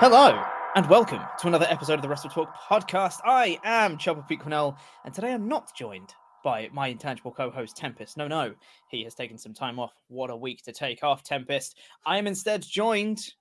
[0.00, 0.40] Hello,
[0.76, 3.18] and welcome to another episode of the Wrestle Talk podcast.
[3.24, 8.16] I am Chopper Pete Quinnell, and today I'm not joined by my intangible co-host Tempest.
[8.16, 8.54] No, no,
[8.90, 9.92] he has taken some time off.
[10.08, 11.78] What a week to take off, Tempest.
[12.06, 13.34] I am instead joined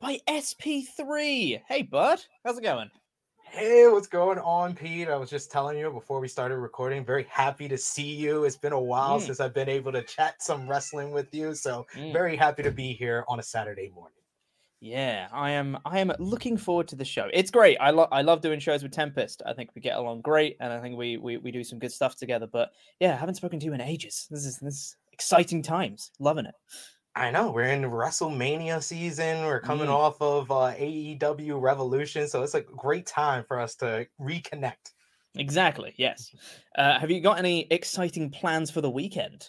[0.00, 1.62] by SP3.
[1.68, 2.90] Hey, bud, how's it going?
[3.44, 5.08] Hey, what's going on, Pete?
[5.08, 8.44] I was just telling you before we started recording, very happy to see you.
[8.44, 9.26] It's been a while Mm.
[9.26, 12.12] since I've been able to chat some wrestling with you, so Mm.
[12.12, 14.18] very happy to be here on a Saturday morning.
[14.84, 15.78] Yeah, I am.
[15.86, 17.30] I am looking forward to the show.
[17.32, 17.78] It's great.
[17.80, 18.08] I love.
[18.12, 19.40] I love doing shows with Tempest.
[19.46, 21.90] I think we get along great, and I think we we, we do some good
[21.90, 22.46] stuff together.
[22.46, 24.26] But yeah, I haven't spoken to you in ages.
[24.30, 26.10] This is this is exciting times.
[26.18, 26.54] Loving it.
[27.16, 29.46] I know we're in WrestleMania season.
[29.46, 29.94] We're coming Mm.
[29.94, 34.92] off of uh, AEW Revolution, so it's a great time for us to reconnect.
[35.36, 35.94] Exactly.
[35.96, 36.30] Yes.
[36.76, 39.48] Uh, have you got any exciting plans for the weekend?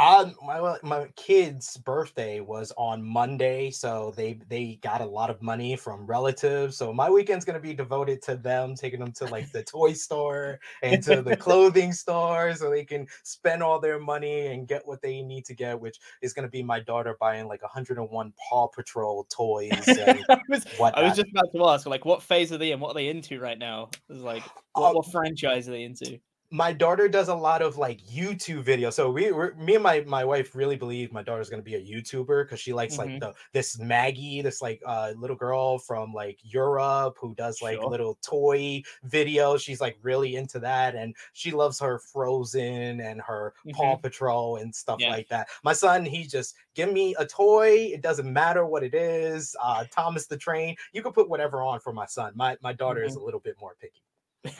[0.00, 5.76] My my kid's birthday was on Monday, so they they got a lot of money
[5.76, 6.78] from relatives.
[6.78, 10.58] So my weekend's gonna be devoted to them, taking them to like the toy store
[10.82, 15.02] and to the clothing store, so they can spend all their money and get what
[15.02, 15.78] they need to get.
[15.78, 20.64] Which is gonna be my daughter buying like 101 Paw Patrol toys and I was,
[20.80, 22.80] I was just about to ask, like, what phase are they in?
[22.80, 23.90] What are they into right now?
[24.08, 26.18] It's like, what, Um, what franchise are they into?
[26.52, 28.94] My daughter does a lot of like YouTube videos.
[28.94, 31.80] So we were me and my my wife really believe my daughter's gonna be a
[31.80, 32.98] YouTuber because she likes Mhm.
[32.98, 37.80] like the this Maggie, this like uh little girl from like Europe who does like
[37.80, 37.86] Sure.
[37.86, 39.60] little toy videos.
[39.60, 44.74] She's like really into that, and she loves her Frozen and her Paw Patrol and
[44.74, 45.08] stuff Yeah.
[45.08, 45.48] like that.
[45.62, 47.70] My son, he just give me a toy.
[47.94, 49.54] It doesn't matter what it is.
[49.62, 50.76] Uh Thomas the Train.
[50.92, 52.32] You can put whatever on for my son.
[52.34, 54.02] My my daughter is a little bit more picky.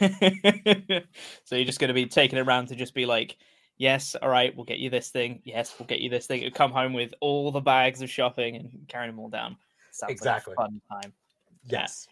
[1.45, 3.37] so you're just going to be taking it around to just be like,
[3.79, 5.41] yes, all right, we'll get you this thing.
[5.45, 6.43] Yes, we'll get you this thing.
[6.43, 9.57] You come home with all the bags of shopping and carrying them all down.
[9.93, 10.55] Sounds Exactly.
[10.57, 11.13] like fun time.
[11.65, 11.81] Yeah.
[11.81, 12.09] Yes.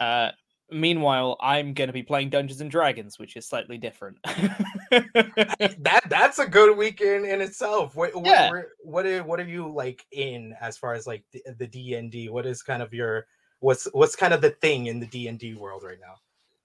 [0.00, 0.30] Uh,
[0.70, 4.18] meanwhile, I'm going to be playing Dungeons and Dragons, which is slightly different.
[4.90, 7.94] that that's a good weekend in itself.
[7.96, 8.50] What what Yeah.
[8.82, 12.10] what are what are you like in as far as like the, the D and
[12.10, 12.28] D?
[12.28, 13.26] What is kind of your
[13.60, 16.14] what's what's kind of the thing in the D and D world right now?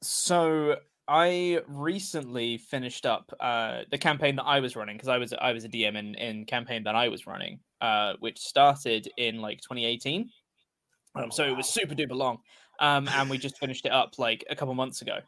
[0.04, 0.78] So
[1.08, 5.52] I recently finished up uh, the campaign that I was running because I was I
[5.52, 9.60] was a DM in in campaign that I was running, uh, which started in like
[9.62, 10.30] 2018.
[11.16, 12.40] Um, so it was super duper long,
[12.80, 15.20] um, and we just finished it up like a couple months ago,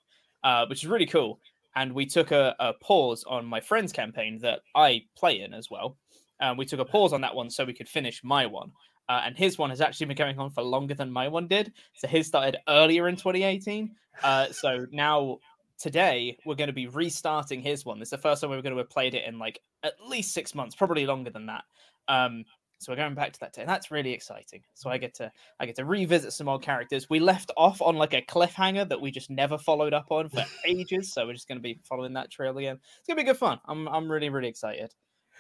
[0.43, 1.39] uh, which is really cool.
[1.75, 5.69] And we took a, a pause on my friend's campaign that I play in as
[5.69, 5.97] well.
[6.41, 8.71] Um, we took a pause on that one so we could finish my one.
[9.07, 11.73] Uh, and his one has actually been going on for longer than my one did.
[11.93, 13.95] So his started earlier in 2018.
[14.23, 15.39] Uh, so now
[15.77, 17.99] today we're going to be restarting his one.
[17.99, 20.33] This is the first time we're going to have played it in like at least
[20.33, 21.63] six months, probably longer than that.
[22.07, 22.45] Um,
[22.79, 23.61] so we're going back to that day.
[23.61, 24.61] And that's really exciting.
[24.73, 27.09] So I get to I get to revisit some old characters.
[27.09, 30.45] We left off on like a cliffhanger that we just never followed up on for
[30.65, 31.13] ages.
[31.13, 32.79] So we're just going to be following that trail again.
[32.99, 33.59] It's gonna be good fun.
[33.65, 34.93] I'm I'm really really excited.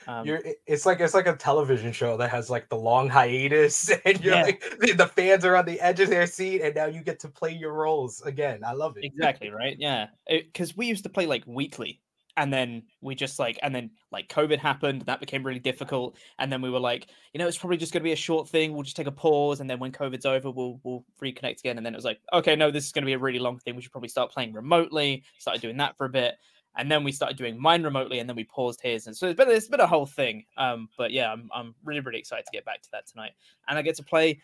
[0.07, 3.89] Um, You're it's like it's like a television show that has like the long hiatus
[4.05, 4.43] and you're Yeah.
[4.43, 7.27] like the, fans are on the edge of their seat and now you get to
[7.29, 8.61] play your roles again.
[8.65, 9.03] I love it.
[9.05, 12.01] exactly right yeah because we used to play like weekly
[12.37, 16.51] and then we just like and then like covid happened that became really difficult and
[16.51, 18.73] then we were like you know it's probably just going to be a short thing
[18.73, 21.85] we'll just take a pause and then when covid's over we'll we'll reconnect again and
[21.85, 23.73] then it was like okay no this is going to be a really long thing
[23.75, 26.35] we should probably start playing remotely started doing that for a bit
[26.77, 29.37] and then we started doing mine remotely and then we paused his and so it's
[29.37, 32.51] been it's been a whole thing um but yeah i'm, I'm really really excited to
[32.51, 33.31] get back to that tonight
[33.67, 34.39] and i get to play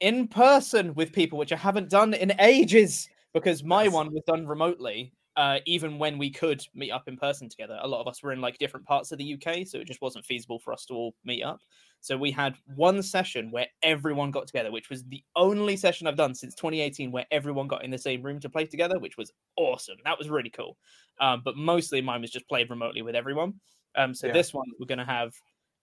[0.00, 3.92] in person with people which i haven't done in ages because my Nice.
[3.92, 7.78] one was done remotely uh, even when we could meet up in person together.
[7.82, 10.00] A lot of us were in like different parts of the UK, so it just
[10.00, 11.60] wasn't feasible for us to all meet up.
[12.00, 16.16] So we had one session where everyone got together, which was the only session I've
[16.16, 19.32] done since 2018 where everyone got in the same room to play together, which was
[19.56, 19.96] awesome.
[20.04, 20.78] That was really cool.
[21.20, 23.60] Um, but mostly mine was just played remotely with everyone.
[23.96, 24.32] Um, so Yeah.
[24.32, 25.32] this one we're gonna have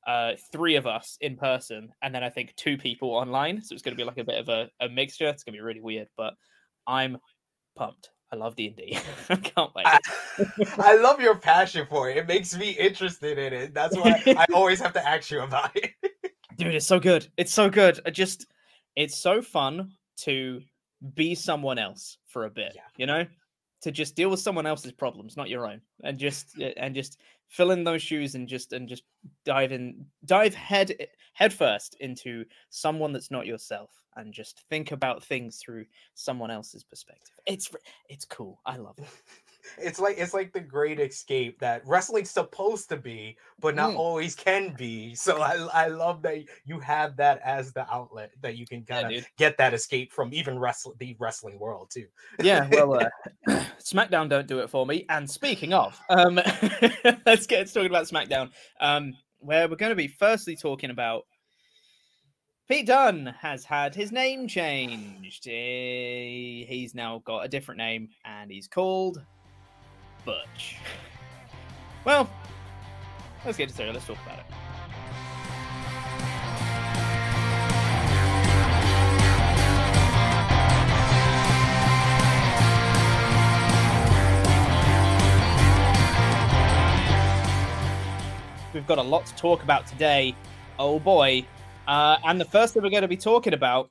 [0.07, 3.61] uh three of us in person and then I think two people online.
[3.61, 5.27] So it's gonna be like a bit of a, a mixture.
[5.27, 6.35] It's gonna be really weird, but
[6.87, 7.17] I'm
[7.75, 8.11] pumped.
[8.31, 8.97] I love D and D.
[9.29, 9.85] I can't wait.
[9.85, 9.99] I,
[10.77, 12.17] I love your passion for it.
[12.17, 13.73] It makes me interested in it.
[13.73, 15.91] That's why I always have to ask you about it.
[16.57, 18.45] dude it's so good it's so good i just
[18.95, 20.61] it's so fun to
[21.15, 22.81] be someone else for a bit Yeah.
[22.97, 23.25] you know
[23.81, 27.17] to just deal with someone else's problems not your own and just and just
[27.47, 29.03] fill in those shoes and just and just
[29.45, 30.93] dive in dive head
[31.33, 36.83] head first into someone that's not yourself and just think about things through someone else's
[36.83, 37.71] perspective it's
[38.09, 39.07] it's cool i love it
[39.77, 43.97] It's like it's like the great escape that wrestling's supposed to be, but not Mm.
[43.97, 45.13] always can be.
[45.13, 49.05] So I I love that you have that as the outlet that you can kind
[49.05, 52.07] of dude get that escape from even wrestle the wrestling world too.
[52.41, 53.09] yeah well uh,
[53.79, 56.35] smackdown don't do it for me and speaking of um
[57.25, 61.23] let's get talking about smackdown um where we're going to be firstly talking about
[62.67, 65.47] pete dunne has had his name changed.
[65.47, 69.21] Eh, he's now got a different name and he's called
[70.25, 70.77] butch.
[72.03, 72.27] Well
[73.45, 74.45] let's get to it let's talk about it
[88.73, 90.35] We've got a lot to talk about today.
[90.79, 91.45] Oh boy.
[91.87, 93.89] Uh, and the first thing we're going to be talking about,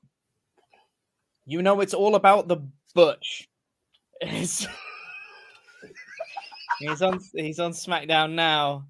[1.45, 2.59] you know, it's all about the
[2.95, 3.49] Butch.
[6.81, 8.87] He's on he's on SmackDown now.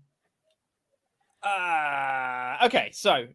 [1.42, 3.26] Uh, okay, so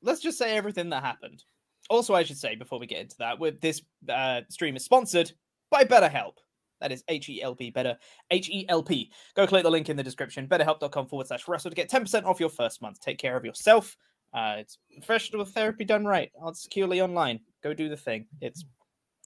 [0.00, 1.42] let's just say everything that happened.
[1.88, 5.32] Also, I should say before we get into that, with this uh, stream is sponsored
[5.70, 6.34] by BetterHelp.
[6.80, 7.96] That is H E L P, better
[8.30, 9.10] H E L P.
[9.34, 12.40] Go click the link in the description, betterhelp.com forward slash wrestle to get 10% off
[12.40, 13.00] your first month.
[13.00, 13.96] Take care of yourself.
[14.32, 17.40] Uh, it's professional therapy done right, on securely online.
[17.62, 18.26] Go do the thing.
[18.40, 18.64] It's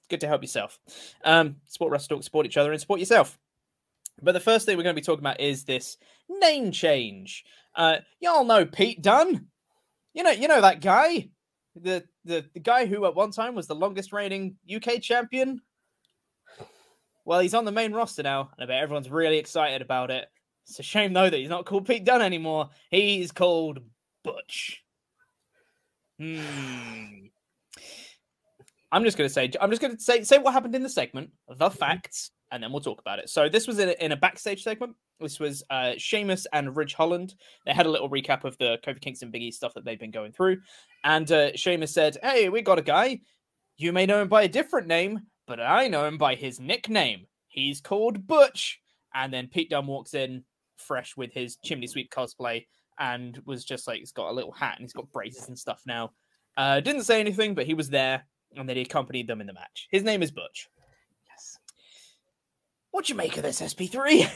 [0.08, 0.78] good to help yourself.
[1.24, 3.38] Um, support Wrestle Talk, support each other, and support yourself.
[4.22, 5.96] But the first thing we're going to be talking about is this
[6.28, 7.44] name change.
[7.74, 9.46] Uh, y'all know Pete Dunne.
[10.12, 11.28] You know, you know that guy,
[11.74, 15.60] the the the guy who at one time was the longest reigning UK champion.
[17.24, 20.26] Well, he's on the main roster now, and I bet everyone's really excited about it.
[20.66, 22.70] It's a shame though that he's not called Pete Dunne anymore.
[22.90, 23.80] He's called
[24.22, 24.82] Butch.
[26.18, 27.26] Hmm.
[28.92, 30.88] I'm just going to say, I'm just going to say, say what happened in the
[30.88, 33.28] segment, the facts, and then we'll talk about it.
[33.28, 34.94] So this was in a, in a backstage segment.
[35.18, 37.34] This was uh, Sheamus and Ridge Holland.
[37.66, 40.32] They had a little recap of the Kofi Kingston Biggie stuff that they've been going
[40.32, 40.58] through,
[41.02, 43.20] and uh, Sheamus said, "Hey, we got a guy.
[43.76, 47.26] You may know him by a different name, but I know him by his nickname.
[47.48, 48.80] He's called Butch."
[49.14, 50.44] And then Pete Dunne walks in,
[50.76, 52.66] fresh with his chimney sweep cosplay,
[52.98, 55.82] and was just like, he's got a little hat and he's got braces and stuff
[55.86, 56.12] now.
[56.56, 58.24] Uh, didn't say anything, but he was there,
[58.56, 59.88] and then he accompanied them in the match.
[59.90, 60.68] His name is Butch.
[61.28, 61.58] Yes.
[62.90, 64.30] What you make of this, SP3?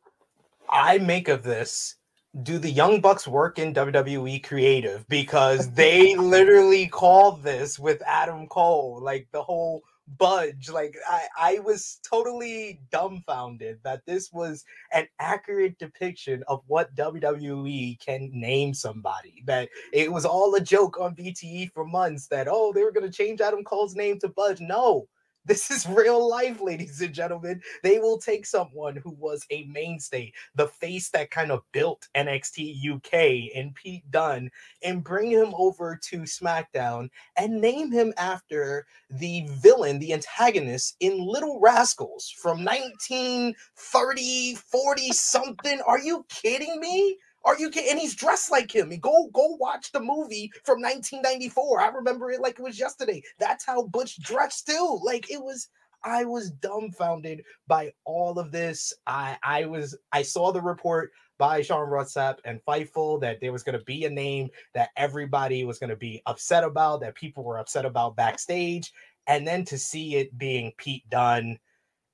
[0.70, 1.96] I make of this.
[2.42, 5.06] Do the Young Bucks work in WWE creative?
[5.08, 10.70] Because they literally called this with Adam Cole, like the whole budge.
[10.70, 17.98] Like I, I was totally dumbfounded that this was an accurate depiction of what WWE
[18.00, 19.42] can name somebody.
[19.46, 23.10] That it was all a joke on BTE for months that oh they were gonna
[23.10, 24.60] change Adam Cole's name to Budge.
[24.60, 25.08] No,
[25.44, 27.60] this is real life, ladies and gentlemen.
[27.82, 32.94] They will take someone who was a mainstay, the face that kind of built NXT
[32.94, 34.50] UK and Pete Dunne,
[34.82, 41.18] and bring him over to SmackDown and name him after the villain, the antagonist in
[41.18, 45.80] Little Rascals from 1930, 40 something.
[45.86, 47.18] Are you kidding me?
[47.44, 47.90] Are you kidding?
[47.90, 48.90] And he's dressed like him.
[49.00, 51.80] Go go watch the movie from 1994.
[51.80, 53.22] I remember it like it was yesterday.
[53.38, 55.00] That's how Butch dressed too.
[55.02, 55.68] Like it was.
[56.06, 58.92] I was dumbfounded by all of this.
[59.06, 63.52] I I was I saw the report by Sean Ross Sapp and Fightful that there
[63.52, 67.14] was going to be a name that everybody was going to be upset about, that
[67.14, 68.92] people were upset about backstage,
[69.26, 71.58] and then to see it being Pete Dunne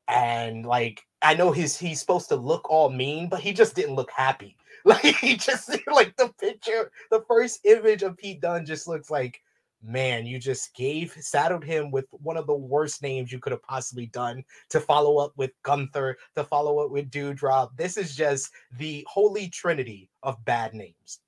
[0.08, 3.94] and like I know he's he's supposed to look all mean, but he just didn't
[3.94, 4.56] look happy.
[4.84, 9.42] Like he just like the picture, the first image of Pete Dunne just looks like
[9.82, 13.62] man, you just gave saddled him with one of the worst names you could have
[13.62, 17.70] possibly done to follow up with Gunther, to follow up with Doudrop.
[17.76, 21.20] This is just the holy trinity of bad names.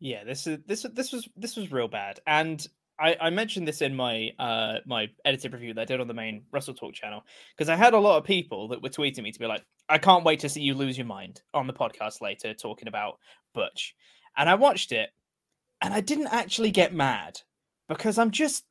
[0.00, 2.66] Yeah, this is this this was this was real bad, and
[3.04, 6.14] I, I mentioned this in my uh my edited review that I did on the
[6.14, 7.22] main Wrestle Talk channel
[7.54, 9.98] because I had a lot of people that were tweeting me to be like, I
[9.98, 13.18] can't wait to see you lose your mind on the podcast later talking about
[13.52, 13.94] Butch,
[14.38, 15.10] and I watched it,
[15.82, 17.40] and I didn't actually get mad
[17.88, 18.64] because I'm just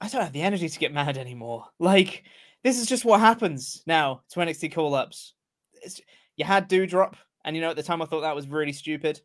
[0.00, 1.66] I don't have the energy to get mad anymore.
[1.80, 2.22] Like
[2.62, 5.34] this is just what happens now to NXT call ups.
[6.36, 7.14] You had Doudrop,
[7.44, 9.20] and you know at the time I thought that was really stupid.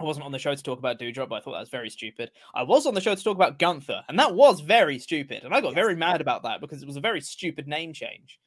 [0.00, 1.90] I wasn't on the show to talk about Doudrop, but I thought that was very
[1.90, 2.30] stupid.
[2.54, 5.44] I was on the show to talk about Gunther, and that was very stupid.
[5.44, 5.74] And I got yes.
[5.74, 8.38] very mad about that because it was a very stupid name change.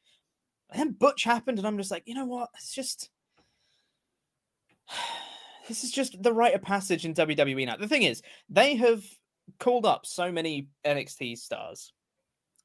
[0.71, 2.49] And then Butch happened, and I'm just like, you know what?
[2.55, 3.09] It's just.
[5.65, 7.77] This is just the rite of passage in WWE now.
[7.77, 9.01] The thing is, they have
[9.59, 11.93] called up so many NXT stars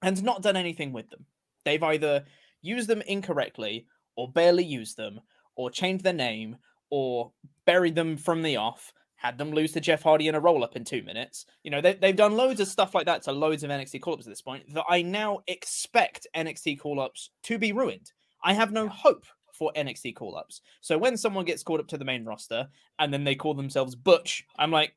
[0.03, 1.25] and not done anything with them.
[1.65, 2.25] They've either
[2.61, 5.21] used them incorrectly or barely used them
[5.55, 6.57] or changed their name
[6.91, 7.33] or
[7.65, 10.77] buried them from the off, had them lose to Jeff Hardy in a roll up
[10.77, 11.45] in two minutes.
[11.65, 14.15] You know, they, they've done loads of stuff like that to loads of NXT call
[14.15, 18.13] ups at this point that I now expect NXT call ups to be ruined.
[18.43, 20.61] I have no hope for NXT call ups.
[20.81, 22.69] So when someone gets called up to the main roster
[22.99, 24.95] and then they call themselves Butch, I'm like,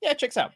[0.00, 0.52] yeah, checks out.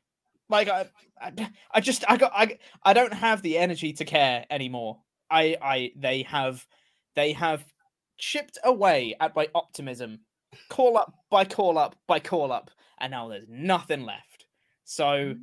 [0.49, 0.87] Like I,
[1.21, 4.99] I, I just I got I I don't have the energy to care anymore.
[5.31, 6.67] I I they have
[7.15, 7.65] they have
[8.19, 10.21] chipped away at my optimism
[10.69, 14.47] call up by call up by call up, and now there's nothing left.
[14.85, 15.35] So.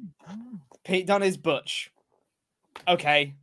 [0.87, 1.91] Pete Dunne is Butch.
[2.87, 3.35] Okay.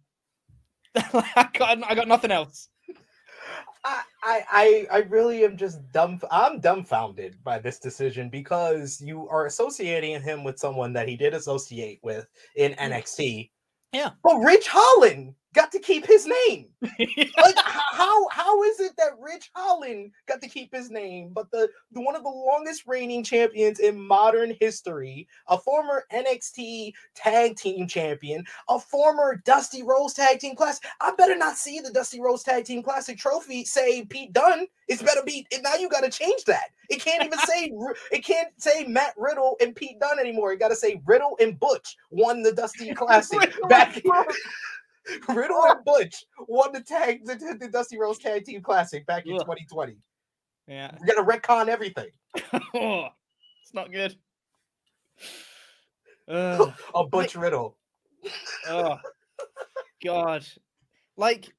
[0.97, 2.71] I got I got nothing else.
[3.85, 6.19] I, I I really am just dumb.
[6.31, 11.35] I'm dumbfounded by this decision because you are associating him with someone that he did
[11.35, 13.51] associate with in NXT.
[13.93, 14.11] Yeah.
[14.23, 16.67] But Ridge Holland got to keep his name.
[16.83, 21.71] like how how is it that Ridge Holland got to keep his name, but the,
[21.93, 27.87] the one of the longest reigning champions in modern history, a former NXT tag team
[27.87, 30.85] champion, a former Dusty Rhodes tag team classic.
[31.01, 34.67] I better not see the Dusty Rhodes tag team classic trophy say Pete Dunne.
[34.89, 36.71] It's better be now you gotta change that.
[36.91, 37.73] It can't even say
[38.13, 40.53] it can't say Matt Riddle and Pete Dunne anymore.
[40.53, 44.03] You gotta say Riddle and Butch won the Dusty Classic back.
[45.29, 49.35] Riddle and Butch won the tag the, the Dusty Rhodes Tag Team Classic back in
[49.35, 49.41] Ugh.
[49.41, 49.97] 2020.
[50.67, 52.09] Yeah, we're gonna retcon everything.
[52.75, 53.09] oh,
[53.63, 54.17] it's not good.
[56.27, 57.77] Uh, a Butch like, Riddle.
[58.69, 58.97] oh
[60.03, 60.47] God,
[61.17, 61.53] like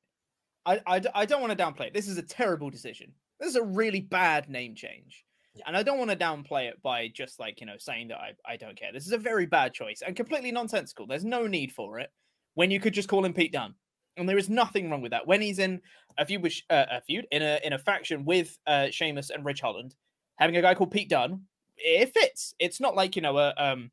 [0.66, 1.94] I, I I don't want to downplay it.
[1.94, 3.12] This is a terrible decision.
[3.40, 5.25] This is a really bad name change.
[5.66, 8.34] And I don't want to downplay it by just like, you know, saying that I,
[8.46, 8.92] I don't care.
[8.92, 11.08] This is a very bad choice and completely nonsensical.
[11.08, 12.10] There's no need for it
[12.55, 13.75] when you could just call him Pete Dunne.
[14.17, 15.27] And there is nothing wrong with that.
[15.27, 15.81] When he's in
[16.17, 19.45] a feud with uh, a feud in a in a faction with uh Sheamus and
[19.45, 19.95] Ridge Holland,
[20.38, 21.41] having a guy called Pete Dunne,
[21.77, 22.55] it fits.
[22.59, 23.91] It's not like, you know, a um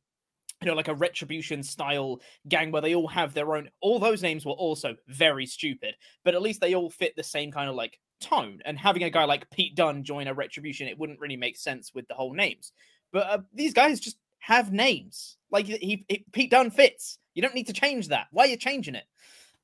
[0.60, 3.68] you know, like a retribution style gang where they all have their own.
[3.80, 7.50] All those names were also very stupid, but at least they all fit the same
[7.50, 8.60] kind of like tone.
[8.64, 11.92] And having a guy like Pete Dunne join a retribution, it wouldn't really make sense
[11.92, 12.72] with the whole names.
[13.12, 15.36] But uh, these guys just have names.
[15.50, 17.18] Like he, he, Pete Dunne fits.
[17.34, 18.26] You don't need to change that.
[18.30, 19.04] Why are you changing it?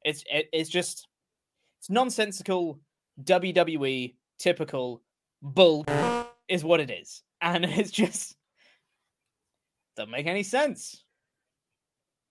[0.04, 1.06] It's it, it's just
[1.80, 2.80] it's nonsensical
[3.22, 5.02] WWE typical
[5.42, 5.84] bull
[6.48, 8.37] is what it is, and it's just
[9.96, 11.02] doesn't make any sense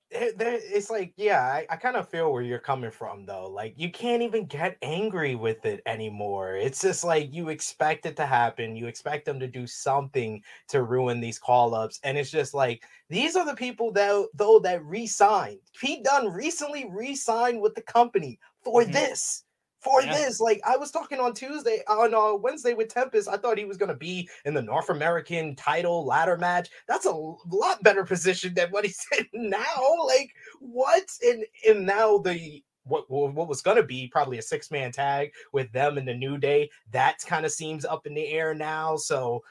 [0.10, 3.92] it's like yeah i, I kind of feel where you're coming from though like you
[3.92, 6.56] can't even get angry with it anymore.
[6.56, 10.84] It's just like you expect it to happen you expect them to do something to
[10.84, 15.60] ruin these call-ups and it's just like these are the people that though that re-signed.
[15.80, 18.92] Pete dunne recently re-signed with the company for mm-hmm.
[18.92, 19.44] this
[19.88, 20.14] for yeah.
[20.14, 20.40] this.
[20.40, 23.78] Like I was talking on Tuesday, on uh, Wednesday with Tempest, I thought he was
[23.78, 26.70] going to be in the North American title ladder match.
[26.88, 30.06] That's a lot better position than what he's in now.
[30.06, 31.04] Like what?
[31.24, 35.32] And and now the what what was going to be probably a six man tag
[35.54, 38.96] with them and the New Day that kind of seems up in the air now.
[38.96, 39.44] So.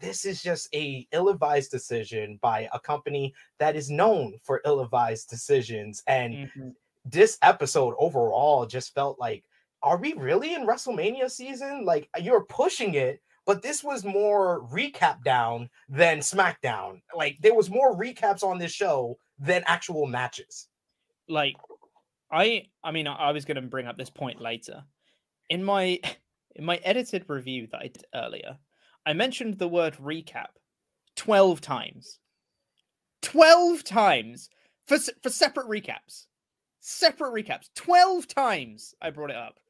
[0.00, 6.02] this is just a ill-advised decision by a company that is known for ill-advised decisions
[6.08, 6.70] and mm-hmm
[7.04, 9.44] this episode overall just felt like,
[9.82, 11.84] are we really in WrestleMania season?
[11.84, 17.00] Like uh, you're pushing it, but this was more recap down than SmackDown.
[17.16, 20.68] Like there was more recaps on this show than actual matches.
[21.28, 21.56] Like
[22.30, 24.84] I I mean I was going to bring up this point later.
[25.50, 25.98] In my
[26.54, 28.58] in my edited review that I did earlier,
[29.04, 30.48] I mentioned the word recap
[31.16, 32.18] 12 times.
[33.22, 34.48] 12 times
[34.86, 36.26] for for separate recaps.
[36.84, 37.68] Separate recaps.
[37.76, 39.60] 12 times I brought it up.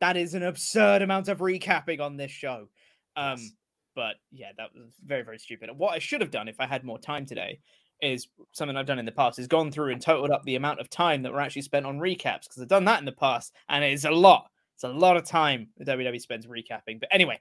[0.00, 2.68] That is an absurd amount of recapping on this show.
[3.14, 3.52] Um yes.
[3.94, 5.70] but yeah, that was very very stupid.
[5.76, 7.60] What I should have done if I had more time today
[8.00, 10.80] is something I've done in the past is gone through and totaled up the amount
[10.80, 13.52] of time that were actually spent on recaps because I've done that in the past
[13.68, 14.50] and it is a lot.
[14.74, 17.00] It's a lot of time the WWE spends recapping.
[17.00, 17.40] But anyway,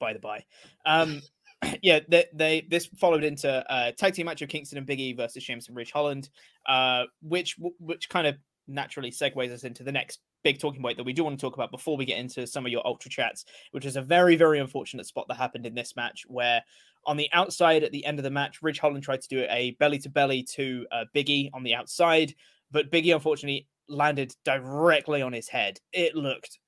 [0.00, 0.44] by the by,
[0.84, 1.22] um,
[1.82, 5.12] yeah, they, they this followed into uh, tag team match of Kingston and Big E
[5.12, 6.30] versus Sheamus and Ridge Holland,
[6.66, 8.36] uh, which which kind of
[8.66, 11.54] naturally segues us into the next big talking point that we do want to talk
[11.54, 14.58] about before we get into some of your ultra chats, which is a very very
[14.58, 16.62] unfortunate spot that happened in this match where
[17.06, 19.72] on the outside at the end of the match, Ridge Holland tried to do a
[19.72, 22.34] belly to belly to uh, Biggie on the outside,
[22.70, 25.80] but Biggie unfortunately landed directly on his head.
[25.92, 26.58] It looked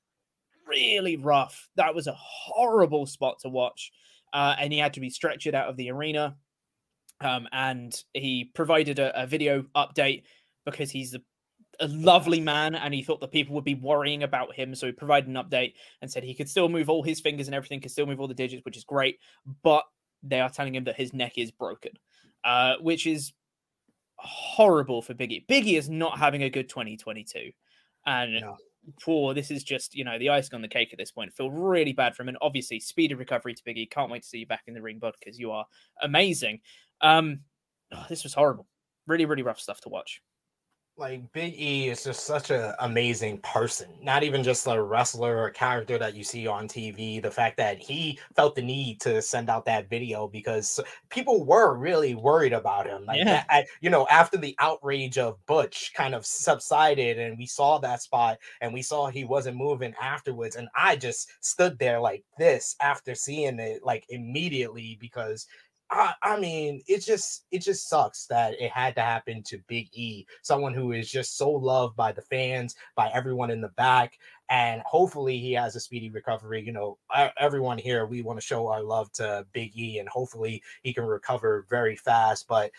[0.66, 1.68] really rough.
[1.76, 3.92] That was a horrible spot to watch
[4.33, 6.37] uh, and he had to be stretchered out of the arena.
[7.21, 10.25] Um, and he provided a, a, video update
[10.65, 11.21] because he's a,
[11.79, 14.75] a, lovely man and he thought that people would be worrying about him.
[14.75, 17.55] So he provided an update and said he could still move all his fingers and
[17.55, 19.19] everything, could still move all the digits, which is great.
[19.62, 19.85] But
[20.25, 21.93] they are telling him that his neck is broken,
[22.45, 23.33] uh, which is
[24.17, 25.47] horrible for Biggie.
[25.47, 27.51] Biggie is not having a good 2022.
[28.05, 28.43] And
[29.03, 29.35] poor.
[29.35, 31.33] This is just, you know, the icing on the cake at this point.
[31.33, 32.29] Feel really bad for him.
[32.29, 33.91] And obviously, speed of recovery to Biggie.
[33.91, 35.65] Can't wait to see you back in the ring, bud, because you are
[36.03, 36.61] amazing.
[37.01, 37.41] Um,
[37.93, 38.67] oh, this was horrible.
[39.07, 40.21] Really, really rough stuff to watch
[40.99, 43.88] like Big E is just such an amazing person.
[44.02, 47.20] Not even just a wrestler or character that you see on TV.
[47.20, 51.76] The fact that he felt the need to send out that video because people were
[51.76, 53.06] really worried about him.
[53.06, 53.44] Like, yeah.
[53.49, 58.02] That, you know, after the outrage of Butch kind of subsided, and we saw that
[58.02, 62.76] spot, and we saw he wasn't moving afterwards, and I just stood there like this
[62.80, 65.46] after seeing it, like immediately because
[65.92, 69.88] I, I mean, it just it just sucks that it had to happen to Big
[69.92, 74.18] E, someone who is just so loved by the fans, by everyone in the back,
[74.49, 76.64] and hopefully he has a speedy recovery.
[76.64, 76.99] You know,
[77.38, 81.04] everyone here, we want to show our love to Big E, and hopefully he can
[81.04, 82.48] recover very fast.
[82.48, 82.70] But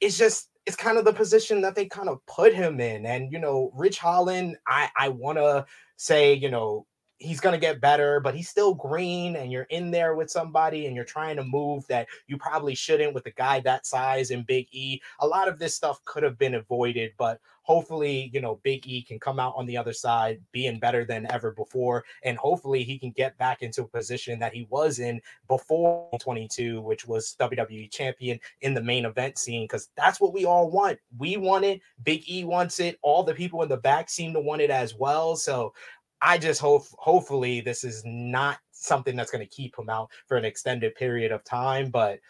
[0.00, 3.32] it's just it's kind of the position that they kind of put him in, and
[3.32, 5.64] you know, Ridge Holland, I I want to
[5.96, 6.86] say, you know,
[7.18, 10.86] he's going to get better, but he's still green and you're in there with somebody
[10.86, 14.46] and you're trying to move that you probably shouldn't with a guy that size and
[14.46, 15.00] Big E.
[15.20, 19.02] A lot of this stuff could have been avoided, but hopefully, you know, Big E
[19.02, 22.98] can come out on the other side being better than ever before and hopefully he
[22.98, 27.90] can get back into a position that he was in before 22, which was WWE
[27.90, 30.98] champion in the main event scene cuz that's what we all want.
[31.18, 34.40] We want it, Big E wants it, all the people in the back seem to
[34.40, 35.36] want it as well.
[35.36, 35.74] So
[36.20, 40.36] I just hope hopefully this is not something that's going to keep him out for
[40.36, 41.90] an extended period of time.
[41.90, 42.20] But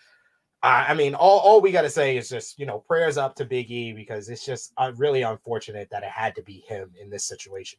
[0.62, 3.34] I, I mean, all, all we got to say is just, you know, prayers up
[3.36, 6.92] to Big E because it's just uh, really unfortunate that it had to be him
[7.00, 7.78] in this situation.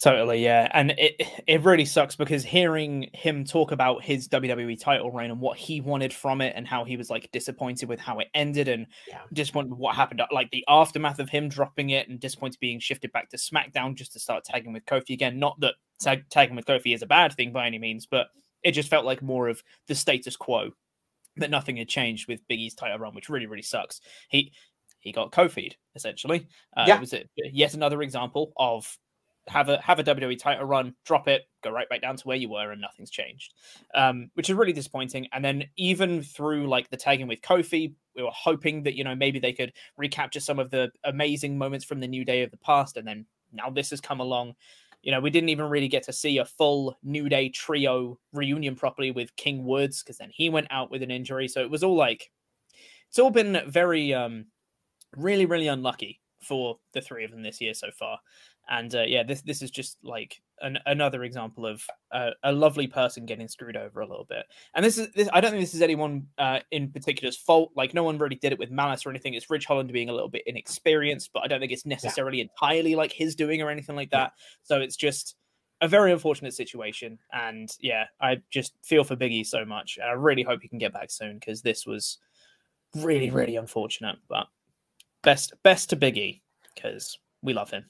[0.00, 5.10] Totally, yeah, and it it really sucks because hearing him talk about his WWE title
[5.10, 8.20] reign and what he wanted from it, and how he was like disappointed with how
[8.20, 9.22] it ended, and yeah.
[9.32, 13.10] disappointed with what happened, like the aftermath of him dropping it, and disappointed being shifted
[13.10, 15.40] back to SmackDown just to start tagging with Kofi again.
[15.40, 18.28] Not that tag- tagging with Kofi is a bad thing by any means, but
[18.62, 20.70] it just felt like more of the status quo
[21.38, 24.00] that nothing had changed with Big E's title run, which really really sucks.
[24.28, 24.52] He
[25.00, 26.46] he got Kofi'd essentially.
[26.76, 27.00] Uh, yeah.
[27.00, 28.96] Was a, yet another example of
[29.48, 32.36] have a have a WWE title run, drop it, go right back down to where
[32.36, 33.54] you were, and nothing's changed,
[33.94, 35.28] um, which is really disappointing.
[35.32, 39.14] And then even through like the tagging with Kofi, we were hoping that you know
[39.14, 42.58] maybe they could recapture some of the amazing moments from the New Day of the
[42.58, 44.54] past, and then now this has come along.
[45.02, 48.74] You know, we didn't even really get to see a full New Day trio reunion
[48.74, 51.46] properly with King Woods because then he went out with an injury.
[51.46, 52.30] So it was all like,
[53.08, 54.46] it's all been very, um,
[55.16, 58.18] really, really unlucky for the three of them this year so far.
[58.68, 62.86] And uh, yeah, this this is just like an, another example of uh, a lovely
[62.86, 64.44] person getting screwed over a little bit.
[64.74, 67.72] And this is this, I don't think this is anyone uh, in particular's fault.
[67.76, 69.34] Like no one really did it with malice or anything.
[69.34, 72.44] It's Ridge Holland being a little bit inexperienced, but I don't think it's necessarily yeah.
[72.44, 74.32] entirely like his doing or anything like that.
[74.36, 74.44] Yeah.
[74.64, 75.36] So it's just
[75.80, 77.18] a very unfortunate situation.
[77.32, 79.98] And yeah, I just feel for Biggie so much.
[80.04, 82.18] I really hope he can get back soon because this was
[82.96, 84.16] really really unfortunate.
[84.28, 84.46] But
[85.22, 86.40] best best to Biggie
[86.74, 87.86] because we love him.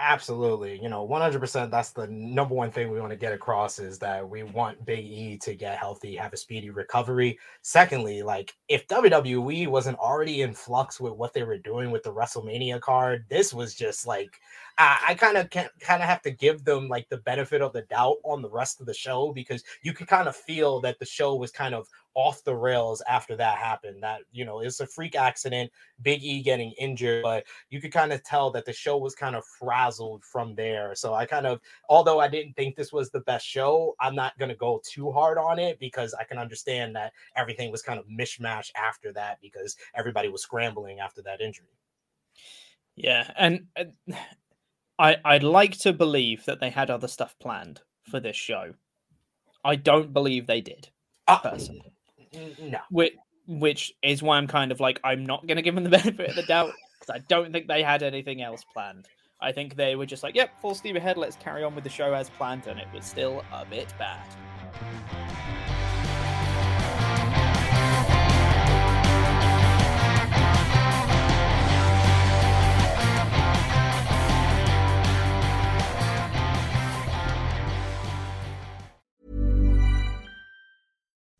[0.00, 0.80] Absolutely.
[0.80, 4.28] You know, 100% that's the number one thing we want to get across is that
[4.28, 7.36] we want Big E to get healthy, have a speedy recovery.
[7.62, 12.12] Secondly, like if WWE wasn't already in flux with what they were doing with the
[12.12, 14.38] WrestleMania card, this was just like
[14.80, 17.82] I, kind of can't kind of have to give them like the benefit of the
[17.82, 21.04] doubt on the rest of the show because you could kind of feel that the
[21.06, 24.02] show was kind of off the rails after that happened.
[24.02, 25.70] That you know, it's a freak accident,
[26.02, 29.36] Big E getting injured, but you could kind of tell that the show was kind
[29.36, 30.96] of frazzled from there.
[30.96, 34.36] So I kind of, although I didn't think this was the best show, I'm not
[34.36, 38.06] gonna go too hard on it because I can understand that everything was kind of
[38.08, 41.68] mishmash after that because everybody was scrambling after that injury.
[42.96, 43.66] Yeah, and
[44.98, 48.74] I I'd like to believe that they had other stuff planned for this show.
[49.64, 50.88] I don't believe they did.
[51.28, 51.92] Uh, personally.
[52.60, 52.78] No.
[52.90, 53.14] Which,
[53.46, 56.30] which is why I'm kind of like I'm not going to give them the benefit
[56.30, 59.06] of the doubt because I don't think they had anything else planned.
[59.40, 61.16] I think they were just like, "Yep, full steam ahead.
[61.16, 64.26] Let's carry on with the show as planned," and it was still a bit bad.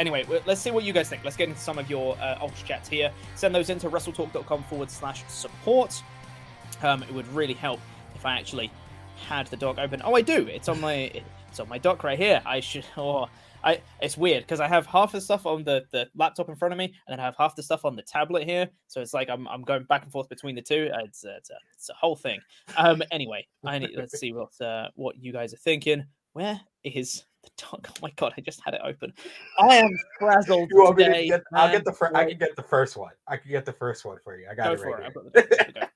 [0.00, 1.22] Anyway, let's see what you guys think.
[1.24, 3.12] Let's get into some of your uh, Ultra chats here.
[3.34, 6.02] Send those into wrestletalk.com forward slash support.
[6.82, 7.80] Um, it would really help
[8.14, 8.72] if I actually
[9.28, 10.00] had the doc open.
[10.02, 10.46] Oh, I do.
[10.46, 11.12] It's on my
[11.50, 12.40] it's on my dock right here.
[12.46, 12.86] I should.
[12.96, 13.28] Oh,
[13.62, 13.82] I.
[14.00, 16.78] It's weird because I have half the stuff on the, the laptop in front of
[16.78, 18.70] me, and then I have half the stuff on the tablet here.
[18.86, 20.88] So it's like I'm, I'm going back and forth between the two.
[20.94, 22.40] Uh, It's a, it's a, it's a whole thing.
[22.78, 23.02] Um.
[23.10, 26.06] Anyway, I need, let's see what uh, what you guys are thinking.
[26.32, 27.50] Where is the?
[27.72, 29.12] Oh my god, I just had it open.
[29.58, 31.28] I am frazzled You want me to today.
[31.28, 33.12] get, I'll get the fir- I can get the first one.
[33.28, 34.46] I can get the first one for you.
[34.50, 35.89] I got Go it right it.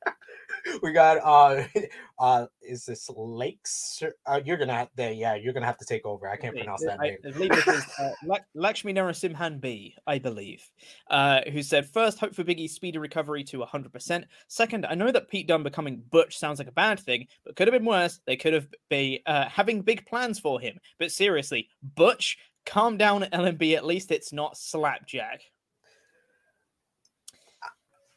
[0.82, 1.64] we got uh
[2.18, 6.04] uh is this lakes uh, you're gonna have to yeah you're gonna have to take
[6.06, 9.96] over i can't pronounce that I, name I believe this is uh, Lakshmi Narasimhan B,
[10.06, 10.68] I believe,
[11.10, 14.24] uh, who said, First, hope for Big E's speedy recovery to 100%.
[14.48, 17.68] Second, I know that Pete Dunne becoming Butch sounds like a bad thing, but could
[17.68, 18.20] have been worse.
[18.26, 20.78] They could have been uh, having big plans for him.
[20.98, 23.76] But seriously, Butch, calm down, LMB.
[23.76, 25.42] At least it's not Slapjack.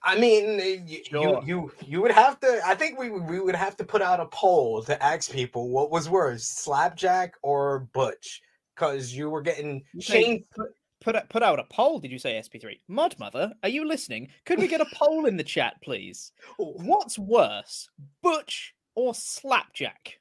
[0.08, 1.42] I mean eh, y- Sure.
[1.46, 4.02] you you you would have to i think we would- we would have to put
[4.02, 8.42] out a poll to ask people what was worse slapjack or butch
[8.76, 10.70] because you were getting You shane Put,
[11.02, 12.80] put, out- put out a poll, did you say, SP3?
[12.88, 14.30] Mud Mother, are you listening?
[14.46, 16.32] Could we get a poll in the chat, please?
[16.58, 17.90] What's worse,
[18.22, 20.20] Butch or Slapjack?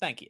[0.00, 0.28] Thank you.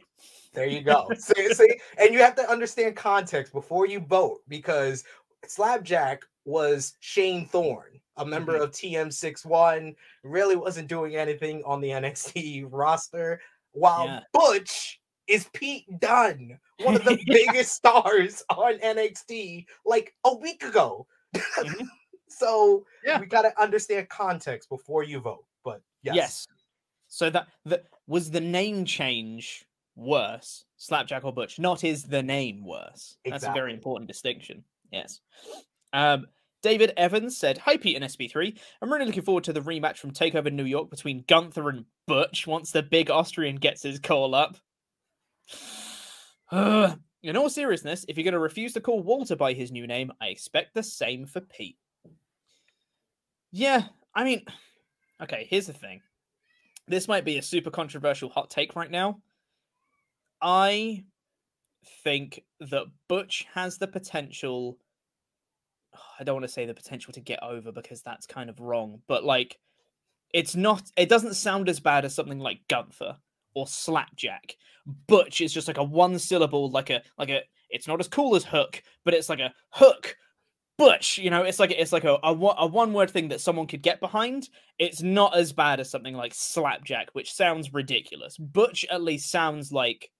[0.54, 1.08] There you go.
[1.18, 5.04] see, see, and you have to understand context before you vote because
[5.46, 8.62] Slapjack was Shane Thorne, a member Mhm.
[8.62, 13.40] of TM61, really wasn't doing anything on the NXT roster,
[13.72, 14.20] while Yeah.
[14.32, 21.06] Butch is Pete Dunne, one of the biggest stars on NXT like a week ago.
[21.34, 21.86] Mhm.
[22.28, 23.20] so Yeah.
[23.20, 25.44] we got to understand context before you vote.
[25.64, 26.14] But yes.
[26.16, 26.46] Yes.
[27.08, 29.64] So that that was the name change
[29.96, 31.58] worse, Slapjack or Butch?
[31.58, 33.18] Not is the name worse.
[33.24, 34.64] That's a very important distinction.
[34.90, 35.20] Yes.
[35.92, 36.26] Um,
[36.62, 38.58] David Evans said, "Hi Pete and SP3.
[38.80, 42.46] I'm really looking forward to the rematch from Takeover New York between Gunther and Butch
[42.46, 44.56] once the big Austrian gets his call up."
[47.22, 50.10] In all seriousness, if you're going to refuse to call Walter by his new name,
[50.20, 51.76] I expect the same for Pete.
[53.52, 54.44] Yeah, I mean,
[55.22, 56.00] okay, here's the thing.
[56.88, 59.20] This might be a super controversial hot take right now.
[60.40, 61.04] I
[62.02, 64.78] think that Butch has the potential.
[66.18, 69.00] I don't want to say the potential to get over because that's kind of wrong,
[69.08, 69.58] but like,
[70.32, 70.82] it's not.
[70.96, 73.16] It doesn't sound as bad as something like Gunther
[73.54, 74.56] or Slapjack.
[75.08, 77.42] Butch is just like a one syllable, like a like a.
[77.68, 80.16] It's not as cool as Hook, but it's like a Hook
[80.80, 83.66] Butch, you know, it's like it's like a, a, a one word thing that someone
[83.66, 84.48] could get behind.
[84.78, 88.38] It's not as bad as something like slapjack, which sounds ridiculous.
[88.38, 90.10] Butch at least sounds like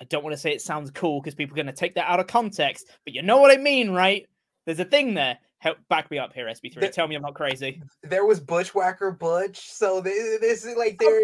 [0.00, 2.08] I don't want to say it sounds cool because people are going to take that
[2.08, 4.28] out of context, but you know what I mean, right?
[4.64, 6.80] There's a thing there help back me up here, SP3.
[6.80, 7.80] There, Tell me I'm not crazy.
[8.02, 11.20] There was Bushwhacker Butch, so this is like there.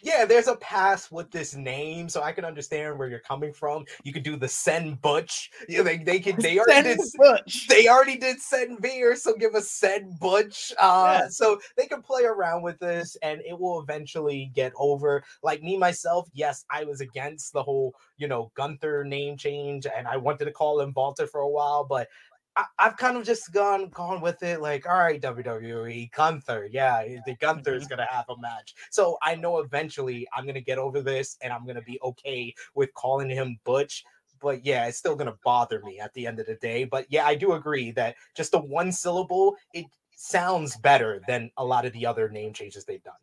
[0.00, 3.84] Yeah, there's a pass with this name, so I can understand where you're coming from.
[4.02, 5.50] You could do the Send Butch.
[5.68, 7.68] Yeah, they they can they already did Butch.
[7.68, 10.72] They already did Send Veer, so give us Send Butch.
[10.78, 11.28] Uh, yeah.
[11.28, 15.22] so they can play around with this, and it will eventually get over.
[15.42, 20.08] Like me myself, yes, I was against the whole you know Gunther name change, and
[20.08, 22.08] I wanted to call him Walter for a while, but
[22.56, 27.02] I, have kind of just gone gone with it, like, all right, WWE, Gunther, yeah,
[27.26, 27.90] the Gunther is mm-hmm.
[27.90, 28.74] gonna have a match.
[28.90, 32.92] So I know eventually I'm gonna get over this and I'm gonna be okay with
[32.94, 34.04] calling him Butch.
[34.40, 36.84] But yeah, it's still gonna bother me at the end of the day.
[36.84, 41.64] But yeah, I do agree that just the one syllable, it sounds better than a
[41.64, 43.14] lot of the other name changes they've done.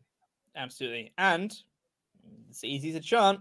[0.56, 1.14] Absolutely.
[1.18, 1.56] And
[2.50, 3.40] it's easy to chant.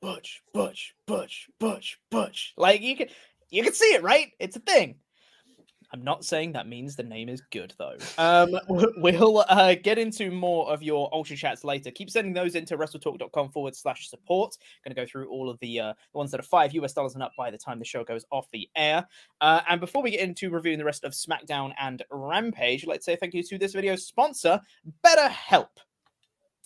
[0.00, 2.54] Butch, Butch, Butch, Butch, Butch.
[2.56, 3.08] Like you can
[3.50, 4.32] you can see it, right?
[4.38, 4.96] It's a thing.
[5.92, 7.96] I'm not saying that means the name is good though.
[8.18, 11.90] Um, we'll uh, get into more of your ultra chats later.
[11.90, 14.56] Keep sending those into wrestletalk.com forward slash support.
[14.84, 17.22] Going to go through all of the uh, ones that are five US dollars and
[17.22, 19.06] up by the time the show goes off the air.
[19.40, 23.16] Uh, and before we get into reviewing the rest of SmackDown and Rampage, let's say
[23.16, 24.60] thank you to this video's sponsor,
[25.06, 25.68] BetterHelp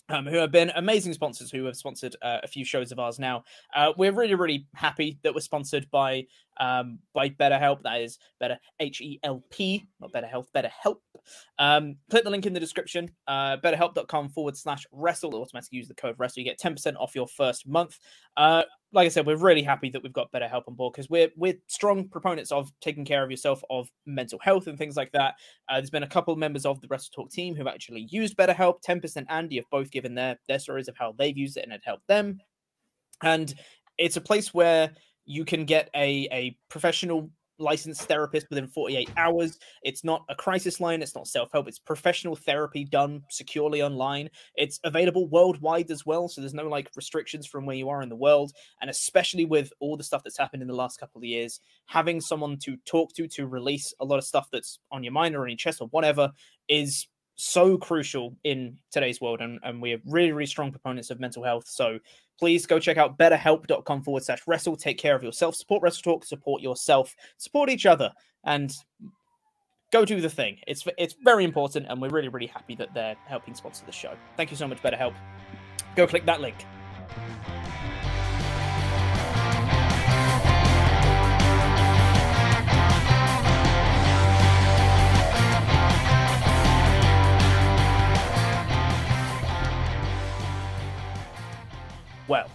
[0.09, 3.19] um, who have been amazing sponsors who have sponsored uh, a few shows of ours
[3.19, 3.43] now.
[3.75, 6.25] Uh, we're really, really happy that we're sponsored by
[6.59, 7.83] um, by BetterHelp.
[7.83, 11.01] That is Better H E L P, not Better Health, Better Help.
[11.59, 13.09] Um, click the link in the description.
[13.27, 15.35] Uh, BetterHelp.com forward slash wrestle.
[15.35, 16.41] Automatically use the code wrestle.
[16.41, 17.99] You get ten percent off your first month.
[18.37, 18.63] Uh,
[18.93, 21.55] like I said, we're really happy that we've got BetterHelp on board because we're we're
[21.67, 25.35] strong proponents of taking care of yourself, of mental health and things like that.
[25.67, 28.37] Uh, there's been a couple of members of the Wrestle Talk team who've actually used
[28.37, 28.83] BetterHelp.
[28.87, 31.81] 10% Andy have both given their their stories of how they've used it and it
[31.83, 32.39] helped them.
[33.23, 33.53] And
[33.97, 34.91] it's a place where
[35.25, 39.59] you can get a a professional licensed therapist within 48 hours.
[39.83, 44.29] It's not a crisis line, it's not self help, it's professional therapy done securely online.
[44.55, 48.09] It's available worldwide as well, so there's no like restrictions from where you are in
[48.09, 48.51] the world.
[48.81, 52.21] And especially with all the stuff that's happened in the last couple of years, having
[52.21, 55.45] someone to talk to to release a lot of stuff that's on your mind or
[55.45, 56.31] in your chest or whatever
[56.67, 61.19] is so crucial in today's world and, and we are really really strong proponents of
[61.19, 61.97] mental health so
[62.39, 64.75] please go check out betterhelp.com forward slash wrestle.
[64.75, 65.55] Take care of yourself.
[65.55, 66.25] Support wrestle talk.
[66.25, 67.15] Support yourself.
[67.37, 68.11] Support each other.
[68.43, 68.73] And
[69.91, 70.57] go do the thing.
[70.67, 74.15] It's it's very important and we're really really happy that they're helping sponsor the show.
[74.37, 75.13] Thank you so much betterhelp.
[75.95, 76.57] Go click that link
[92.33, 92.49] Well,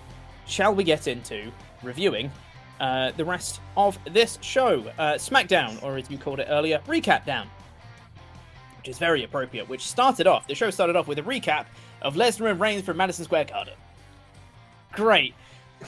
[0.45, 1.53] shall we get into
[1.85, 2.33] reviewing
[2.81, 4.83] uh, the rest of this show?
[4.99, 7.49] Uh, SmackDown, or as you called it earlier, Recap Down,
[8.79, 11.67] which is very appropriate, which started off, the show started off with a recap
[12.03, 13.75] of Lesnar and Reigns from Madison Square Garden.
[14.95, 15.33] Great.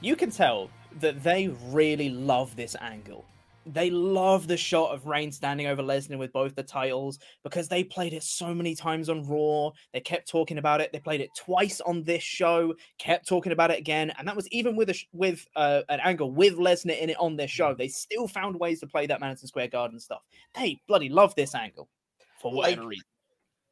[0.00, 3.26] You can tell that they really love this angle
[3.66, 7.84] they love the shot of Reigns standing over Lesnar with both the titles because they
[7.84, 9.70] played it so many times on Raw.
[9.92, 10.92] They kept talking about it.
[10.92, 14.48] They played it twice on this show, kept talking about it again, and that was
[14.48, 17.74] even with a with uh, an angle with Lesnar in it on this show.
[17.74, 20.22] They still found ways to play that Madison Square Garden stuff.
[20.54, 21.88] They bloody love this angle
[22.40, 23.06] for whatever like, reason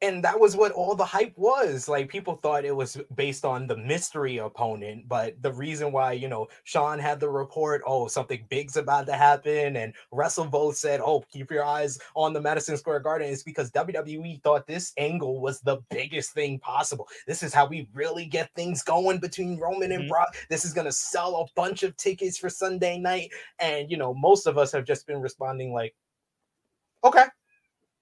[0.01, 1.87] and that was what all the hype was.
[1.87, 6.27] Like people thought it was based on the mystery opponent, but the reason why you
[6.27, 11.23] know Sean had the report, oh something big's about to happen, and WrestleVote said, oh
[11.31, 15.61] keep your eyes on the Madison Square Garden, is because WWE thought this angle was
[15.61, 17.07] the biggest thing possible.
[17.27, 20.09] This is how we really get things going between Roman and mm-hmm.
[20.09, 20.35] Brock.
[20.49, 24.47] This is gonna sell a bunch of tickets for Sunday night, and you know most
[24.47, 25.93] of us have just been responding like,
[27.03, 27.25] okay,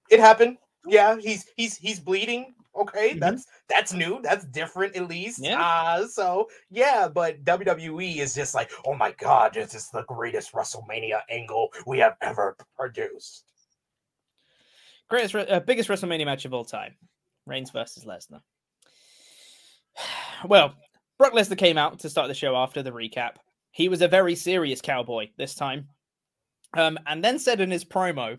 [0.08, 2.54] it happened yeah, he's he's he's bleeding.
[2.78, 3.18] Okay, mm-hmm.
[3.18, 4.20] that's that's new.
[4.22, 5.40] That's different at least.
[5.42, 5.60] Yeah.
[5.60, 10.52] Uh, so yeah, but WWE is just like, oh my god, this is the greatest
[10.52, 13.44] WrestleMania angle we have ever produced.
[15.08, 16.94] Greatest, uh, biggest WrestleMania match of all time:
[17.46, 18.40] Reigns versus Lesnar.
[20.48, 20.74] Well,
[21.18, 23.32] Brock Lesnar came out to start the show after the recap.
[23.72, 25.88] He was a very serious cowboy this time.
[26.74, 28.38] Um, and then said in his promo,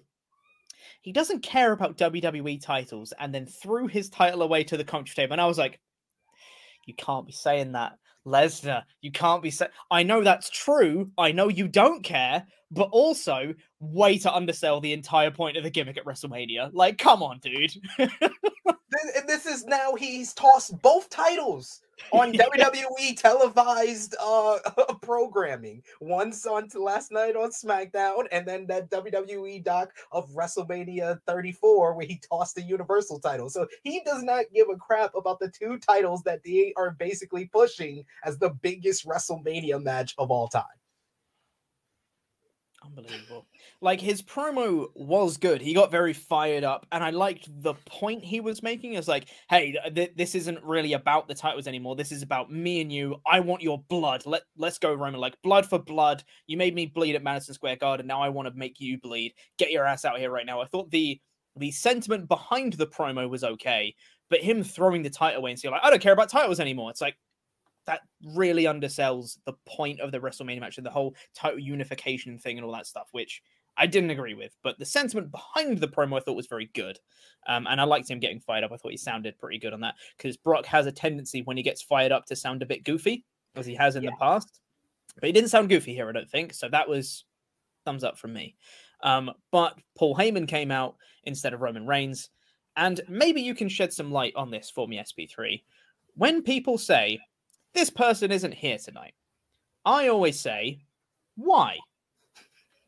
[1.02, 5.16] he doesn't care about WWE titles, and then threw his title away to the commentary
[5.16, 5.34] table.
[5.34, 5.80] And I was like,
[6.86, 7.94] you can't be saying that.
[8.26, 9.72] Lesnar, you can't be saying.
[9.90, 11.12] I know that's true.
[11.18, 15.70] I know you don't care, but also way to undersell the entire point of the
[15.70, 16.72] gimmick at WrestleMania.
[16.74, 17.74] Like, come on, dude.
[17.98, 21.82] this, this is now he's tossed both titles
[22.12, 22.46] on yeah.
[22.46, 24.58] WWE televised uh
[25.02, 25.84] programming.
[26.00, 32.06] Once on last night on SmackDown, and then that WWE doc of WrestleMania 34 where
[32.06, 33.50] he tossed the Universal title.
[33.50, 37.46] So he does not give a crap about the two titles that they are basically
[37.46, 40.64] pushing as the biggest WrestleMania match of all time.
[42.84, 43.46] Unbelievable.
[43.80, 45.62] Like his promo was good.
[45.62, 48.94] He got very fired up, and I liked the point he was making.
[48.94, 51.96] It's like, hey, th- this isn't really about the titles anymore.
[51.96, 53.18] This is about me and you.
[53.26, 54.26] I want your blood.
[54.26, 55.20] Let let's go, Roman.
[55.20, 56.24] Like blood for blood.
[56.48, 58.08] You made me bleed at Madison Square Garden.
[58.08, 59.34] Now I want to make you bleed.
[59.60, 60.60] Get your ass out here right now.
[60.62, 61.20] I thought the
[61.58, 63.94] the sentiment behind the promo was okay,
[64.30, 66.90] but him throwing the title away and saying like, I don't care about titles anymore.
[66.90, 67.18] It's like,
[67.86, 68.02] that
[68.36, 72.66] really undersells the point of the WrestleMania match and the whole title unification thing and
[72.66, 73.42] all that stuff, which
[73.78, 74.56] I didn't agree with.
[74.64, 77.00] But the sentiment behind the promo I thought was very good.
[77.48, 78.72] Um, and I liked him getting fired up.
[78.72, 81.64] I thought he sounded pretty good on that because Brock has a tendency when he
[81.64, 84.12] gets fired up to sound a bit goofy, as he has in yeah.
[84.12, 84.62] the past.
[85.16, 86.54] But he didn't sound goofy here, I don't think.
[86.54, 87.26] So that was
[87.86, 88.56] thumbs up from me.
[89.04, 92.30] Um, but Paul Heyman came out instead of Roman Reigns.
[92.78, 95.62] And maybe you can shed some light on this for me, SP3.
[96.16, 97.20] When people say
[97.74, 99.14] this person isn't here tonight.
[99.86, 100.80] I always say,
[101.36, 101.78] why?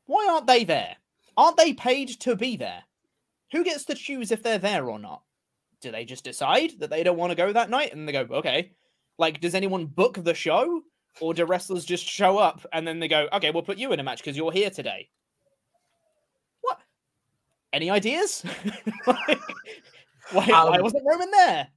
[0.05, 0.95] Why aren't they there?
[1.37, 2.83] Aren't they paid to be there?
[3.51, 5.23] Who gets to choose if they're there or not?
[5.81, 8.27] Do they just decide that they don't want to go that night and they go,
[8.31, 8.71] okay?
[9.17, 10.81] Like, does anyone book the show?
[11.21, 13.99] Or do wrestlers just show up and then they go, okay, we'll put you in
[13.99, 15.09] a match because you're here today?
[16.61, 16.79] What?
[17.71, 18.43] Any ideas?
[19.07, 19.39] like,
[20.31, 21.67] why, um, why wasn't Roman there?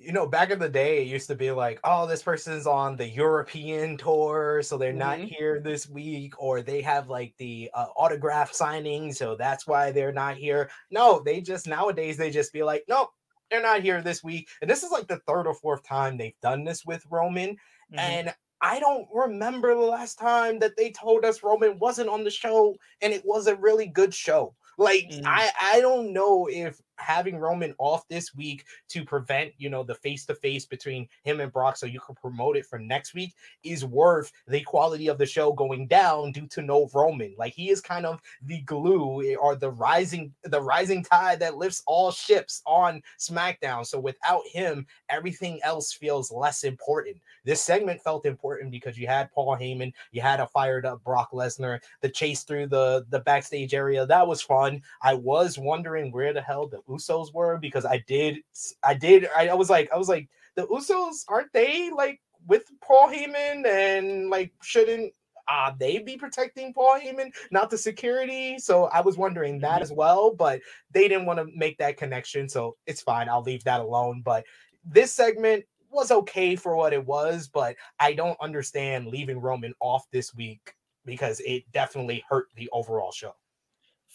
[0.00, 2.96] You know, back in the day, it used to be like, oh, this person's on
[2.96, 4.98] the European tour, so they're mm-hmm.
[4.98, 9.92] not here this week, or they have like the uh, autograph signing, so that's why
[9.92, 10.70] they're not here.
[10.90, 13.10] No, they just nowadays they just be like, nope,
[13.50, 14.48] they're not here this week.
[14.62, 17.50] And this is like the third or fourth time they've done this with Roman.
[17.50, 17.98] Mm-hmm.
[17.98, 22.30] And I don't remember the last time that they told us Roman wasn't on the
[22.30, 24.54] show and it was a really good show.
[24.78, 25.22] Like mm.
[25.26, 29.94] I I don't know if having Roman off this week to prevent, you know, the
[29.94, 33.34] face to face between him and Brock so you can promote it for next week
[33.64, 37.34] is worth the quality of the show going down due to no Roman.
[37.38, 41.82] Like he is kind of the glue or the rising the rising tide that lifts
[41.86, 43.86] all ships on SmackDown.
[43.86, 47.16] So without him, everything else feels less important.
[47.44, 51.30] This segment felt important because you had Paul Heyman, you had a fired up Brock
[51.32, 54.06] Lesnar, the chase through the the backstage area.
[54.06, 54.82] That was fun.
[55.02, 58.38] I was wondering where the hell the Usos were because I did
[58.82, 62.64] I did I, I was like I was like the Usos aren't they like with
[62.82, 65.12] Paul Heyman and like shouldn't
[65.48, 68.58] uh, they be protecting Paul Heyman, not the security.
[68.58, 69.82] So I was wondering that mm-hmm.
[69.82, 70.60] as well, but
[70.92, 72.48] they didn't want to make that connection.
[72.48, 73.28] So it's fine.
[73.28, 74.22] I'll leave that alone.
[74.24, 74.44] But
[74.84, 80.04] this segment was okay for what it was, but I don't understand leaving Roman off
[80.12, 80.72] this week
[81.04, 83.34] because it definitely hurt the overall show.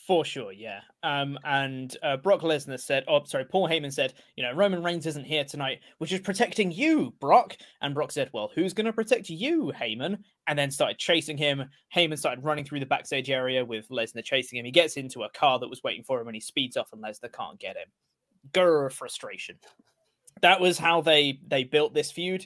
[0.05, 0.81] For sure, yeah.
[1.01, 5.07] Um, and uh, Brock Lesnar said, oh, sorry, Paul Heyman said, you know, Roman Reigns
[5.07, 7.57] isn't here tonight, which is protecting you, Brock.
[7.81, 10.19] And Brock said, well, who's going to protect you, Heyman?
[10.45, 11.63] And then started chasing him.
[11.95, 14.65] Heyman started running through the backstage area with Lesnar chasing him.
[14.65, 17.03] He gets into a car that was waiting for him and he speeds off, and
[17.03, 17.87] Lesnar can't get him.
[18.53, 19.57] Grr, frustration.
[20.41, 22.45] That was how they they built this feud.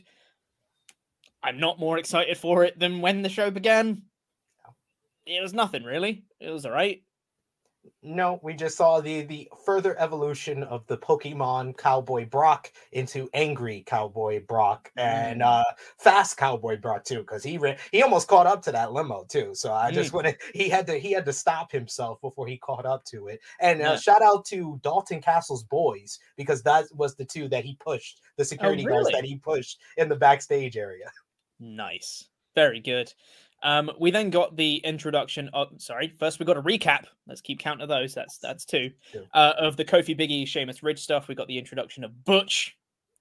[1.44, 4.04] I'm not more excited for it than when the show began.
[5.26, 6.24] It was nothing really.
[6.40, 7.04] It was all right
[8.02, 13.84] no, we just saw the the further evolution of the Pokemon Cowboy Brock into angry
[13.86, 15.46] Cowboy Brock and mm.
[15.46, 15.64] uh
[15.98, 19.54] fast Cowboy Brock too, because he re- he almost caught up to that limo too.
[19.54, 22.58] So I just want to he had to he had to stop himself before he
[22.58, 23.40] caught up to it.
[23.60, 23.96] And uh, yeah.
[23.98, 28.44] shout out to Dalton Castle's boys because that was the two that he pushed, the
[28.44, 29.04] oh, security oh, really?
[29.04, 31.12] guards that he pushed in the backstage area.
[31.60, 33.14] Nice, very good.
[33.62, 37.06] Um, we then got the introduction of sorry, first we got a recap.
[37.28, 38.14] Let's keep count of those.
[38.14, 38.92] That's that's two.
[39.34, 41.28] Uh, of the Kofi Biggie Sheamus Ridge stuff.
[41.28, 42.78] We got the introduction of Butch.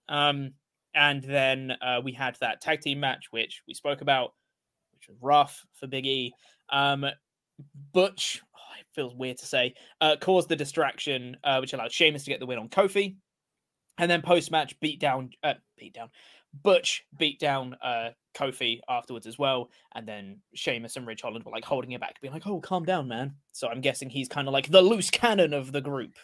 [0.08, 0.52] Um,
[0.94, 4.32] and then uh, we had that tag team match, which we spoke about,
[4.94, 6.30] which was rough for Biggie.
[6.70, 7.04] Um,
[7.92, 12.24] Butch, oh, it feels weird to say, uh, caused the distraction, uh, which allowed Sheamus
[12.24, 13.16] to get the win on Kofi.
[13.98, 16.10] And then post match beat down, uh, beat down,
[16.54, 21.52] Butch beat down uh, Kofi afterwards as well, and then Sheamus and Ridge Holland were
[21.52, 24.48] like holding it back, being like, "Oh, calm down, man." So I'm guessing he's kind
[24.48, 26.16] of like the loose cannon of the group.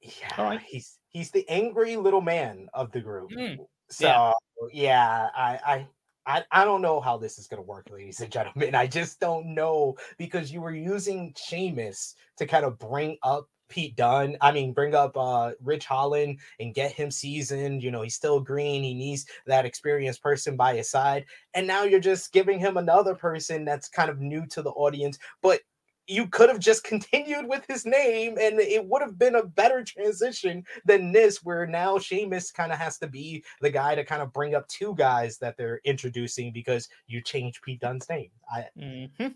[0.00, 0.60] Yeah, right.
[0.60, 3.30] he's he's the angry little man of the group.
[3.30, 3.58] Mm.
[3.90, 4.32] So
[4.72, 5.88] yeah, yeah I, I
[6.26, 8.74] I, I don't know how this is going to work, ladies and gentlemen.
[8.74, 13.96] I just don't know because you were using Sheamus to kind of bring up Pete
[13.96, 14.36] Dunne.
[14.40, 17.82] I mean, bring up uh, Ridge Holland and get him seasoned.
[17.82, 18.82] You know, he's still green.
[18.82, 21.24] He needs that experienced person by his side.
[21.54, 25.18] And now you're just giving him another person that's kind of new to the audience,
[25.42, 25.60] but
[26.06, 29.82] you could have just continued with his name and it would have been a better
[29.82, 34.22] transition than this, where now Sheamus kind of has to be the guy to kind
[34.22, 38.30] of bring up two guys that they're introducing because you changed Pete Dunne's name.
[38.52, 39.28] I mm-hmm.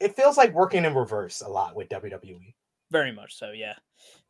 [0.00, 2.54] it feels like working in reverse a lot with WWE.
[2.94, 3.74] Very much so, yeah.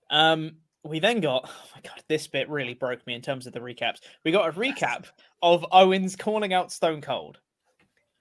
[0.09, 0.53] Um,
[0.85, 3.61] we then got oh my god, this bit really broke me in terms of the
[3.61, 3.99] recaps.
[4.25, 5.05] We got a recap
[5.43, 7.41] of Owens calling out Stone Cold.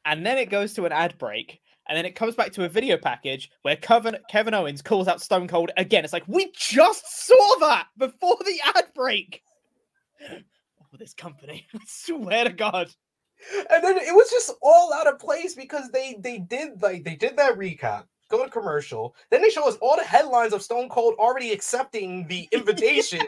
[0.03, 2.69] And then it goes to an ad break and then it comes back to a
[2.69, 6.03] video package where Kevin, Kevin Owens calls out Stone Cold again.
[6.03, 9.41] It's like, we just saw that before the ad break.
[10.93, 11.65] Oh, this company.
[11.73, 12.87] I swear to God.
[13.71, 17.15] And then it was just all out of place because they they did like they
[17.15, 18.03] did that recap,
[18.37, 22.27] go to commercial, then they show us all the headlines of Stone Cold already accepting
[22.27, 23.21] the invitation.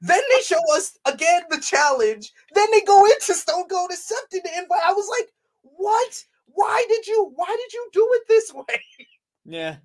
[0.00, 2.32] then they show us again the challenge.
[2.54, 4.80] Then they go into Stone Cold accepting the invite.
[4.86, 5.30] I was like,
[5.62, 6.24] what?
[6.56, 8.80] why did you why did you do it this way?
[9.48, 9.76] Yeah,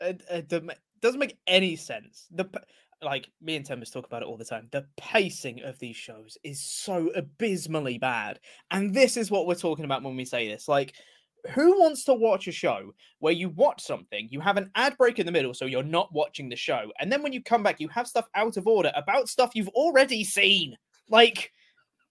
[0.00, 0.48] it, it
[1.00, 2.28] doesn't make any sense.
[2.30, 2.48] The
[3.02, 4.68] like me and Thomas talk about it all the time.
[4.70, 8.38] The pacing of these shows is so abysmally bad,
[8.70, 10.68] and this is what we're talking about when we say this.
[10.68, 10.94] Like,
[11.50, 15.18] who wants to watch a show where you watch something, you have an ad break
[15.18, 17.80] in the middle, so you're not watching the show, and then when you come back,
[17.80, 20.76] you have stuff out of order about stuff you've already seen?
[21.08, 21.52] Like,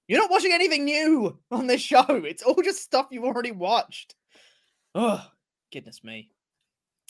[0.08, 2.06] you're not watching anything new on this show.
[2.10, 4.16] It's all just stuff you've already watched.
[4.96, 5.24] Oh,
[5.72, 6.30] goodness me.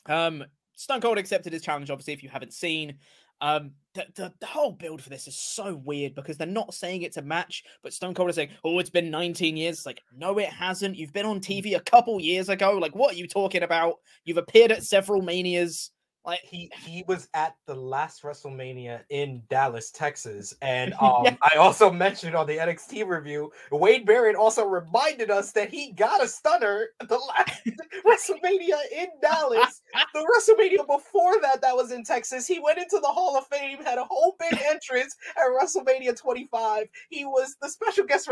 [0.06, 0.44] Um,
[0.76, 2.98] Stone Cold accepted his challenge, obviously, if you haven't seen.
[3.42, 7.02] Um, the, the, the, whole build for this is so weird because they're not saying
[7.02, 10.02] it's a match, but Stone Cold is saying, "Oh, it's been 19 years." It's like,
[10.16, 10.96] no, it hasn't.
[10.96, 12.74] You've been on TV a couple years ago.
[12.74, 13.96] Like, what are you talking about?
[14.24, 15.92] You've appeared at several manias.
[16.26, 21.38] Like he he was at the last WrestleMania in Dallas, Texas, and um, yeah.
[21.42, 26.24] I also mentioned on the NXT review, Wade Barrett also reminded us that he got
[26.24, 27.62] a stunner the last
[28.06, 29.82] WrestleMania in Dallas.
[30.14, 32.46] the WrestleMania before that, that was in Texas.
[32.46, 36.88] He went into the Hall of Fame, had a whole big entrance at WrestleMania 25.
[37.10, 38.30] He was the special guest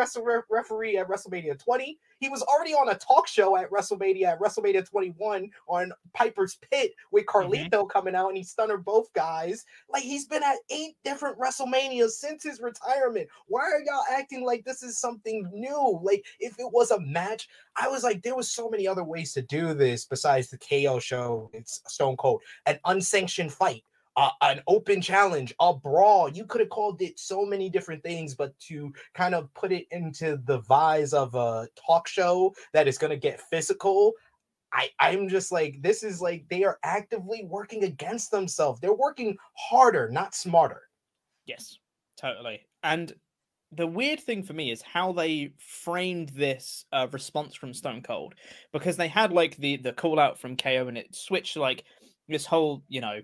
[0.50, 1.98] referee at WrestleMania 20.
[2.20, 6.94] He was already on a talk show at WrestleMania at WrestleMania 21 on Piper's Pit
[7.12, 7.38] with mm-hmm.
[7.38, 7.70] Carlito.
[7.70, 9.66] Mm-hmm coming out and he stunner both guys.
[9.90, 13.30] Like he's been at eight different WrestleManias since his retirement.
[13.48, 16.00] Why are y'all acting like this is something new?
[16.04, 19.34] Like if it was a match, I was like, there was so many other ways
[19.34, 21.50] to do this besides the KO show.
[21.54, 23.84] It's Stone Cold, an unsanctioned fight.
[24.18, 26.30] Uh, an open challenge, a brawl.
[26.30, 29.88] You could have called it so many different things, but to kind of put it
[29.92, 34.14] into the vise of a talk show that is going to get physical,
[34.72, 38.80] I, I'm just like, this is like they are actively working against themselves.
[38.80, 40.84] They're working harder, not smarter.
[41.46, 41.78] Yes,
[42.18, 42.62] totally.
[42.84, 43.14] And
[43.72, 48.36] the weird thing for me is how they framed this uh, response from Stone Cold
[48.72, 51.84] because they had like the the call out from KO and it switched like
[52.28, 53.22] this whole you know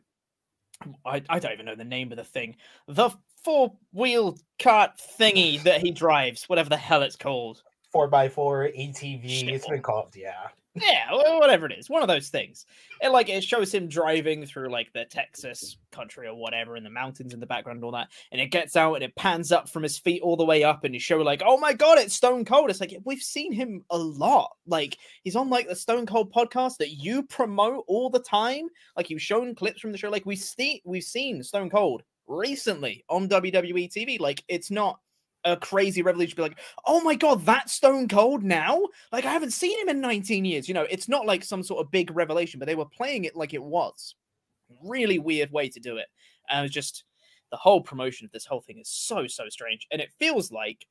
[1.05, 2.55] I, I don't even know the name of the thing.
[2.87, 3.09] The
[3.43, 7.63] four wheel cart thingy that he drives whatever the hell it's called.
[7.91, 12.29] Four by four ATV it's been called yeah yeah, whatever it is, one of those
[12.29, 12.65] things.
[13.01, 16.89] And like it shows him driving through like the Texas country or whatever, in the
[16.89, 18.09] mountains in the background all that.
[18.31, 20.83] And it gets out and it pans up from his feet all the way up,
[20.83, 22.69] and you show like, oh my god, it's Stone Cold.
[22.69, 24.51] It's like we've seen him a lot.
[24.65, 28.67] Like he's on like the Stone Cold podcast that you promote all the time.
[28.95, 30.09] Like you've shown clips from the show.
[30.09, 34.19] Like we see we've seen Stone Cold recently on WWE TV.
[34.19, 34.99] Like it's not
[35.43, 38.81] a crazy revolution be like, oh my god, that's Stone Cold now?
[39.11, 40.67] Like I haven't seen him in 19 years.
[40.67, 43.35] You know, it's not like some sort of big revelation, but they were playing it
[43.35, 44.15] like it was.
[44.83, 46.07] Really weird way to do it.
[46.49, 47.03] And it was just
[47.51, 50.85] the whole promotion of this whole thing is so so strange, and it feels like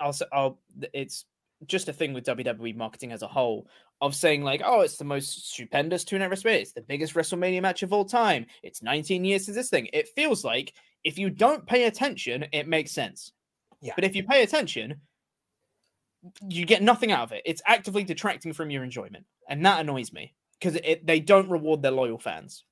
[0.00, 0.58] I'll say, I'll
[0.92, 1.26] it's
[1.66, 3.68] just a thing with WWE marketing as a whole
[4.00, 7.84] of saying like, oh, it's the most stupendous two-night WrestleMania, it's the biggest WrestleMania match
[7.84, 8.46] of all time.
[8.62, 9.88] It's 19 years since this thing.
[9.92, 10.72] It feels like
[11.04, 13.32] if you don't pay attention, it makes sense.
[13.80, 13.92] Yeah.
[13.96, 15.00] But if you pay attention,
[16.48, 17.42] you get nothing out of it.
[17.44, 21.90] It's actively detracting from your enjoyment, and that annoys me because they don't reward their
[21.90, 22.64] loyal fans.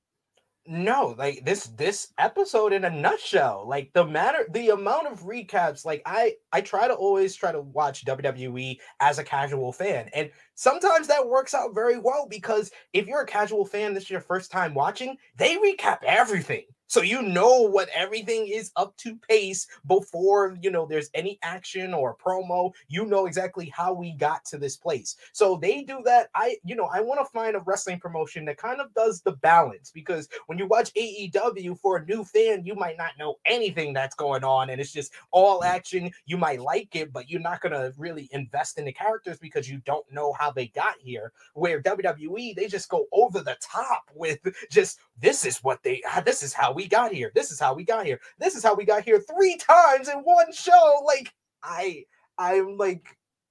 [0.67, 5.85] no like this this episode in a nutshell like the matter the amount of recaps
[5.85, 10.29] like i i try to always try to watch wwe as a casual fan and
[10.53, 14.21] sometimes that works out very well because if you're a casual fan this is your
[14.21, 19.65] first time watching they recap everything so you know what everything is up to pace
[19.87, 22.73] before you know there's any action or promo.
[22.89, 25.15] You know exactly how we got to this place.
[25.31, 26.27] So they do that.
[26.35, 29.31] I you know i want to find a wrestling promotion that kind of does the
[29.31, 33.93] balance because when you watch aew for a new fan you might not know anything
[33.93, 35.67] that's going on and it's just all mm.
[35.67, 36.11] action.
[36.25, 39.69] You might like it but you're not going to really invest in the characters because
[39.69, 41.31] you don't know how they got here.
[41.53, 44.39] Where wwe they just go over the top with
[44.69, 47.83] just this is what they this is how we got here this is how we
[47.83, 52.03] got here this is how we got here three times in one show like i
[52.37, 53.05] i'm like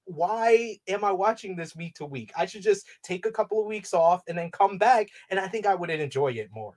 [0.05, 3.67] why am i watching this week to week i should just take a couple of
[3.67, 6.75] weeks off and then come back and i think i would enjoy it more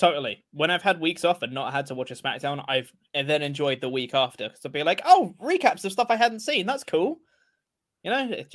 [0.00, 0.42] Totally.
[0.54, 3.82] When I've had weeks off and not had to watch a SmackDown, I've then enjoyed
[3.82, 6.64] the week after because I'll be like, oh, recaps of stuff I hadn't seen.
[6.64, 7.18] That's cool.
[8.02, 8.54] You know, it,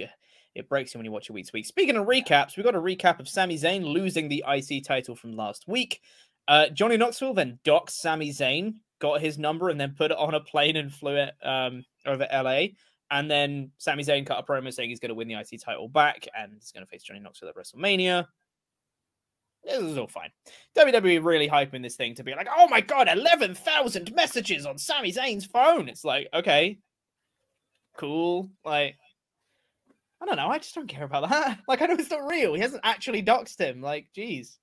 [0.55, 1.67] it breaks you when you watch a week to week.
[1.67, 5.33] Speaking of recaps, we got a recap of Sami Zayn losing the IC title from
[5.33, 6.01] last week.
[6.47, 10.33] Uh, Johnny Knoxville then docked Sami Zayn, got his number, and then put it on
[10.33, 12.67] a plane and flew it um, over LA.
[13.11, 15.87] And then Sami Zayn cut a promo saying he's going to win the IC title
[15.87, 18.25] back and he's going to face Johnny Knoxville at WrestleMania.
[19.63, 20.29] This is all fine.
[20.77, 25.11] WWE really hyping this thing to be like, oh my god, 11,000 messages on Sami
[25.11, 25.89] Zayn's phone.
[25.89, 26.77] It's like, okay,
[27.97, 28.49] cool.
[28.63, 28.95] Like,
[30.21, 30.49] I don't know.
[30.49, 31.59] I just don't care about that.
[31.67, 32.53] Like, I know it's not real.
[32.53, 33.81] He hasn't actually doxed him.
[33.81, 34.59] Like, geez.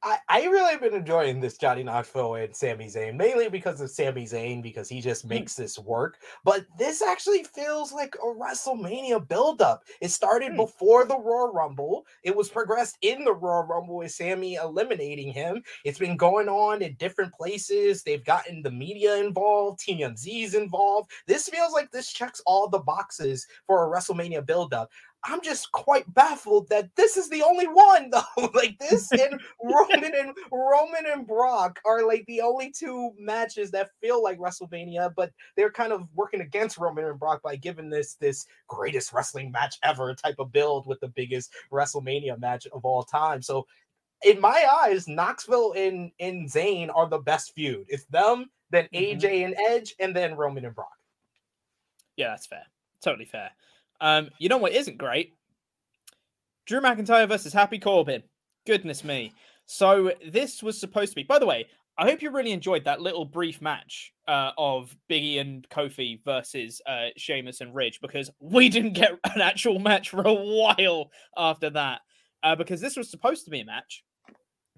[0.00, 3.90] I, I really have been enjoying this Johnny Knoxville and Sami Zayn, mainly because of
[3.90, 6.18] Sami Zayn, because he just makes this work.
[6.44, 9.82] But this actually feels like a WrestleMania buildup.
[10.00, 10.56] It started Hmm.
[10.58, 12.06] before the Royal Rumble.
[12.22, 15.64] It was progressed in the Royal Rumble with Sami eliminating him.
[15.84, 18.04] It's been going on in different places.
[18.04, 21.10] They've gotten the media involved, TMZ's involved.
[21.26, 24.92] This feels like this checks all the boxes for a WrestleMania buildup.
[25.24, 28.50] I'm just quite baffled that this is the only one though.
[28.54, 33.90] like this and Roman and Roman and Brock are like the only two matches that
[34.00, 38.14] feel like WrestleMania, but they're kind of working against Roman and Brock by giving this
[38.14, 43.02] this greatest wrestling match ever type of build with the biggest WrestleMania match of all
[43.02, 43.42] time.
[43.42, 43.66] So
[44.24, 47.86] in my eyes, Knoxville and, and Zayn are the best feud.
[47.88, 48.88] It's them, then.
[48.92, 49.18] Mm-hmm.
[49.18, 50.88] AJ and Edge, and then Roman and Brock.
[52.16, 52.64] Yeah, that's fair.
[53.02, 53.50] Totally fair.
[54.00, 55.34] Um, you know what isn't great?
[56.66, 58.22] Drew McIntyre versus Happy Corbin.
[58.66, 59.32] Goodness me.
[59.66, 61.22] So this was supposed to be.
[61.22, 65.40] By the way, I hope you really enjoyed that little brief match uh, of Biggie
[65.40, 70.22] and Kofi versus uh, Sheamus and Ridge because we didn't get an actual match for
[70.22, 72.00] a while after that.
[72.44, 74.04] Uh, because this was supposed to be a match.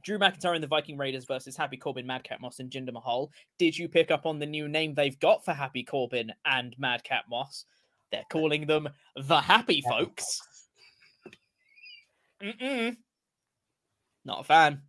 [0.03, 3.31] Drew McIntyre and the Viking Raiders versus Happy Corbin, Madcap Moss, and Jinder Mahal.
[3.59, 7.25] Did you pick up on the new name they've got for Happy Corbin and Madcap
[7.29, 7.67] Moss?
[8.13, 10.41] They're calling them the Happy Folks.
[12.43, 12.97] Mm-mm.
[14.25, 14.83] Not a fan.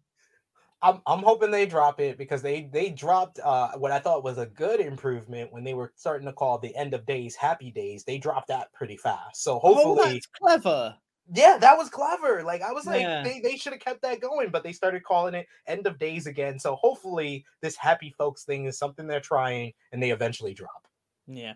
[0.84, 4.40] I'm I'm hoping they drop it because they they dropped uh what I thought was
[4.40, 8.04] a good improvement when they were starting to call the end of days happy days.
[8.04, 9.44] They dropped that pretty fast.
[9.44, 10.96] So Oh, hopefully, that's clever.
[11.36, 12.42] yeah, that was clever.
[12.44, 13.22] Like I was like, Yeah.
[13.22, 16.26] they, they should have kept that going, but they started calling it end of days
[16.26, 16.58] again.
[16.58, 20.88] So hopefully this happy folks thing is something they're trying and they eventually drop.
[21.28, 21.54] Yeah.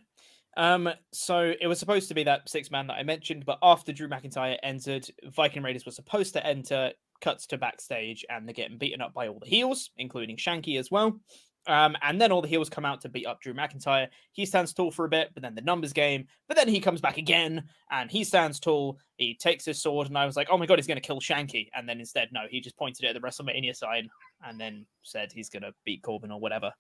[0.57, 3.91] Um, so it was supposed to be that six man that I mentioned, but after
[3.91, 6.91] Drew McIntyre entered, Viking Raiders were supposed to enter,
[7.21, 10.89] cuts to backstage, and they're getting beaten up by all the heels, including Shanky as
[10.89, 11.19] well.
[11.67, 14.07] Um, and then all the heels come out to beat up Drew McIntyre.
[14.33, 16.27] He stands tall for a bit, but then the numbers game.
[16.47, 18.99] But then he comes back again and he stands tall.
[19.17, 21.19] He takes his sword, and I was like, oh my god, he's going to kill
[21.19, 21.69] Shanky.
[21.73, 24.09] And then instead, no, he just pointed it at the WrestleMania sign
[24.45, 26.71] and then said he's going to beat Corbin or whatever.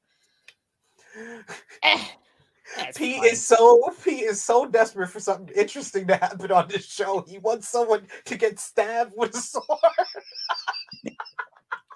[1.81, 2.03] Eh,
[2.77, 3.29] that's Pete fine.
[3.29, 7.23] is so Pete is so desperate for something interesting to happen on this show.
[7.27, 9.65] He wants someone to get stabbed with a sword.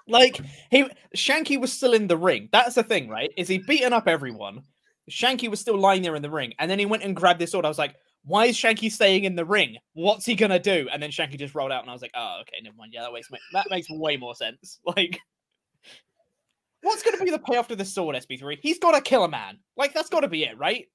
[0.08, 0.40] Like
[0.70, 2.48] he Shanky was still in the ring.
[2.52, 3.30] That's the thing, right?
[3.36, 4.62] Is he beaten up everyone?
[5.10, 7.52] Shanky was still lying there in the ring, and then he went and grabbed this
[7.52, 7.64] sword.
[7.64, 7.94] I was like,
[8.24, 9.76] why is Shanky staying in the ring?
[9.94, 10.88] What's he gonna do?
[10.92, 12.92] And then Shanky just rolled out, and I was like, oh, okay, never mind.
[12.92, 14.78] Yeah, that makes that makes way more sense.
[14.96, 15.20] Like,
[16.82, 18.58] what's gonna be the payoff to the sword, SP3?
[18.62, 19.60] He's gotta kill a man.
[19.76, 20.86] Like, that's gotta be it, right?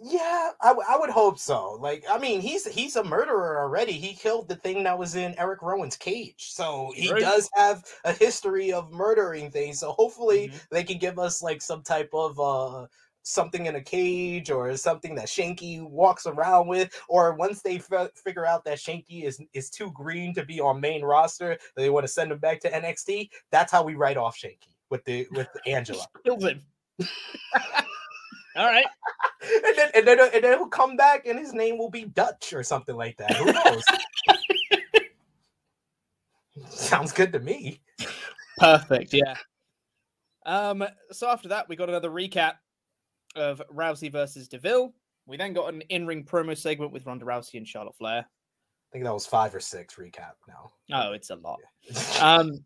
[0.00, 1.72] Yeah, I, w- I would hope so.
[1.72, 3.92] Like, I mean, he's he's a murderer already.
[3.92, 7.18] He killed the thing that was in Eric Rowan's cage, so he True.
[7.18, 9.80] does have a history of murdering things.
[9.80, 10.68] So hopefully, Mhm.
[10.70, 12.86] they can give us like some type of uh
[13.22, 18.12] something in a cage or something that Shanky walks around with, or once they f-
[18.14, 22.04] figure out that Shanky is is too green to be on main roster, they want
[22.04, 23.30] to send him back to NXT.
[23.50, 26.04] That's how we write off Shanky with the with Angela.
[26.24, 26.62] Kills him.
[28.56, 28.86] All right.
[29.42, 32.52] and then and then and then he'll come back and his name will be Dutch
[32.52, 33.36] or something like that.
[33.36, 33.84] Who knows?
[36.68, 37.80] Sounds good to me.
[38.58, 39.14] Perfect.
[39.14, 39.34] Yeah.
[40.44, 40.84] Um.
[41.12, 42.54] So after that, we got another recap
[43.36, 44.92] of Rousey versus Deville.
[45.26, 48.20] We then got an in-ring promo segment with Ronda Rousey and Charlotte Flair.
[48.20, 50.72] I think that was five or six recap now.
[50.92, 51.60] Oh, it's a lot.
[52.20, 52.64] um,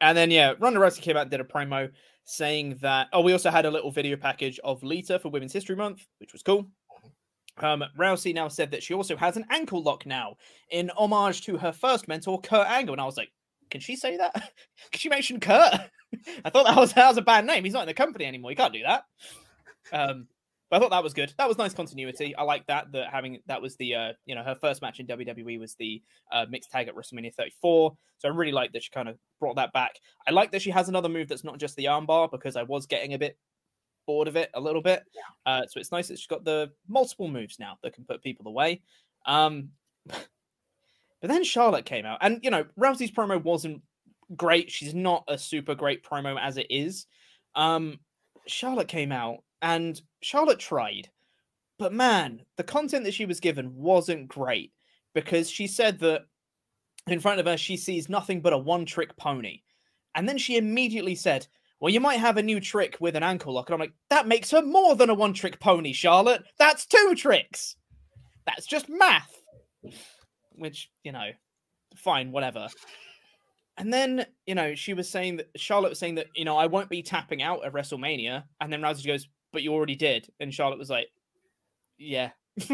[0.00, 1.90] and then yeah, Ronda Rousey came out and did a promo
[2.24, 3.08] saying that.
[3.12, 6.32] Oh, we also had a little video package of Lita for Women's History Month, which
[6.32, 6.66] was cool.
[7.58, 10.36] Um, Rousey now said that she also has an ankle lock now
[10.70, 12.94] in homage to her first mentor, Kurt Angle.
[12.94, 13.30] And I was like,
[13.70, 14.34] can she say that?
[14.92, 15.74] can she mention Kurt?
[16.44, 17.64] I thought that was that was a bad name.
[17.64, 18.50] He's not in the company anymore.
[18.50, 19.04] He can't do that.
[19.92, 20.28] Um,
[20.70, 21.32] but I thought that was good.
[21.38, 22.34] That was nice continuity.
[22.34, 22.90] I like that.
[22.92, 26.02] That having that was the uh, you know her first match in WWE was the
[26.32, 27.96] uh, mixed tag at WrestleMania 34.
[28.18, 29.92] So I really like that she kind of brought that back.
[30.26, 32.86] I like that she has another move that's not just the armbar because I was
[32.86, 33.36] getting a bit
[34.06, 35.04] bored of it a little bit.
[35.14, 35.52] Yeah.
[35.52, 38.48] Uh, so it's nice that she's got the multiple moves now that can put people
[38.48, 38.82] away.
[39.26, 39.70] Um,
[40.06, 40.26] but
[41.22, 43.82] then Charlotte came out, and you know Rousey's promo wasn't
[44.34, 44.70] great.
[44.70, 47.06] She's not a super great promo as it is.
[47.54, 48.00] Um,
[48.46, 51.10] Charlotte came out and Charlotte tried,
[51.78, 54.72] but man, the content that she was given wasn't great
[55.14, 56.22] because she said that
[57.06, 59.62] in front of her she sees nothing but a one-trick pony,
[60.14, 61.46] and then she immediately said,
[61.80, 64.28] "Well, you might have a new trick with an ankle lock," and I'm like, "That
[64.28, 66.44] makes her more than a one-trick pony, Charlotte.
[66.58, 67.76] That's two tricks.
[68.46, 69.42] That's just math."
[70.52, 71.30] Which you know,
[71.96, 72.68] fine, whatever.
[73.78, 76.66] And then, you know, she was saying that Charlotte was saying that, you know, I
[76.66, 78.44] won't be tapping out at WrestleMania.
[78.60, 80.28] And then Rousey goes, but you already did.
[80.38, 81.06] And Charlotte was like,
[81.96, 82.32] yeah.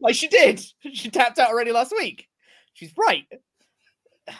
[0.00, 0.60] like she did.
[0.92, 2.26] She tapped out already last week.
[2.74, 3.22] She's right.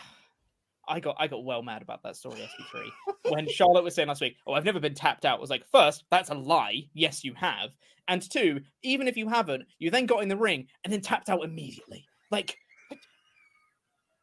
[0.88, 3.30] I got I got well mad about that story, SP3.
[3.30, 5.64] when Charlotte was saying last week, Oh, I've never been tapped out, I was like,
[5.70, 6.88] first, that's a lie.
[6.94, 7.70] Yes, you have.
[8.08, 11.28] And two, even if you haven't, you then got in the ring and then tapped
[11.28, 12.06] out immediately.
[12.32, 12.56] Like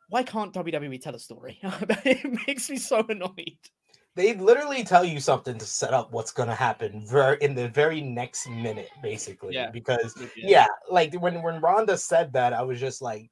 [0.09, 1.57] why can't WWE tell a story?
[1.63, 3.57] it makes me so annoyed.
[4.15, 7.67] They literally tell you something to set up what's going to happen ver- in the
[7.69, 9.55] very next minute, basically.
[9.55, 9.71] Yeah.
[9.71, 10.49] Because Yeah.
[10.49, 13.31] yeah, like when when Ronda said that, I was just like,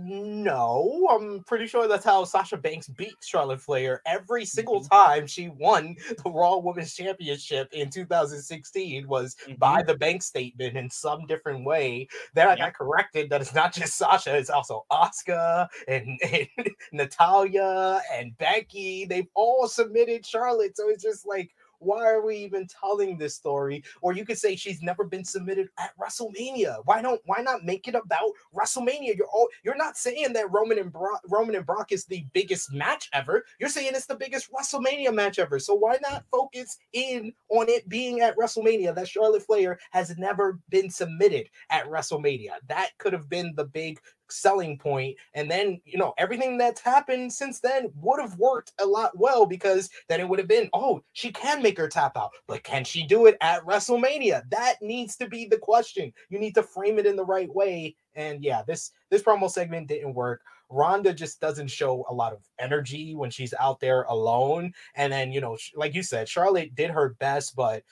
[0.00, 4.90] no, I'm pretty sure that's how Sasha Banks beat Charlotte Flair every single Mhm.
[4.90, 10.88] time she won the Raw Women's Championship in 2016 was by the bank statement in
[10.88, 12.06] some different way.
[12.34, 16.48] Then I got corrected that it's not just Sasha, it's also Asuka and, and
[16.92, 19.04] Natalya and Becky.
[19.04, 20.76] They've all submitted Charlotte.
[20.76, 23.82] So it's just like, why are we even telling this story?
[24.00, 26.82] Or you could say she's never been submitted at WrestleMania.
[26.84, 29.16] Why don't why not make it about WrestleMania?
[29.16, 32.72] You're all you're not saying that Roman and Brock Roman and Brock is the biggest
[32.72, 33.44] match ever.
[33.58, 35.58] You're saying it's the biggest WrestleMania match ever.
[35.58, 38.94] So why not focus in on it being at WrestleMania?
[38.94, 42.52] That Charlotte Flair has never been submitted at WrestleMania.
[42.68, 44.00] That could have been the big
[44.30, 48.86] selling point and then you know everything that's happened since then would have worked a
[48.86, 52.30] lot well because then it would have been oh she can make her tap out
[52.46, 56.54] but can she do it at wrestlemania that needs to be the question you need
[56.54, 60.42] to frame it in the right way and yeah this this promo segment didn't work
[60.70, 64.72] Ronda just doesn't show a lot of energy when she's out there alone.
[64.94, 67.84] And then, you know, like you said, Charlotte did her best, but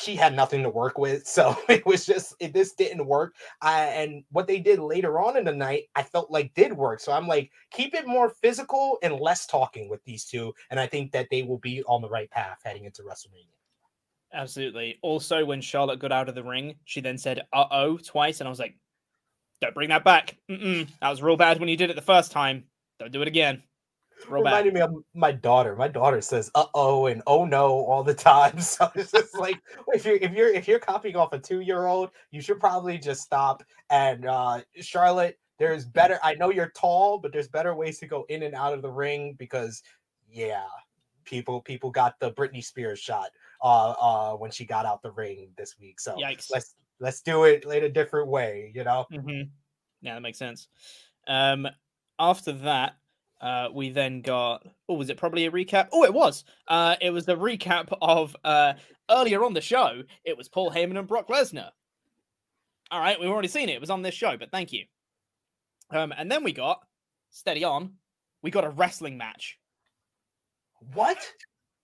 [0.00, 1.26] she had nothing to work with.
[1.26, 3.34] So it was just it, this didn't work.
[3.60, 7.00] I, and what they did later on in the night, I felt like did work.
[7.00, 10.54] So I'm like, keep it more physical and less talking with these two.
[10.70, 13.46] And I think that they will be on the right path heading into WrestleMania.
[14.34, 14.98] Absolutely.
[15.02, 18.48] Also, when Charlotte got out of the ring, she then said "uh oh" twice, and
[18.48, 18.74] I was like,
[19.60, 20.38] "Don't bring that back.
[20.50, 20.88] Mm-mm.
[21.00, 22.64] That was real bad when you did it the first time.
[22.98, 23.62] Don't do it again.
[24.24, 25.76] Bad." reminded me of my daughter.
[25.76, 28.56] My daughter says "uh oh" and "oh no" all the time.
[28.62, 29.60] So it's just like
[29.92, 32.98] if you're if you're if you're copying off a two year old, you should probably
[32.98, 33.62] just stop.
[33.90, 36.18] And uh Charlotte, there's better.
[36.22, 38.90] I know you're tall, but there's better ways to go in and out of the
[38.90, 39.82] ring because,
[40.28, 40.64] yeah,
[41.24, 43.30] people people got the Britney Spears shot
[43.62, 46.00] uh uh when she got out the ring this week.
[46.00, 46.50] So Yikes.
[46.50, 48.72] let's let's do it in a different way.
[48.74, 49.06] You know.
[49.10, 49.42] hmm
[50.00, 50.68] Yeah, that makes sense.
[51.26, 51.68] Um,
[52.18, 52.96] after that,
[53.42, 54.64] uh, we then got.
[54.88, 55.88] Oh, was it probably a recap?
[55.92, 56.44] Oh, it was.
[56.68, 58.74] Uh, it was the recap of uh
[59.10, 60.02] earlier on the show.
[60.24, 61.70] It was Paul Heyman and Brock Lesnar.
[62.90, 63.74] All right, we've already seen it.
[63.74, 64.84] It was on this show, but thank you.
[65.90, 66.80] Um, and then we got
[67.30, 67.94] steady on.
[68.42, 69.58] We got a wrestling match.
[70.94, 71.18] What?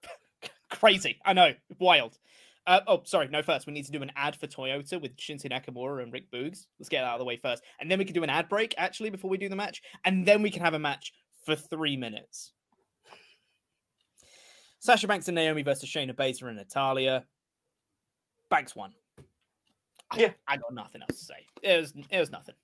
[0.71, 2.19] Crazy, I know, wild.
[2.67, 3.29] Uh, oh, sorry.
[3.29, 6.31] No, first we need to do an ad for Toyota with Shinsuke Nakamura and Rick
[6.31, 6.67] Boogs.
[6.79, 8.49] Let's get that out of the way first, and then we can do an ad
[8.49, 11.13] break actually before we do the match, and then we can have a match
[11.49, 12.53] for three minutes.
[14.81, 17.25] Sasha Banks and Naomi versus Shayna Baszler and Natalya.
[18.51, 18.93] Banks won.
[20.17, 20.33] Yeah.
[20.47, 21.47] I, I got nothing else to say.
[21.63, 22.55] It was it was nothing.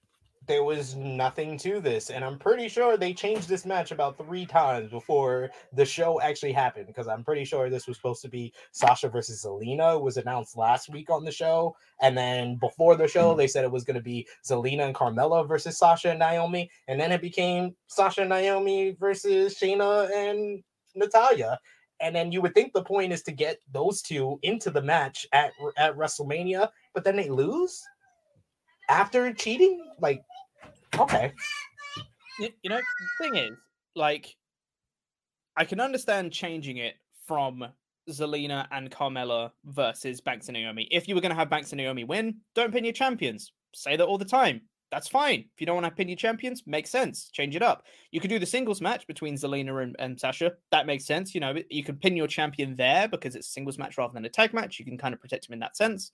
[0.47, 4.45] There was nothing to this and i'm pretty sure they changed this match about three
[4.45, 8.53] times before the show actually happened because i'm pretty sure this was supposed to be
[8.72, 13.34] sasha versus zelina was announced last week on the show and then before the show
[13.34, 17.01] they said it was going to be zelina and carmella versus sasha and naomi and
[17.01, 20.62] then it became sasha and naomi versus shayna and
[20.95, 21.59] natalya
[22.01, 25.26] and then you would think the point is to get those two into the match
[25.32, 27.82] at at wrestlemania but then they lose?
[28.88, 29.84] After cheating?
[30.01, 30.22] Like
[30.99, 31.32] okay
[32.38, 33.57] You, you know, the thing is,
[33.95, 34.34] like,
[35.57, 36.95] I can understand changing it
[37.26, 37.64] from
[38.11, 40.88] Zelina and Carmella versus Banks and Naomi.
[40.90, 43.53] If you were going to have Banks and Naomi win, don't pin your champions.
[43.74, 44.62] Say that all the time.
[44.90, 45.40] That's fine.
[45.40, 47.30] If you don't want to pin your champions, makes sense.
[47.30, 47.84] Change it up.
[48.11, 50.53] You could do the singles match between Zelina and, and Sasha.
[50.70, 51.34] That makes sense.
[51.34, 54.28] You know, you can pin your champion there because it's singles match rather than a
[54.28, 54.78] tag match.
[54.78, 56.12] You can kind of protect him in that sense.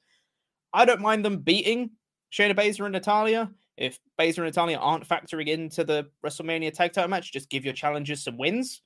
[0.73, 1.91] I don't mind them beating
[2.33, 3.51] Shayna Baszler and Natalya.
[3.81, 7.73] If Baszler and Natalya aren't factoring into the WrestleMania tag title match, just give your
[7.73, 8.83] challengers some wins.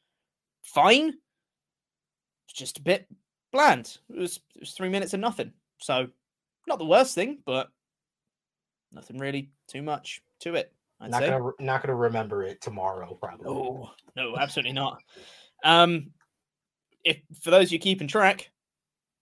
[0.62, 1.14] Fine.
[2.48, 3.08] It's just a bit
[3.52, 3.98] bland.
[4.08, 5.52] It was, it was three minutes and nothing.
[5.78, 6.06] So,
[6.68, 7.70] not the worst thing, but
[8.92, 10.72] nothing really too much to it.
[11.00, 11.28] I'd not say.
[11.28, 15.02] gonna not gonna remember it tomorrow probably No, no, absolutely not.
[15.64, 16.12] Um,
[17.02, 18.50] if for those you keeping track,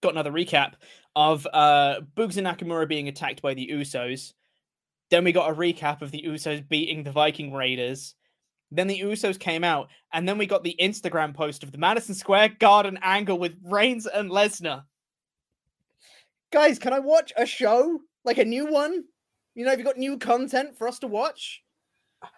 [0.02, 0.74] got another recap
[1.16, 4.34] of uh Boogs and Nakamura being attacked by the Usos.
[5.12, 8.14] Then we got a recap of the Usos beating the Viking Raiders.
[8.70, 12.14] Then the Usos came out, and then we got the Instagram post of the Madison
[12.14, 14.84] Square Garden angle with Reigns and Lesnar.
[16.50, 19.04] Guys, can I watch a show like a new one?
[19.54, 21.62] You know, have you got new content for us to watch?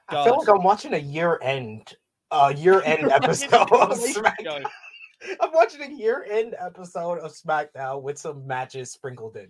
[0.09, 1.95] i feel like i'm watching a year end
[2.31, 4.65] uh year end episode of smackdown
[5.43, 9.49] i'm watching a year end episode of smackdown with some matches sprinkled in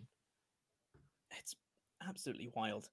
[1.38, 1.54] it's
[2.08, 2.88] absolutely wild.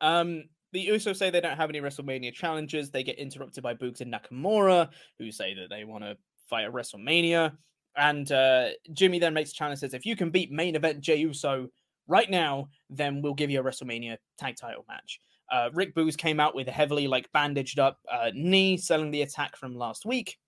[0.00, 2.90] Um, the Usos say they don't have any WrestleMania challenges.
[2.90, 4.88] They get interrupted by Boogs and Nakamura,
[5.18, 6.16] who say that they want to
[6.48, 7.52] fight at WrestleMania.
[7.96, 11.16] And uh, Jimmy then makes a challenge says, if you can beat main event Jey
[11.16, 11.68] Uso
[12.08, 15.20] right now, then we'll give you a WrestleMania tag title match.
[15.50, 19.22] Uh, Rick Boogs came out with a heavily like bandaged up uh, knee, selling the
[19.22, 20.38] attack from last week.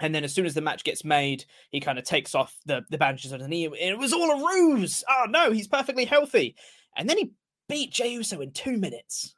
[0.00, 2.82] And then as soon as the match gets made, he kind of takes off the,
[2.90, 3.68] the bandages on the knee.
[3.78, 5.04] It was all a ruse.
[5.08, 6.56] Oh no, he's perfectly healthy.
[6.96, 7.32] And then he
[7.68, 9.34] beat Jey Uso in two minutes.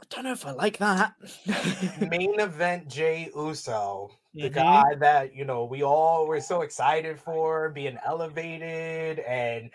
[0.00, 1.14] I don't know if I like that.
[2.10, 4.54] main event Jey Uso, the Mhm.
[4.54, 9.70] guy that you know we all were so excited for being elevated, and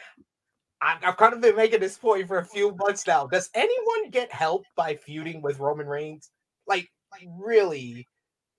[0.82, 3.28] I- I've kind of been making this point for a few months now.
[3.28, 6.32] Does anyone get help by feuding with Roman Reigns?
[6.68, 8.08] Like, like really?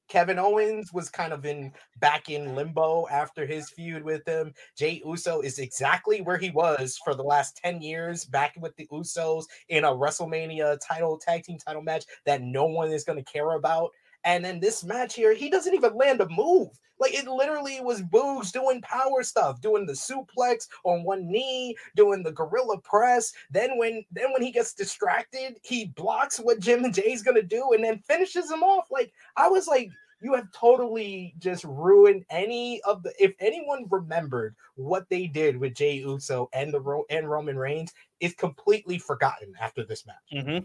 [0.09, 4.53] Kevin Owens was kind of in back in limbo after his feud with him.
[4.77, 8.87] Jey Uso is exactly where he was for the last 10 years, back with the
[8.93, 13.33] Usos in a WrestleMania title tag team title match that no one is going to
[13.33, 13.93] care about.
[14.27, 16.69] And then this match here, he doesn't even land a move.
[16.99, 22.23] Like it literally was Boogs doing power stuff, doing the suplex on one knee, doing
[22.23, 23.33] the gorilla press.
[23.51, 27.73] Then when then when he gets distracted, he blocks what Jim and Jay's gonna do
[27.73, 28.91] and then finishes him off.
[28.91, 33.13] Like I was like, you have totally just ruined any of the.
[33.23, 38.35] If anyone remembered what they did with Jey Uso and the and Roman Reigns, is
[38.35, 40.45] completely forgotten after this match.
[40.45, 40.65] hmm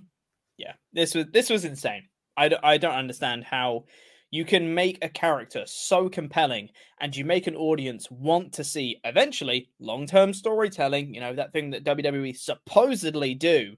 [0.57, 2.07] Yeah, this was this was insane.
[2.37, 3.85] I, d- I don't understand how
[4.31, 6.69] you can make a character so compelling
[7.01, 11.69] and you make an audience want to see eventually long-term storytelling, you know, that thing
[11.71, 13.75] that WWE supposedly do.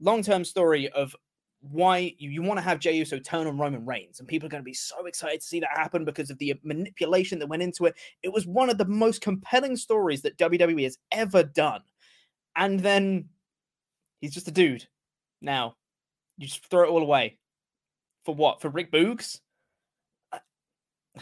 [0.00, 1.14] Long-term story of
[1.60, 4.50] why you, you want to have Jey Uso turn on Roman Reigns, and people are
[4.50, 7.62] going to be so excited to see that happen because of the manipulation that went
[7.62, 7.94] into it.
[8.22, 11.82] It was one of the most compelling stories that WWE has ever done.
[12.56, 13.26] And then
[14.20, 14.86] he's just a dude.
[15.40, 15.76] Now,
[16.38, 17.38] you just throw it all away.
[18.26, 18.60] For what?
[18.60, 19.38] For Rick Boogs?
[20.32, 20.38] Uh,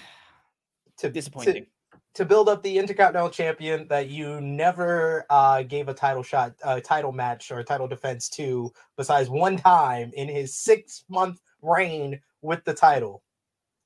[0.99, 1.67] to, Disappointing.
[1.93, 6.55] To, to build up the Intercontinental Champion that you never uh, gave a title shot,
[6.65, 11.43] a title match, or a title defense to, besides one time in his six month
[11.61, 13.23] reign with the title.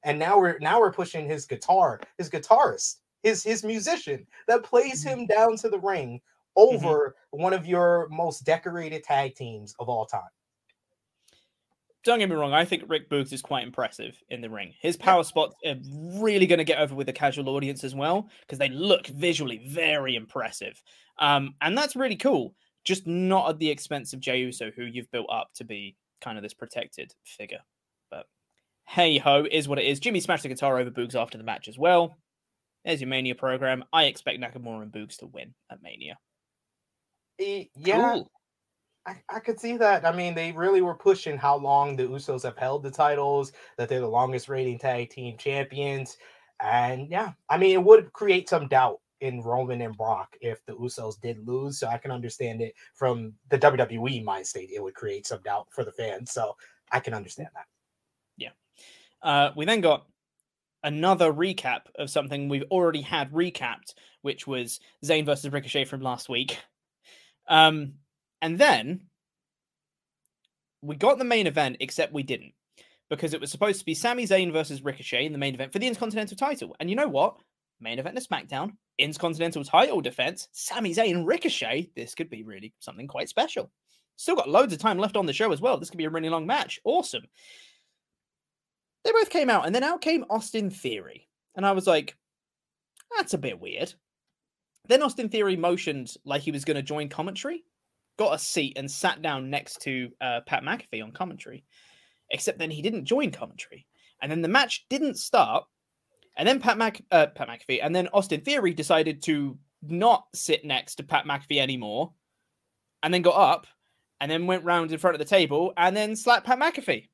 [0.05, 5.05] And now we're now we're pushing his guitar, his guitarist, his his musician that plays
[5.05, 5.23] mm-hmm.
[5.23, 6.21] him down to the ring
[6.57, 6.77] mm-hmm.
[6.87, 10.23] over one of your most decorated tag teams of all time.
[12.05, 14.72] Don't get me wrong, I think Rick Boogs is quite impressive in the ring.
[14.80, 15.76] His power spots are
[16.20, 19.66] really going to get over with the casual audience as well because they look visually
[19.68, 20.80] very impressive.
[21.18, 25.11] Um, and that's really cool, just not at the expense of Jey Uso, who you've
[25.11, 27.61] built up to be kind of this protected figure.
[28.11, 28.26] But
[28.86, 30.01] hey ho, is what it is.
[30.01, 32.16] Jimmy smashed the guitar over Boogs after the match as well.
[32.84, 33.84] There's your Mania program.
[33.92, 36.16] I expect Nakamura and Boogs to win at Mania.
[37.38, 38.30] Yeah, cool.
[39.09, 40.04] I, I could see that.
[40.04, 43.88] I mean, they really were pushing how long the Usos have held the titles, that
[43.88, 46.18] they're the longest reigning tag team champions.
[46.61, 50.74] And yeah, I mean, it would create some doubt in Roman and Brock if the
[50.74, 51.78] Usos did lose.
[51.78, 54.70] So I can understand it from the WWE mind state.
[54.70, 56.32] It would create some doubt for the fans.
[56.32, 56.54] So
[56.92, 57.66] I can understand that.
[58.36, 58.50] Yeah.
[59.22, 60.06] Uh, we then got
[60.84, 66.28] another recap of something we've already had recapped, which was Zayn versus Ricochet from last
[66.28, 66.59] week.
[67.48, 67.94] Um,
[68.41, 69.03] and then
[70.82, 72.53] we got the main event, except we didn't.
[73.11, 75.78] Because it was supposed to be Sami Zayn versus Ricochet in the main event for
[75.78, 76.76] the Intercontinental title.
[76.78, 77.36] And you know what?
[77.80, 81.91] Main event of SmackDown, Intercontinental title defense, Sami Zayn Ricochet.
[81.97, 83.70] This could be really something quite special.
[84.16, 85.78] Still got loads of time left on the show as well.
[85.78, 86.80] This could be a really long match.
[86.84, 87.24] Awesome.
[89.05, 91.28] They both came out, and then out came Austin Theory.
[91.55, 92.16] And I was like,
[93.16, 93.95] that's a bit weird.
[94.86, 97.62] Then Austin Theory motioned like he was going to join commentary
[98.19, 101.64] got a seat and sat down next to uh, Pat McAfee on commentary.
[102.31, 103.87] Except then he didn't join commentary,
[104.21, 105.64] and then the match didn't start.
[106.37, 110.64] And then Pat Mac uh, Pat McAfee and then Austin Theory decided to not sit
[110.64, 112.12] next to Pat McAfee anymore,
[113.03, 113.66] and then got up
[114.21, 117.09] and then went round in front of the table and then slapped Pat McAfee.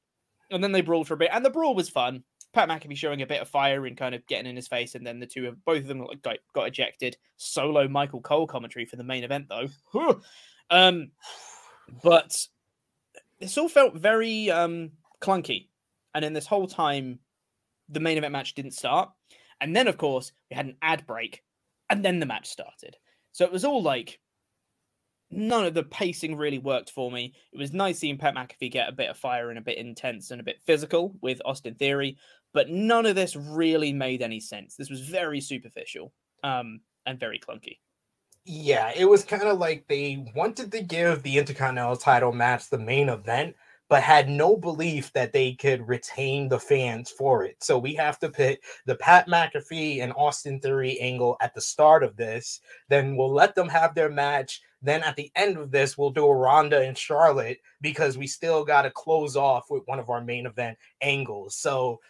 [0.50, 2.24] And then they brawled for a bit, and the brawl was fun.
[2.52, 5.06] Pat McAfee showing a bit of fire and kind of getting in his face, and
[5.06, 7.16] then the two of both of them got, got ejected.
[7.36, 10.16] Solo Michael Cole commentary for the main event, though.
[10.74, 11.12] Um,
[12.02, 12.36] but
[13.40, 15.68] this all felt very um, clunky.
[16.14, 17.20] And then this whole time,
[17.88, 19.10] the main event match didn't start.
[19.60, 21.42] And then, of course, we had an ad break,
[21.90, 22.96] and then the match started.
[23.32, 24.18] So it was all like
[25.30, 27.34] none of the pacing really worked for me.
[27.52, 30.30] It was nice seeing Pat McAfee get a bit of fire and a bit intense
[30.30, 32.16] and a bit physical with Austin Theory,
[32.52, 34.76] but none of this really made any sense.
[34.76, 36.12] This was very superficial
[36.42, 37.78] um, and very clunky.
[38.46, 42.78] Yeah, it was kind of like they wanted to give the Intercontinental title match the
[42.78, 43.56] main event,
[43.88, 47.56] but had no belief that they could retain the fans for it.
[47.62, 52.02] So we have to put the Pat McAfee and Austin Theory angle at the start
[52.02, 52.60] of this.
[52.90, 54.60] Then we'll let them have their match.
[54.82, 58.62] Then at the end of this, we'll do a Ronda and Charlotte because we still
[58.62, 61.56] got to close off with one of our main event angles.
[61.56, 62.00] So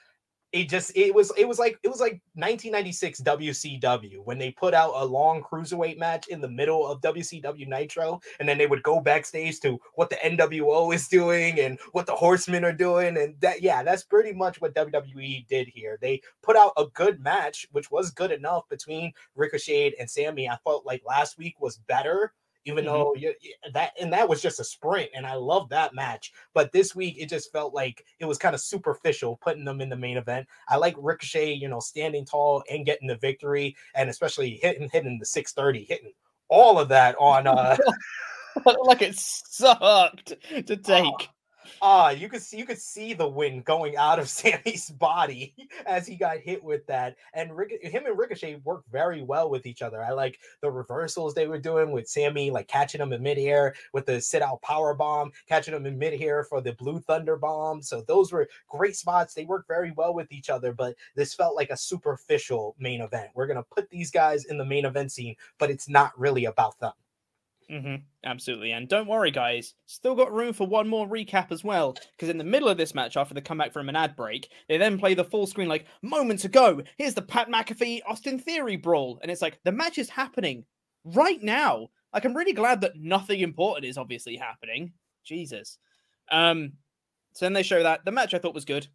[0.54, 4.72] it just it was it was like it was like 1996 WCW when they put
[4.72, 8.84] out a long cruiserweight match in the middle of WCW Nitro and then they would
[8.84, 13.34] go backstage to what the NWO is doing and what the Horsemen are doing and
[13.40, 15.98] that yeah that's pretty much what WWE did here.
[16.00, 20.48] They put out a good match which was good enough between Ricochet and Sami.
[20.48, 22.32] I felt like last week was better
[22.64, 22.94] even mm-hmm.
[22.94, 23.34] though you,
[23.72, 27.16] that and that was just a sprint and i love that match but this week
[27.18, 30.46] it just felt like it was kind of superficial putting them in the main event
[30.68, 35.18] i like ricochet you know standing tall and getting the victory and especially hitting hitting
[35.18, 36.12] the 630 hitting
[36.48, 37.76] all of that on uh
[38.84, 40.34] like it sucked
[40.66, 41.28] to take
[41.82, 45.54] ah, you could see you could see the wind going out of Sami's body
[45.86, 47.16] as he got hit with that.
[47.34, 47.50] And
[47.82, 50.02] him and Ricochet worked very well with each other.
[50.02, 54.06] I like the reversals they were doing with Sami, like catching him in midair with
[54.06, 57.82] the sit out power bomb, catching him in midair for the blue thunder bomb.
[57.82, 59.34] So those were great spots.
[59.34, 63.30] They worked very well with each other, but this felt like a superficial main event.
[63.34, 66.78] We're gonna put these guys in the main event scene, but it's not really about
[66.80, 66.92] them.
[67.70, 67.96] Mm-hmm.
[68.24, 68.72] Absolutely.
[68.72, 71.96] And don't worry, guys, still got room for one more recap as well.
[72.12, 74.76] Because in the middle of this match, after the comeback from an ad break, they
[74.76, 76.82] then play the full screen like moments ago.
[76.98, 79.18] Here's the Pat McAfee Austin Theory brawl.
[79.22, 80.64] And it's like the match is happening
[81.04, 81.88] right now.
[82.12, 84.92] Like, I'm really glad that nothing important is obviously happening.
[85.24, 85.78] Jesus.
[86.30, 86.74] Um,
[87.34, 88.86] so then they show that the match I thought was good.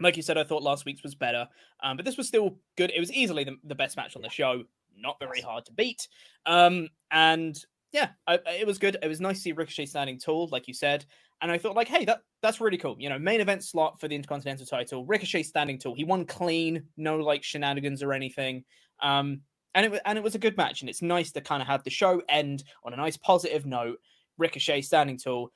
[0.00, 1.48] Like you said, I thought last week's was better,
[1.82, 2.92] um, but this was still good.
[2.94, 4.64] It was easily the, the best match on the show.
[4.96, 6.08] Not very hard to beat.
[6.44, 7.56] Um, and
[7.92, 8.96] yeah, I, it was good.
[9.02, 11.04] It was nice to see Ricochet standing tall, like you said.
[11.42, 12.96] And I thought, like, hey, that that's really cool.
[12.98, 15.04] You know, main event slot for the Intercontinental title.
[15.04, 15.94] Ricochet standing tall.
[15.94, 18.64] He won clean, no like shenanigans or anything.
[19.00, 19.42] Um,
[19.74, 20.80] and it and it was a good match.
[20.80, 23.98] And it's nice to kind of have the show end on a nice positive note.
[24.38, 25.50] Ricochet standing tall.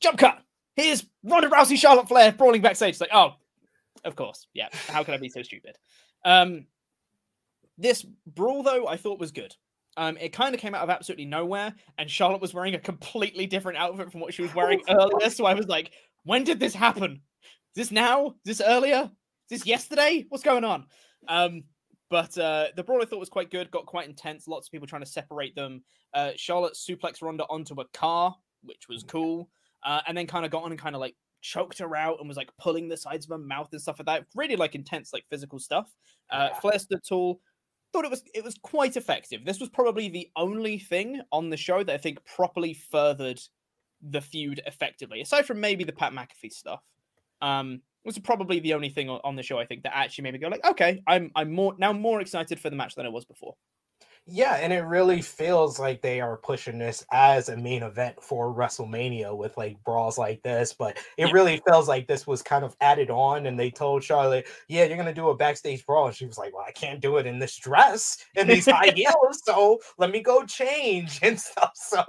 [0.00, 0.38] Jump cut.
[0.76, 2.90] Here's Ronda Rousey, Charlotte Flair brawling backstage.
[2.90, 3.34] It's like, oh,
[4.04, 4.68] of course, yeah.
[4.88, 5.76] How can I be so stupid?
[6.24, 6.66] Um,
[7.78, 9.54] this brawl though, I thought was good.
[9.96, 13.46] Um, it kind of came out of absolutely nowhere, and Charlotte was wearing a completely
[13.46, 15.30] different outfit from what she was wearing earlier.
[15.30, 15.92] So I was like,
[16.24, 17.20] when did this happen?
[17.76, 18.28] Is this now?
[18.44, 19.10] Is this earlier?
[19.50, 20.26] Is this yesterday?
[20.28, 20.86] What's going on?
[21.28, 21.64] Um,
[22.10, 24.46] but uh, the brawl I thought was quite good, got quite intense.
[24.46, 25.82] Lots of people trying to separate them.
[26.12, 29.48] Uh, Charlotte suplex Ronda onto a car, which was cool.
[29.84, 32.28] Uh, and then kind of got on and kind of like choked her out and
[32.28, 34.26] was like pulling the sides of her mouth and stuff like that.
[34.34, 35.92] Really like intense, like physical stuff.
[36.30, 36.60] Uh, Yeah.
[36.60, 37.40] Flair stood tall.
[37.94, 39.44] Thought it was it was quite effective.
[39.44, 43.40] This was probably the only thing on the show that I think properly furthered
[44.02, 46.82] the feud effectively, aside from maybe the Pat McAfee stuff.
[47.40, 50.40] Um, was probably the only thing on- the show I think that actually made me
[50.40, 53.24] go like, okay, I'm I'm more now more excited for the match than I was
[53.24, 53.54] before.
[54.26, 58.54] Yeah, and it really feels like they are pushing this as a main event for
[58.54, 60.72] WrestleMania with like brawls like this.
[60.72, 61.30] But it Yeah.
[61.30, 64.96] really feels like this was kind of added on, and they told Charlotte, "Yeah, you're
[64.96, 67.38] gonna do a backstage brawl," and she was like, "Well, I can't do it in
[67.38, 72.02] this dress and these high heels, so let me go change and stuff." So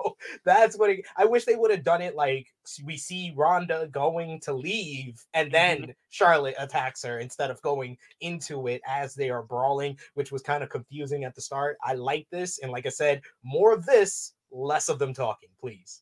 [0.45, 2.47] that's what it, I wish they would have done it like
[2.84, 8.68] we see Ronda going to leave, and then Charlotte attacks her instead of going into
[8.68, 11.78] it as they are brawling, which was kind of confusing at the start.
[11.84, 16.01] I like this, and like I said, more of this, less of them talking, please.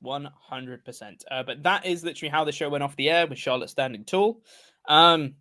[0.00, 1.24] One hundred percent.
[1.30, 4.04] Uh, But that is literally how the show went off the air with Charlotte standing
[4.04, 4.42] tall.
[4.88, 5.34] Um,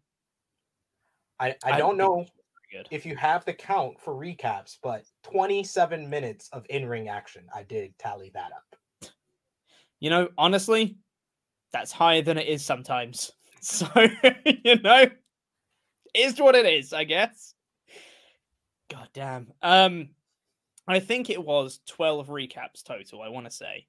[1.39, 2.32] I, I I don't know it's
[2.70, 2.88] pretty good.
[2.93, 7.45] if you have the count for recaps, but 27 minutes of in-ring action.
[7.56, 8.78] I did tally that up.
[10.00, 10.97] You know, honestly,
[11.72, 13.32] that's higher than it is sometimes.
[13.62, 13.88] So
[14.45, 15.08] you know,
[16.14, 17.54] is what it is, I guess.
[18.89, 19.52] God damn.
[19.62, 20.12] Um,
[20.88, 23.22] I think it was twelve recaps total.
[23.22, 23.86] I want to say.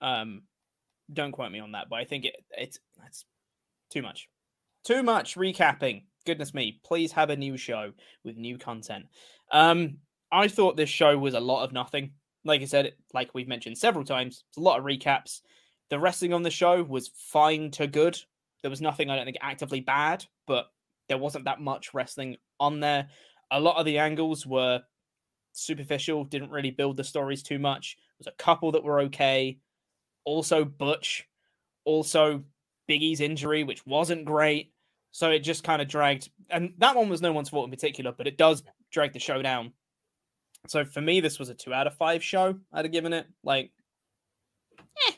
[0.00, 0.42] Um,
[1.12, 2.78] don't quote me on that, but I think it it's
[3.90, 4.28] too much.
[4.84, 6.04] Too much recapping.
[6.24, 6.80] Goodness me.
[6.84, 7.92] Please have a new show
[8.24, 9.06] with new content.
[9.50, 9.98] Um,
[10.30, 12.12] I thought this show was a lot of nothing.
[12.48, 15.42] Like I said, like we've mentioned several times, it's a lot of recaps.
[15.90, 18.18] The wrestling on the show was fine to good.
[18.62, 20.66] There was nothing I don't think actively bad, but
[21.08, 23.08] there wasn't that much wrestling on there.
[23.50, 24.82] A lot of the angles were
[25.52, 27.96] superficial, didn't really build the stories too much.
[27.96, 29.58] There was a couple that were okay.
[30.24, 31.28] Also Butch,
[31.84, 32.44] also
[32.86, 34.72] Big E's injury, which wasn't great.
[35.12, 38.12] So it just kind of dragged, and that one was no one's fault in particular,
[38.12, 39.72] but it does drag the show down.
[40.68, 42.54] So for me, this was a two out of five show.
[42.72, 43.70] I'd have given it like
[45.08, 45.12] eh.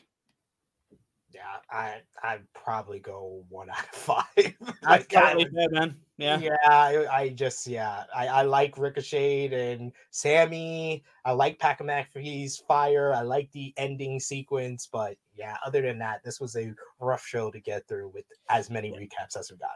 [1.33, 4.25] Yeah, I I'd probably go one out of five.
[4.83, 5.95] Like, I totally would- fair, man.
[6.17, 6.39] Yeah.
[6.39, 11.03] Yeah, I, I just yeah, I, I like Ricochet and Sami.
[11.25, 13.13] I like Pat McAfee's fire.
[13.13, 17.51] I like the ending sequence, but yeah, other than that, this was a rough show
[17.51, 19.69] to get through with as many recaps as we got.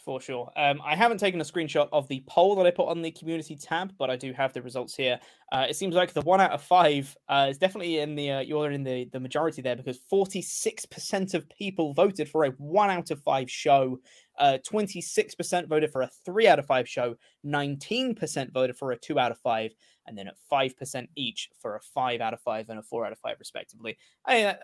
[0.00, 0.50] For sure.
[0.56, 3.56] Um, I haven't taken a screenshot of the poll that I put on the community
[3.56, 5.18] tab, but I do have the results here.
[5.52, 8.40] Uh, it seems like the one out of five uh, is definitely in the uh,
[8.40, 12.90] you're in the the majority there because 46 percent of people voted for a one
[12.90, 13.98] out of five show.
[14.38, 19.18] Uh, 26% voted for a three out of five show, 19% voted for a two
[19.18, 19.72] out of five,
[20.06, 23.10] and then at 5% each for a five out of five and a four out
[23.10, 23.98] of five, respectively.
[24.24, 24.54] I, uh,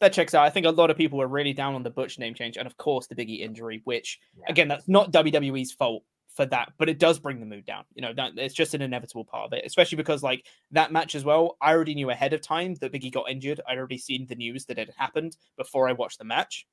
[0.00, 0.44] that checks out.
[0.44, 2.66] I think a lot of people were really down on the Butch name change, and
[2.66, 4.44] of course the Biggie injury, which Yeah.
[4.48, 7.84] again, that's not WWE's fault for that, but it does bring the mood down.
[7.94, 11.14] You know, that it's just an inevitable part of it, especially because like that match
[11.14, 11.56] as well.
[11.60, 13.60] I already knew ahead of time that Biggie got injured.
[13.68, 16.66] I'd already seen the news that it had happened before I watched the match.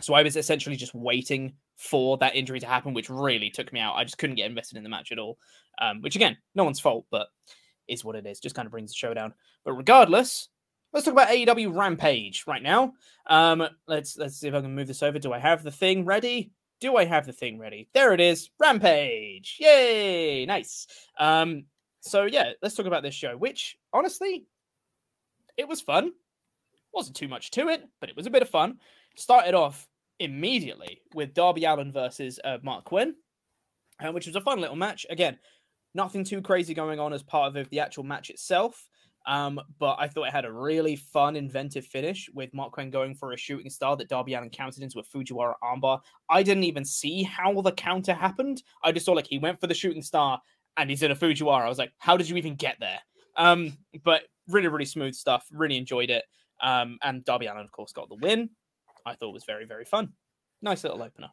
[0.00, 3.80] So I was essentially just waiting for that injury to happen, which really took me
[3.80, 3.94] out.
[3.94, 5.38] I just couldn't get invested in the match at all.
[5.80, 7.28] Um, which again, no one's fault, but
[7.88, 8.40] is what it is.
[8.40, 9.32] Just kind of brings the show down.
[9.64, 10.48] But regardless,
[10.92, 12.94] let's talk about AEW Rampage right now.
[13.26, 15.18] Um, let's let's see if I can move this over.
[15.18, 16.52] Do I have the thing ready?
[16.80, 17.88] Do I have the thing ready?
[17.92, 18.50] There it is.
[18.60, 19.56] Rampage.
[19.58, 20.46] Yay!
[20.46, 20.86] Nice.
[21.18, 21.64] Um,
[22.00, 24.46] so yeah, let's talk about this show, which honestly,
[25.56, 26.12] it was fun.
[26.94, 28.78] Wasn't too much to it, but it was a bit of fun.
[29.16, 29.86] Started off
[30.20, 33.14] immediately with Darby Allin versus uh, Marq Quen,
[34.00, 35.04] uh, which was a fun little match.
[35.10, 35.38] Again,
[35.94, 38.88] nothing too crazy going on as part of the actual match itself.
[39.26, 43.14] Um, but I thought it had a really fun, inventive finish with Marq Quen going
[43.14, 46.00] for a shooting star that Darby Allin countered into a Fujiwara armbar.
[46.30, 48.62] I didn't even see how the counter happened.
[48.82, 50.40] I just saw like he went for the shooting star
[50.78, 51.62] and he's in a Fujiwara.
[51.62, 53.00] I was like, how did you even get there?
[53.36, 55.46] Um, but really, really smooth stuff.
[55.52, 56.24] Really enjoyed it.
[56.62, 58.50] Um, and Darby Allin, of course, got the win.
[59.04, 60.12] I thought was very, very fun.
[60.62, 61.28] Nice little opener.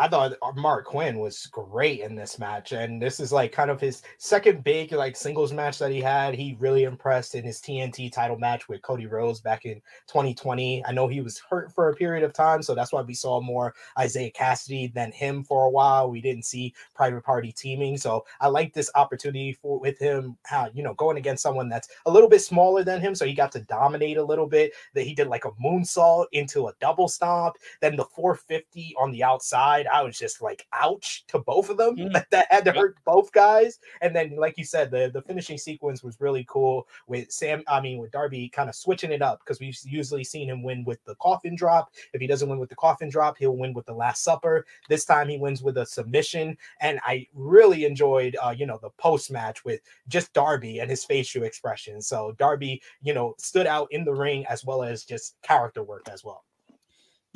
[0.00, 3.82] I thought Marq Quen was great in this match, and this is like kind of
[3.82, 6.34] his second big like singles match that he had.
[6.34, 9.74] He really impressed in his TNT title match with Cody Rhodes back in
[10.06, 10.82] 2020.
[10.86, 13.42] I know he was hurt for a period of time, so that's why we saw
[13.42, 16.10] more Isiah Kassidy than him for a while.
[16.10, 20.38] We didn't see Private Party teaming, so I like this opportunity for with him.
[20.46, 23.34] How you know going against someone that's a little bit smaller than him, so he
[23.34, 24.72] got to dominate a little bit.
[24.94, 29.22] That he did like a moonsault into a double stomp, then the 450 on the
[29.22, 29.88] outside.
[29.92, 31.96] I was just like, ouch to both of them.
[31.96, 32.12] Mm.
[32.12, 33.78] That, that had to hurt both guys.
[34.00, 37.62] And then, like you said, the, the finishing sequence was really cool with Sam.
[37.68, 40.84] I mean, with Darby kind of switching it up because we've usually seen him win
[40.84, 41.92] with the coffin drop.
[42.12, 44.66] If he doesn't win with the coffin drop, he'll win with the Last Supper.
[44.88, 46.56] This time he wins with a submission.
[46.80, 51.04] And I really enjoyed, uh, you know, the post match with just Darby and his
[51.04, 52.00] facial expression.
[52.00, 56.08] So Darby, you know, stood out in the ring as well as just character work
[56.10, 56.44] as well.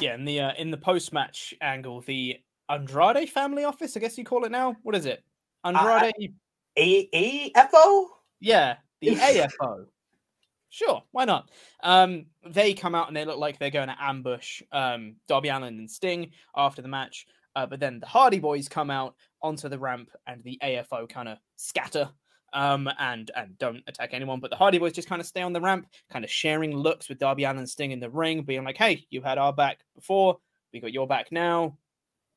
[0.01, 2.37] Yeah, in the uh, in the post match angle, the
[2.69, 4.77] Andrade family office, I guess you call it now.
[4.83, 5.23] What is it?
[5.65, 6.35] Andrade.
[6.77, 8.07] A AFO?
[8.41, 9.87] yeah, the AFO.
[10.71, 11.51] Sure, why not?
[11.85, 15.79] Um, they come out and they look like they're going to ambush um, Darby Allin
[15.79, 17.27] and Sting after the match.
[17.55, 21.29] Uh, but then the Hardy Boys come out onto the ramp, and the AFO kind
[21.29, 22.09] of scatter
[22.55, 24.41] um, and and don't attack anyone.
[24.41, 27.09] But the Hardy Boys just kind of stay on the ramp, kind of sharing looks
[27.09, 29.81] with Darby Allin and Sting in the ring, being like, "Hey, you had our back
[29.95, 30.39] before,
[30.73, 31.77] we got your back now.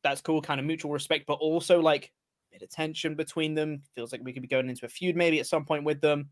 [0.03, 2.11] That's cool." Kind of mutual respect, but also like
[2.51, 3.83] a bit of tension between them.
[3.95, 6.29] Feels like we could be going into a feud maybe at some point with them.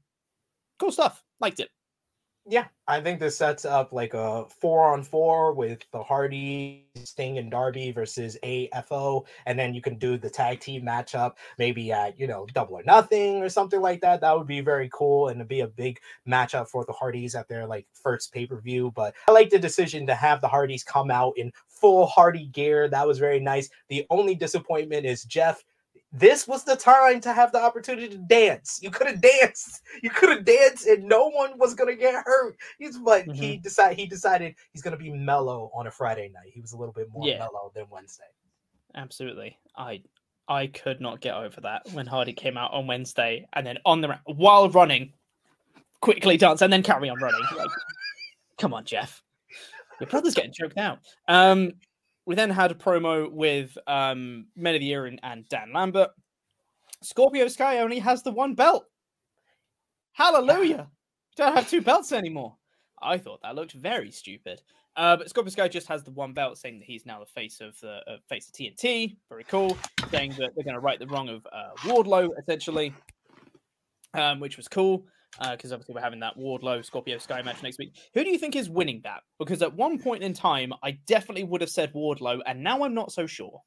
[0.79, 1.23] Cool stuff.
[1.39, 1.69] Liked it.
[2.48, 7.39] Yeah, I think this sets up like a four on four with the Hardy, Sting,
[7.39, 12.20] and Darby versus AFO, and then you can do the tag team matchup maybe at
[12.20, 14.22] you know double or nothing or something like that.
[14.22, 17.48] That would be very cool and it'd be a big matchup for the Hardys at
[17.48, 18.91] their like first pay per view.
[18.96, 22.88] But I like the decision to have the Hardys come out in full Hardy gear.
[22.88, 23.70] That was very nice.
[23.89, 25.64] The only disappointment is Jeff
[26.18, 28.80] this was the time to have the opportunity to dance.
[28.82, 29.82] You could have danced.
[30.01, 32.55] You could have danced, and no one was gonna get hurt.
[32.80, 33.34] He's but mm-hmm.
[33.34, 36.51] he decided he decided he's gonna be mellow on a Friday night.
[36.53, 37.39] He was a little bit more yeah.
[37.39, 38.24] mellow than Wednesday.
[38.95, 39.57] Absolutely.
[39.76, 40.01] I
[40.47, 44.01] I could not get over that when Hardy came out on Wednesday and then on
[44.01, 45.11] the while running,
[46.01, 47.41] quickly dance and then carry on running.
[47.57, 47.70] Like,
[48.57, 49.22] come on, Jeff.
[49.99, 50.99] Your brother's getting choked out.
[51.28, 51.74] Um,
[52.26, 56.09] we then had a promo with um, Men of the Year and, and Dan Lambert.
[57.03, 58.86] Scorpio Sky only has the one belt.
[60.13, 60.89] Hallelujah.
[61.38, 62.55] Don't have two belts anymore.
[63.01, 64.61] I thought that looked very stupid.
[64.95, 67.59] Uh, but Scorpio Sky just has the one belt, saying that he's now the face
[67.59, 69.17] of the uh, face of TNT.
[69.28, 69.78] Very cool.
[70.09, 72.93] Saying that they're going to right the wrong of uh, Wardlow, essentially,
[74.13, 75.05] um, which was cool
[75.39, 77.93] because uh, obviously we're having that Wardlow Scorpio Sky match next week.
[78.13, 79.21] Who do you think is winning that?
[79.39, 82.93] Because at one point in time, I definitely would have said Wardlow, and now I'm
[82.93, 83.61] not so sure.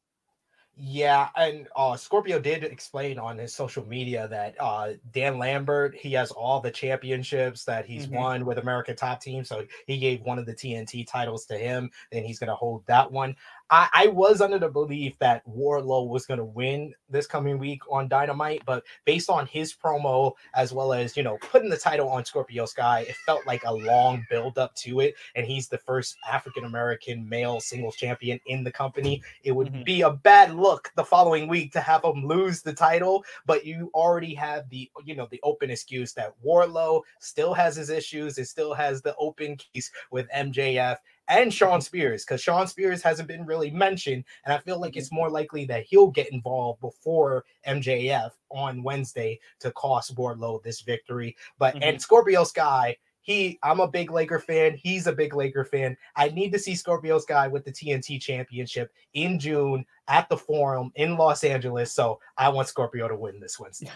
[0.81, 6.13] Yeah, and uh, Scorpio did explain on his social media that uh, Dan Lambert he
[6.13, 8.15] has all the championships that he's mm-hmm.
[8.15, 11.91] won with American Top Team, so he gave one of the TNT titles to him,
[12.13, 13.35] and he's going to hold that one.
[13.71, 17.81] I, I was under the belief that Wardlow was going to win this coming week
[17.91, 22.09] on Dynamite, but based on his promo as well as you know putting the title
[22.09, 25.15] on Scorpio Sky, it felt like a long build up to it.
[25.35, 29.23] And he's the first African American male singles champion in the company.
[29.43, 29.83] It would mm-hmm.
[29.83, 33.91] be a bad look the following week to have him lose the title, but you
[33.95, 38.47] already have the you know the open excuse that Wardlow still has his issues, it
[38.47, 40.97] still has the open case with MJF
[41.29, 44.25] and Shawn Spears because Shawn Spears hasn't been really mentioned.
[44.45, 49.39] And I feel like it's more likely that he'll get involved before MJF on Wednesday
[49.61, 51.37] to cost Wardlow this victory.
[51.59, 51.85] But mm-hmm.
[51.85, 54.75] and Scorpio Sky, he I'm a big Laker fan.
[54.75, 55.97] He's a big Laker fan.
[56.17, 60.91] I need to see Scorpio Sky with the TNT championship in June at the forum
[60.95, 61.93] in Los Angeles.
[61.93, 63.91] So I want Scorpio to win this Wednesday.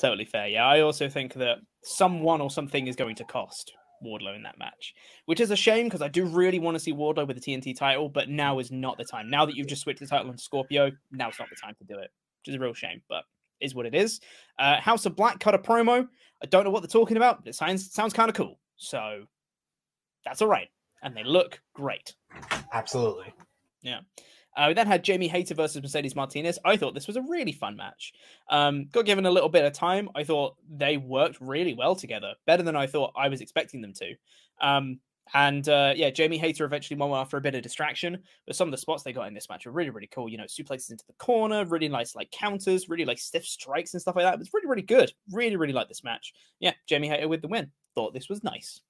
[0.00, 0.48] totally fair.
[0.48, 4.58] Yeah, I also think that someone or something is going to cost Wardlow in that
[4.58, 4.94] match,
[5.26, 7.76] which is a shame because I do really want to see Wardlow with the TNT
[7.76, 9.30] title, but now is not the time.
[9.30, 11.94] Now that you've just switched the title on Scorpio, now's not the time to do
[11.94, 13.24] it, which is a real shame, but
[13.60, 14.20] is what it is.
[14.58, 16.08] Uh, House of Black cut a promo.
[16.42, 18.58] I don't know what they're talking about, but it sounds sounds kind of cool.
[18.76, 19.24] So
[20.24, 20.68] that's all right,
[21.02, 22.14] and they look great.
[22.72, 23.32] Absolutely.
[23.82, 24.00] Yeah.
[24.56, 26.58] Uh, we then had Jamie Hayter versus Mercedes Martinez.
[26.64, 28.12] I thought this was a really fun match.
[28.50, 30.08] Um, got given a little bit of time.
[30.14, 33.94] I thought they worked really well together, better than I thought I was expecting them
[33.94, 34.14] to.
[34.60, 35.00] Um,
[35.34, 38.72] and uh, yeah, Jamie Hayter eventually won after a bit of distraction, but some of
[38.72, 40.28] the spots they got in this match were really, really cool.
[40.28, 44.00] You know, suplexes into the corner, really nice like counters, really like stiff strikes and
[44.00, 44.34] stuff like that.
[44.34, 45.12] It was really, really good.
[45.30, 46.34] Really, really like this match.
[46.60, 47.70] Yeah, Jamie Hayter with the win.
[47.94, 48.80] Thought this was nice.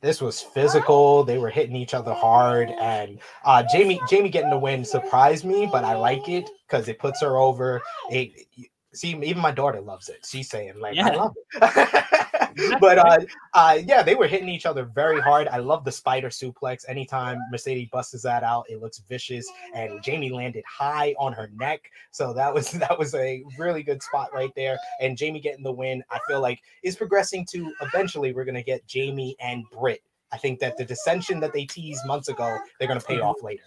[0.00, 1.24] This was physical.
[1.24, 5.68] They were hitting each other hard, and uh, Jamie Jamie getting the win surprised me,
[5.70, 7.82] but I like it because it puts her over.
[8.10, 8.46] It,
[8.92, 10.26] see, even my daughter loves it.
[10.28, 11.08] She's saying like, yeah.
[11.08, 12.10] "I love it."
[12.80, 13.18] but uh,
[13.54, 15.48] uh, yeah, they were hitting each other very hard.
[15.48, 16.84] I love the spider suplex.
[16.88, 19.48] Anytime Mercedes busts that out, it looks vicious.
[19.74, 24.02] And Jamie landed high on her neck, so that was that was a really good
[24.02, 24.78] spot right there.
[25.00, 28.86] And Jamie getting the win, I feel like is progressing to eventually we're gonna get
[28.86, 30.02] Jamie and Britt.
[30.32, 33.62] I think that the dissension that they teased months ago, they're gonna pay off later.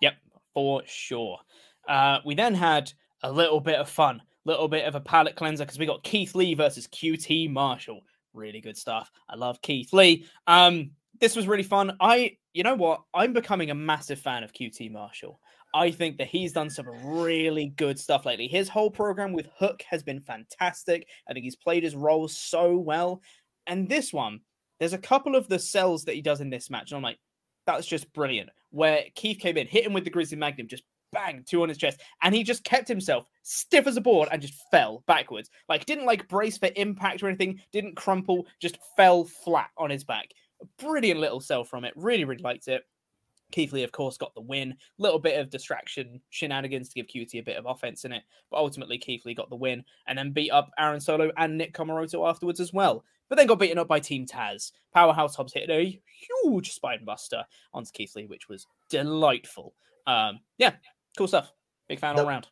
[0.00, 0.14] Yep,
[0.54, 1.38] for sure.
[1.88, 2.92] Uh, we then had
[3.22, 6.34] a little bit of fun, little bit of a palate cleanser because we got Keith
[6.34, 8.00] Lee versus QT Marshall.
[8.32, 9.10] Really good stuff.
[9.28, 10.26] I love Keith Lee.
[10.46, 11.96] Um, this was really fun.
[12.00, 13.02] I, you know what?
[13.12, 15.38] I'm becoming a massive fan of QT Marshall.
[15.74, 18.48] I think that he's done some really good stuff lately.
[18.48, 21.06] His whole program with Hook has been fantastic.
[21.28, 23.20] I think he's played his role so well.
[23.66, 24.40] And this one,
[24.80, 26.90] there's a couple of the cells that he does in this match.
[26.90, 27.18] And I'm like,
[27.66, 28.48] that's just brilliant.
[28.70, 30.84] Where Keith came in, hit him with the Grizzly Magnum, just
[31.18, 34.42] bang, two on his chest, and he just kept himself stiff as a board and
[34.42, 35.50] just fell backwards.
[35.68, 40.04] Like didn't like brace for impact or anything, didn't crumple, just fell flat on his
[40.04, 40.28] back.
[40.62, 41.92] A brilliant little sell from it.
[41.96, 42.82] Really, really liked it.
[43.50, 44.74] Keith Lee, of course, got the win.
[44.98, 48.58] Little bit of distraction shenanigans to give QT a bit of offense in it, but
[48.58, 52.28] ultimately Keith Lee got the win and then beat up Aaron Solo and Nick Comoroto
[52.28, 53.04] afterwards as well.
[53.28, 54.72] But then got beaten up by Team Taz.
[54.94, 56.00] Powerhouse Hobbs hit a
[56.44, 59.74] huge spine buster onto Keith Lee, which was delightful.
[60.06, 60.72] Um, yeah,
[61.18, 61.52] cool stuff.
[61.88, 62.46] Big fan the, all around.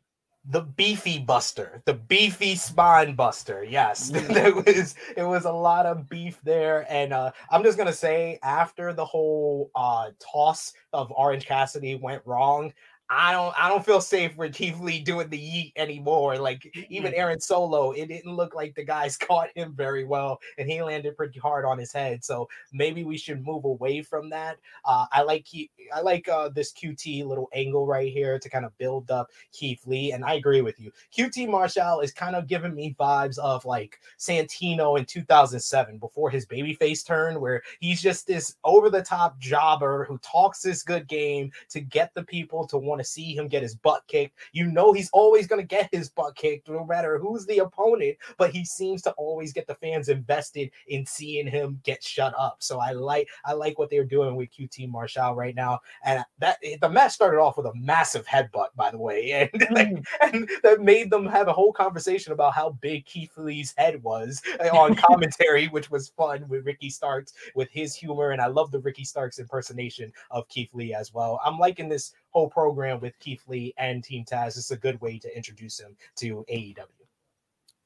[0.49, 3.65] The beefy buster, the beefy spine buster.
[3.65, 7.93] Yes, there was it was a lot of beef there, and uh, I'm just gonna
[7.93, 12.73] say after the whole uh, toss of Orange Cassidy went wrong,
[13.09, 16.39] I don't I don't feel safe with Keith Lee doing the yeet anymore.
[16.39, 20.69] Like even Aaron Solo, it didn't look like the guys caught him very well, and
[20.69, 22.25] he landed pretty hard on his head.
[22.25, 24.57] So maybe we should move away from that.
[24.85, 25.47] Uh, I like
[25.95, 29.87] I like uh, this QT little angle right here to kind of build up Keith
[29.87, 30.91] Lee, and I agree with you.
[31.17, 36.45] QT Marshall is kind of giving me vibes of like Santino in 2007 before his
[36.45, 41.53] babyface turn, where he's just this over the top jobber who talks this good game
[41.69, 44.39] to get the people to want want to see him get his butt kicked.
[44.53, 48.17] You know he's always going to get his butt kicked no matter who's the opponent,
[48.39, 52.57] but he seems to always get the fans invested in seeing him get shut up.
[52.61, 55.81] So I like I like what they're doing with QT Marshall right now.
[56.05, 60.05] And that the match started off with a massive headbutt, by the way, and, mm.
[60.23, 64.41] and that made them have a whole conversation about how big Keith Lee's head was
[64.73, 68.31] on commentary, which was fun with Ricky Starks with his humor.
[68.31, 71.41] And I love the Ricky Starks impersonation of Keith Lee as well.
[71.45, 74.59] I'm liking this whole program with Keith Lee and Team Taz.
[74.59, 76.85] It's a good way to introduce him to AEW.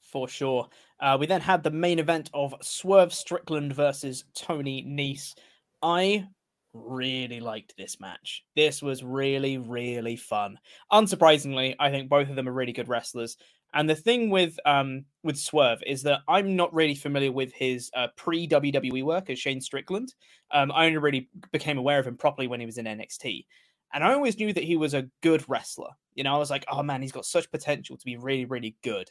[0.01, 0.69] For sure.
[0.99, 5.35] Uh, we then had the main event of Swerve Strickland versus Tony Nese.
[5.83, 6.27] I
[6.73, 8.45] really liked this match.
[8.57, 10.59] This was really, really fun.
[10.93, 13.37] Unsurprisingly, I think both of them are really good wrestlers.
[13.73, 17.89] And the thing with um with Swerve is that I'm not really familiar with his
[17.95, 20.13] uh, pre WWE work as Shane Strickland.
[20.51, 23.45] Um, I only really became aware of him properly when he was in NXT.
[23.93, 25.91] And I always knew that he was a good wrestler.
[26.15, 28.77] You know, I was like, oh man, he's got such potential to be really, really
[28.83, 29.11] good.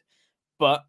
[0.58, 0.84] But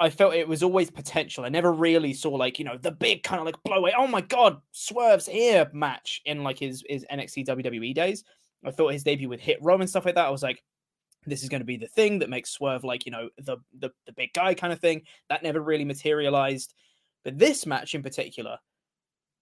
[0.00, 1.44] I felt it was always potential.
[1.44, 3.94] I never really saw like, you know, the big kind of like blow away.
[3.96, 8.24] Oh my god, Swerve's here match in like his his NXT WWE days.
[8.64, 10.26] I thought his debut with Hit Row and stuff like that.
[10.26, 10.62] I was like,
[11.26, 13.90] this is going to be the thing that makes Swerve like, you know, the the
[14.06, 15.02] the big guy kind of thing.
[15.28, 16.74] That never really materialized.
[17.24, 18.58] But this match in particular,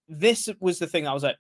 [0.09, 1.37] this was the thing I was like,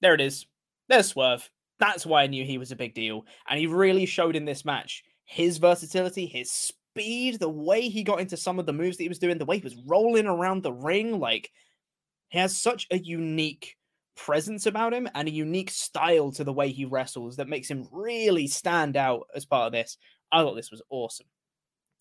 [0.00, 0.46] there it is.
[0.88, 1.48] There's Swerve.
[1.78, 3.26] That's why I knew he was a big deal.
[3.48, 8.20] And he really showed in this match his versatility, his speed, the way he got
[8.20, 10.62] into some of the moves that he was doing, the way he was rolling around
[10.62, 11.18] the ring.
[11.18, 11.50] Like,
[12.28, 13.76] he has such a unique
[14.16, 17.86] presence about him and a unique style to the way he wrestles that makes him
[17.92, 19.98] really stand out as part of this.
[20.32, 21.26] I thought this was awesome.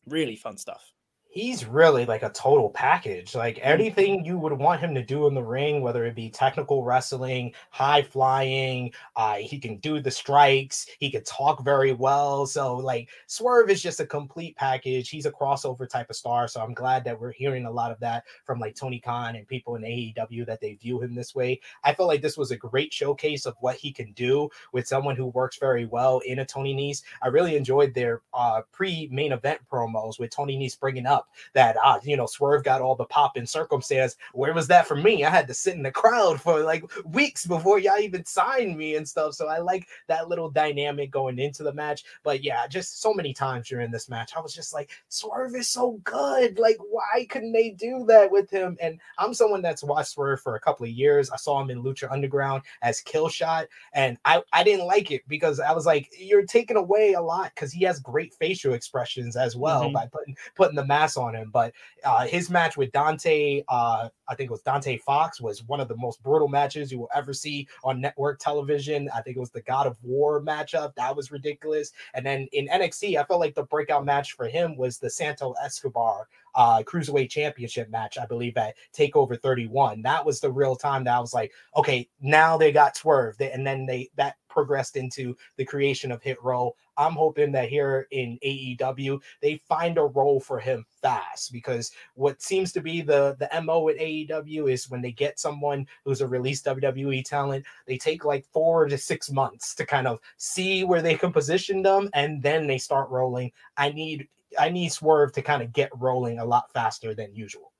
[0.07, 0.94] Really fun stuff
[1.35, 3.35] he's really like a total package.
[3.35, 3.67] Like mm-hmm.
[3.67, 7.53] anything you would want him to do in the ring, whether it be technical wrestling,
[7.69, 12.45] high flying, uh, he can do the strikes, he can talk very well.
[12.45, 15.09] So like Swerve is just a complete package.
[15.09, 16.47] He's a crossover type of star.
[16.47, 19.45] So I'm glad that we're hearing a lot of that from like Tony Khan and
[19.45, 21.59] people in AEW that they view him this way.
[21.83, 25.17] I feel like this was a great showcase of what he can do with someone
[25.17, 27.03] who works very well in a Tony Nese.
[27.21, 31.35] I really enjoyed their uh, pre main event promos with Tony Nese bringing up pop
[31.53, 34.15] that uh, you know, Swerve got all the pop in circumstance.
[34.33, 35.23] Where was that for me?
[35.23, 38.95] I had to sit in the crowd for like weeks before y'all even signed me
[38.95, 39.33] and stuff.
[39.33, 42.03] So I like that little dynamic going into the match.
[42.23, 45.69] But yeah, just so many times during this match, I was just like, Swerve is
[45.69, 46.59] so good.
[46.59, 48.77] Like, why couldn't they do that with him?
[48.81, 51.29] And I'm someone that's watched Swerve for a couple of years.
[51.29, 55.59] I saw him in Lucha Underground as Killshot, and I, I didn't like it because
[55.59, 59.55] I was like, you're taking away a lot because he has great facial expressions as
[59.55, 59.93] well mm-hmm.
[59.93, 61.49] by putting putting the mask on him.
[61.51, 61.73] But
[62.03, 65.87] uh, his match with Dante, uh, I think it was Dante Fox, was one of
[65.87, 69.09] the most brutal matches you will ever see on network television.
[69.15, 70.95] I think it was the God of War matchup.
[70.95, 71.91] That was ridiculous.
[72.13, 75.55] And then in NXT, I felt like the breakout match for him was the Santos
[75.63, 80.01] Escobar uh, cruiserweight championship match, I believe at Takeover 31.
[80.01, 83.65] That was the real time that I was like, okay, now they got swerved, and
[83.65, 86.73] then they that progressed into the creation of Hit Row.
[86.97, 92.41] I'm hoping that here in AEW they find a role for him fast because what
[92.41, 96.27] seems to be the the mo with AEW is when they get someone who's a
[96.27, 101.01] released WWE talent, they take like four to six months to kind of see where
[101.01, 103.51] they can position them, and then they start rolling.
[103.75, 104.29] I need
[104.59, 107.71] I need Swerve to kind of get rolling a lot faster than usual.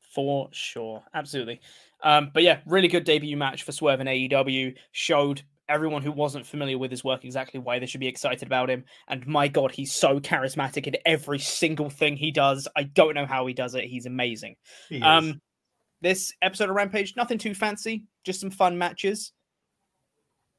[0.00, 1.60] For sure, absolutely.
[2.02, 4.74] Um, but yeah, really good debut match for Swerve in AEW.
[4.92, 8.68] Showed everyone who wasn't familiar with his work exactly why they should be excited about
[8.68, 8.84] him.
[9.08, 12.68] And my God, he's so charismatic in every single thing he does.
[12.76, 13.84] I don't know how he does it.
[13.84, 14.56] He's amazing.
[14.88, 15.40] He um,
[16.02, 19.32] this episode of Rampage, nothing too fancy, just some fun matches.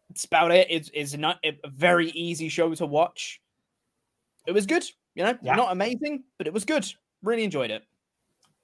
[0.09, 0.67] It's about it.
[0.69, 3.41] It's, it's not a very easy show to watch.
[4.47, 4.85] It was good.
[5.15, 5.55] You know, yeah.
[5.55, 6.85] not amazing, but it was good.
[7.21, 7.83] Really enjoyed it.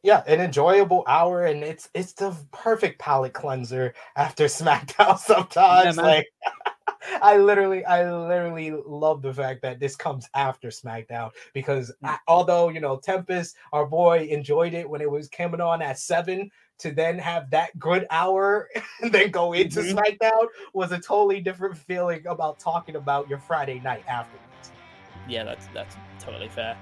[0.01, 5.17] Yeah, an enjoyable hour, and it's it's the perfect palate cleanser after SmackDown.
[5.19, 6.27] Sometimes, yeah, like
[7.21, 12.09] I literally, I literally love the fact that this comes after SmackDown because mm.
[12.09, 15.99] I, although you know Tempest, our boy, enjoyed it when it was coming on at
[15.99, 16.49] seven,
[16.79, 18.69] to then have that good hour
[19.01, 19.97] and then go into mm-hmm.
[19.97, 24.48] SmackDown was a totally different feeling about talking about your Friday night afterwards.
[25.29, 26.75] Yeah, that's that's totally fair.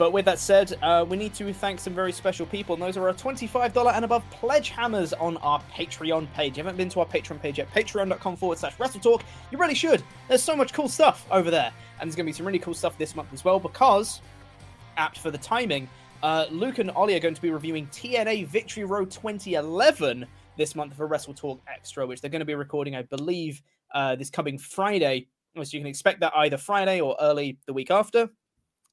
[0.00, 2.96] But with that said, uh, we need to thank some very special people, and those
[2.96, 6.52] are our $25 and above pledge hammers on our Patreon page.
[6.52, 9.20] If you haven't been to our Patreon page yet, patreon.com forward slash WrestleTalk,
[9.52, 10.02] you really should.
[10.26, 11.70] There's so much cool stuff over there.
[12.00, 14.22] And there's going to be some really cool stuff this month as well, because,
[14.96, 15.86] apt for the timing,
[16.22, 20.24] uh, Luke and Ollie are going to be reviewing TNA Victory Road 2011
[20.56, 23.60] this month for Wrestle Talk Extra, which they're going to be recording, I believe,
[23.92, 25.28] uh, this coming Friday.
[25.56, 28.30] So you can expect that either Friday or early the week after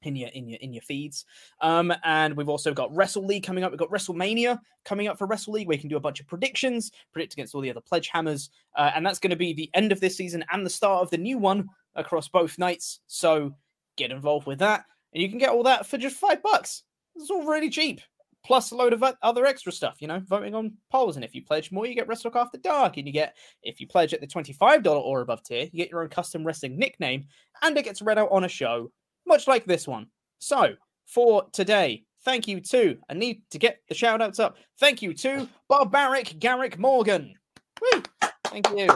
[0.03, 1.25] in your in your in your feeds.
[1.61, 3.71] Um, and we've also got Wrestle League coming up.
[3.71, 6.27] We've got WrestleMania coming up for Wrestle League, where you can do a bunch of
[6.27, 9.69] predictions, predict against all the other pledge hammers, uh, and that's going to be the
[9.73, 12.99] end of this season and the start of the new one across both nights.
[13.07, 13.55] So
[13.95, 16.83] get involved with that, and you can get all that for just five bucks.
[17.15, 18.01] It's all really cheap.
[18.45, 21.17] Plus a load of other extra stuff, you know, voting on polls.
[21.17, 22.95] And if you pledge more, you get Wrestle After Dark.
[22.95, 26.01] And you get, if you pledge at the $25 or above tier, you get your
[26.01, 27.25] own custom wrestling nickname
[27.61, 28.89] and it gets read out on a show
[29.27, 30.07] much like this one.
[30.39, 30.75] So,
[31.05, 34.57] for today, thank you to, I need to get the shout outs up.
[34.79, 37.33] Thank you to Barbaric Garrick Morgan.
[37.81, 38.03] Woo!
[38.45, 38.87] Thank you.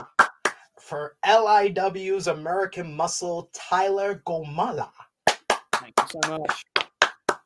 [0.79, 4.89] For LIW's American Muscle, Tyler Gomala.
[5.73, 6.65] Thank you so much.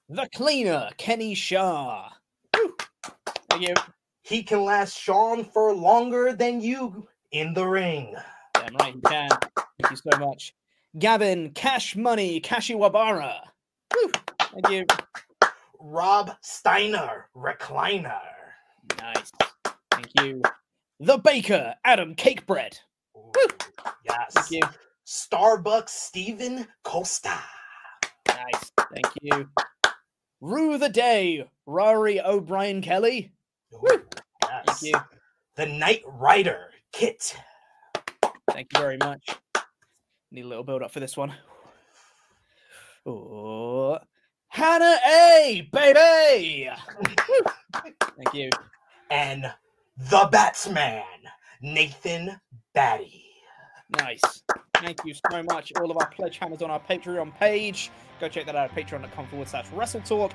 [0.10, 2.10] The Cleaner, Kenny Shaw.
[2.56, 2.76] Woo!
[3.50, 3.74] Thank you.
[4.22, 8.16] He can last Sean for longer than you in the ring.
[8.56, 9.30] Damn right he can.
[9.30, 10.54] Thank you so much.
[10.98, 13.42] Gavin Cash Money Kashiwabara.
[13.94, 14.86] Woo, thank you.
[15.80, 18.20] Rob Steiner Recliner.
[19.00, 19.32] Nice.
[19.92, 20.42] Thank you.
[21.00, 22.80] The Baker Adam Cakebread.
[23.14, 23.48] Woo.
[24.06, 24.34] Yes.
[24.34, 24.62] Thank you.
[25.06, 27.38] Starbucks Stephen Costa.
[28.28, 28.72] Nice.
[28.94, 29.50] Thank you.
[30.42, 33.32] Rue the Day Rory O'Brien Kelly.
[33.72, 34.02] Woo.
[34.44, 34.80] Yes.
[34.80, 35.00] Thank you.
[35.56, 37.36] The Night Rider Kit.
[38.52, 39.30] Thank you very much.
[40.36, 41.34] Need a little build up for this one.
[43.06, 43.98] Oh,
[44.50, 46.70] Hannah A, baby.
[47.74, 48.50] Thank you.
[49.10, 49.50] And
[49.98, 51.04] the Batsman,
[51.62, 52.38] Nathan
[52.74, 53.24] Batty.
[53.98, 54.44] Nice.
[54.76, 55.72] Thank you so much.
[55.80, 57.90] All of our pledge hammers on our Patreon page.
[58.20, 60.34] Go check that out at patreon.com forward slash wrestle talk.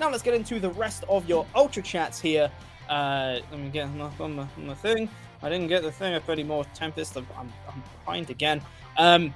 [0.00, 2.50] Now let's get into the rest of your Ultra Chats here.
[2.88, 5.10] Uh, let me get on the, on the, thing.
[5.42, 6.64] I didn't get the thing up anymore.
[6.74, 8.62] Tempest, I'm, I'm, I'm behind again.
[8.96, 9.34] Um,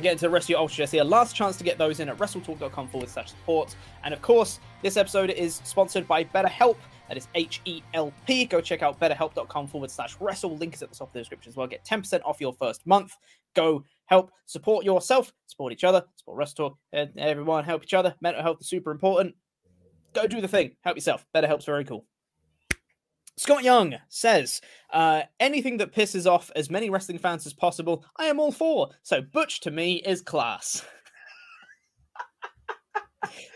[0.00, 1.02] get into the rest of your Ultra Chats here.
[1.02, 3.74] Last chance to get those in at wrestletalk.com forward slash support.
[4.04, 6.76] And of course, this episode is sponsored by BetterHelp.
[7.08, 8.44] That is H E L P.
[8.44, 10.56] Go check out betterhelp.com forward slash wrestle.
[10.56, 11.66] Link is at the top of the description as well.
[11.66, 13.16] Get 10% off your first month.
[13.56, 18.14] Go help support yourself, support each other, support Wrestle Talk, and everyone help each other.
[18.20, 19.34] Mental health is super important.
[20.12, 20.72] Go do the thing.
[20.82, 21.24] Help yourself.
[21.34, 22.06] BetterHelp's very cool.
[23.36, 24.60] Scott Young says,
[24.92, 28.90] uh, anything that pisses off as many wrestling fans as possible, I am all for.
[29.02, 30.84] So Butch to me is class.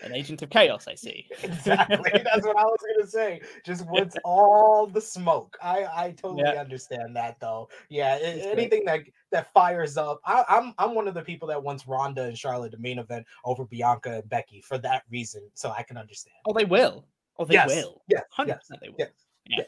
[0.03, 1.27] An agent of chaos, I see.
[1.43, 2.11] exactly.
[2.25, 3.41] That's what I was gonna say.
[3.65, 5.57] Just what's all the smoke.
[5.63, 6.61] I I totally Yeah.
[6.61, 7.69] understand that though.
[7.89, 8.43] Yeah, great.
[8.47, 9.01] anything that
[9.33, 10.21] that fires up.
[10.25, 13.27] I, I'm I'm one of the people that wants Ronda and Charlotte the main event
[13.45, 15.43] over Bianca and Becky for that reason.
[15.55, 16.37] So I can understand.
[16.47, 17.05] Oh, they will.
[17.39, 18.03] Oh, they Yes, will.
[18.09, 18.97] yes, Hundred percent, they will.
[18.99, 19.11] yes,
[19.47, 19.65] Yeah.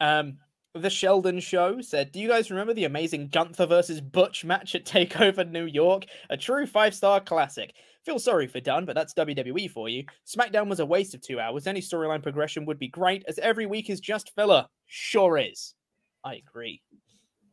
[0.00, 0.38] Um,
[0.74, 4.84] the Sheldon Show said, "Do you guys remember the amazing Gunther versus Butch match at
[4.86, 6.04] Takeover New York?
[6.30, 7.74] A true five-star classic.
[8.08, 10.02] Feel sorry for Dunne, but that's WWE for you.
[10.26, 11.66] SmackDown was a waste of two hours.
[11.66, 14.66] Any storyline progression would be great, as every week is just filler.
[14.86, 15.74] Sure is.
[16.24, 16.80] I agree.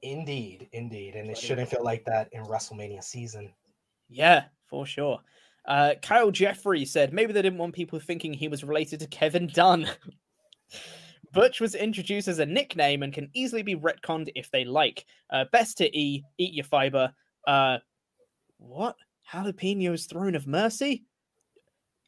[0.01, 3.51] Indeed, indeed, and it shouldn't feel like that in WrestleMania season.
[4.07, 5.19] Yeah, for sure."
[5.67, 9.47] Uh, Kyle Jeffrey said maybe they didn't want people thinking he was related to Kevin
[9.47, 9.89] Dunn.
[11.33, 15.05] Butch was introduced as a nickname and can easily be retconned if they like.
[15.29, 17.11] Uh, best to E, eat your fiber.
[17.45, 17.79] Uh,
[18.57, 18.95] what?
[19.31, 21.05] Jalapeno's Throne of Mercy?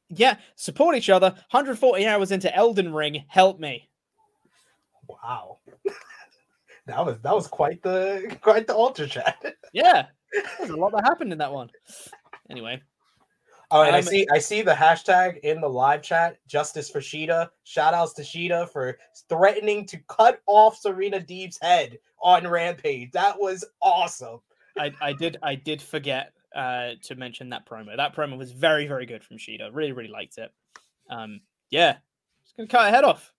[0.09, 1.31] Yeah, support each other.
[1.51, 3.23] 140 hours into Elden Ring.
[3.27, 3.89] Help me.
[5.07, 5.59] Wow,
[6.85, 9.37] that was that was quite the quite the ultra chat.
[9.73, 10.07] Yeah,
[10.57, 11.69] there's a lot that happened in that one.
[12.49, 12.81] Anyway,
[13.69, 16.99] Oh, and I Um, see I see the hashtag in the live chat, justice for
[16.99, 17.49] Shida.
[17.63, 23.11] Shout outs to Shida for threatening to cut off Serena Deeb's head on Rampage.
[23.11, 24.39] That was awesome.
[24.79, 27.95] I, I did I did forget uh, to mention that promo.
[27.95, 29.69] That promo was very very good from Shida.
[29.71, 30.51] Really really liked it.
[31.09, 31.97] Um, yeah,
[32.43, 33.31] just gonna cut her head off.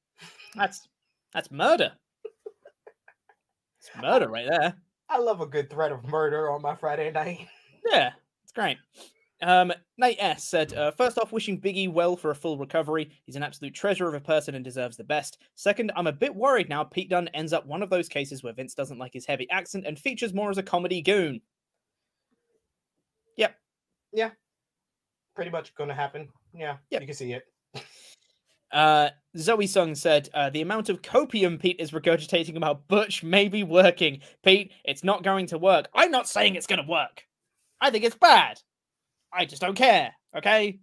[0.55, 0.89] That's
[1.35, 1.93] that's murder.
[3.79, 4.75] It's murder right there.
[5.11, 7.47] I love a good threat of murder on my Friday night.
[7.91, 8.11] Yeah,
[8.43, 8.79] it's great.
[9.41, 13.11] Um, Nate S said, uh, first off, wishing Biggie well for a full recovery.
[13.25, 15.39] He's an absolute treasure of a person and deserves the best.
[15.55, 18.53] Second, I'm a bit worried now Pete Dunne ends up one of those cases where
[18.53, 21.41] Vince doesn't like his heavy accent and features more as a comedy goon.
[24.13, 24.31] Yeah,
[25.35, 26.29] pretty much gonna happen.
[26.55, 27.01] Yeah, Yep.
[27.03, 27.45] you can see it.
[28.71, 33.49] Uh, Zoe Sung said, uh, the amount of copium Pete is regurgitating about Butch may
[33.49, 34.21] be working.
[34.45, 35.89] Pete, it's not going to work.
[35.95, 37.25] I'm not saying it's going to work.
[37.81, 38.61] I think it's bad.
[39.33, 40.13] I just don't care.
[40.37, 40.81] Okay.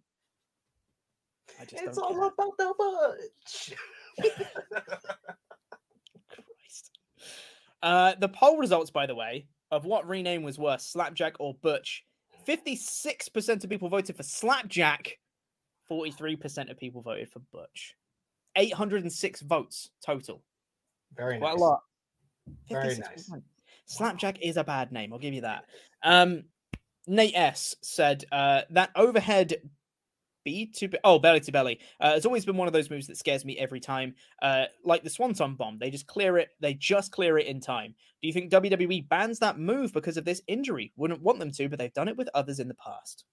[1.62, 2.24] I just It's all care.
[2.26, 3.74] about the butch.
[6.28, 6.98] Christ.
[7.84, 12.04] Uh, the poll results, by the way, of what rename was worse, Slapjack or Butch.
[12.48, 15.18] 56% of people voted for Slapjack.
[15.90, 17.96] 43% of people voted for Butch.
[18.56, 20.42] 806 votes total.
[21.16, 21.60] Very Quite nice.
[21.60, 21.82] a lot.
[22.70, 23.30] Very nice.
[23.30, 23.42] 56%.
[23.88, 25.14] Slapjack is a bad name.
[25.14, 25.66] I'll give you that.
[26.04, 26.46] Um,
[27.08, 29.56] Nate S said uh, that overhead
[30.46, 31.82] B to oh belly to belly.
[32.00, 34.16] Uh, it's always been one of those moves that scares me every time.
[34.42, 36.52] Uh, like the Swanton bomb, they just clear it.
[36.62, 37.96] They just clear it in time.
[38.22, 40.94] Do you think WWE bans that move because of this injury?
[40.96, 43.26] Wouldn't want them to, but they've done it with others in the past.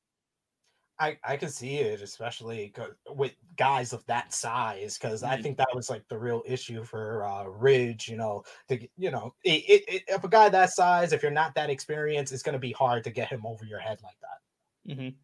[0.98, 2.72] I, I can see it, especially
[3.08, 5.38] with guys of that size, because I Mhm.
[5.38, 8.08] think that was like the real issue for uh, Ridge.
[8.08, 11.32] You know, to you know, it, it, it, if a guy that size, if you're
[11.32, 14.18] not that experienced, it's going to be hard to get him over your head like
[14.20, 14.38] that.
[14.86, 15.21] hmm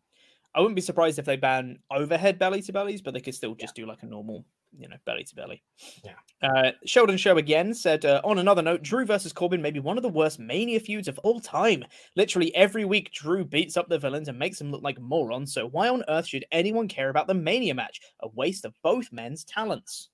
[0.55, 3.55] I wouldn't be surprised if they ban overhead belly to bellies, but they could still
[3.55, 4.45] just do like a normal,
[4.77, 5.62] you know, belly to belly.
[6.05, 6.15] Yeah.
[6.43, 9.97] Uh, Sheldon Show again said, uh, on another note, Drew versus Corbin may be one
[9.97, 11.85] of the worst Mania feuds of all time.
[12.16, 15.53] Literally every week, Drew beats up the villains and makes them look like morons.
[15.53, 18.01] So why on earth should anyone care about the Mania match?
[18.20, 20.09] A waste of both men's talents.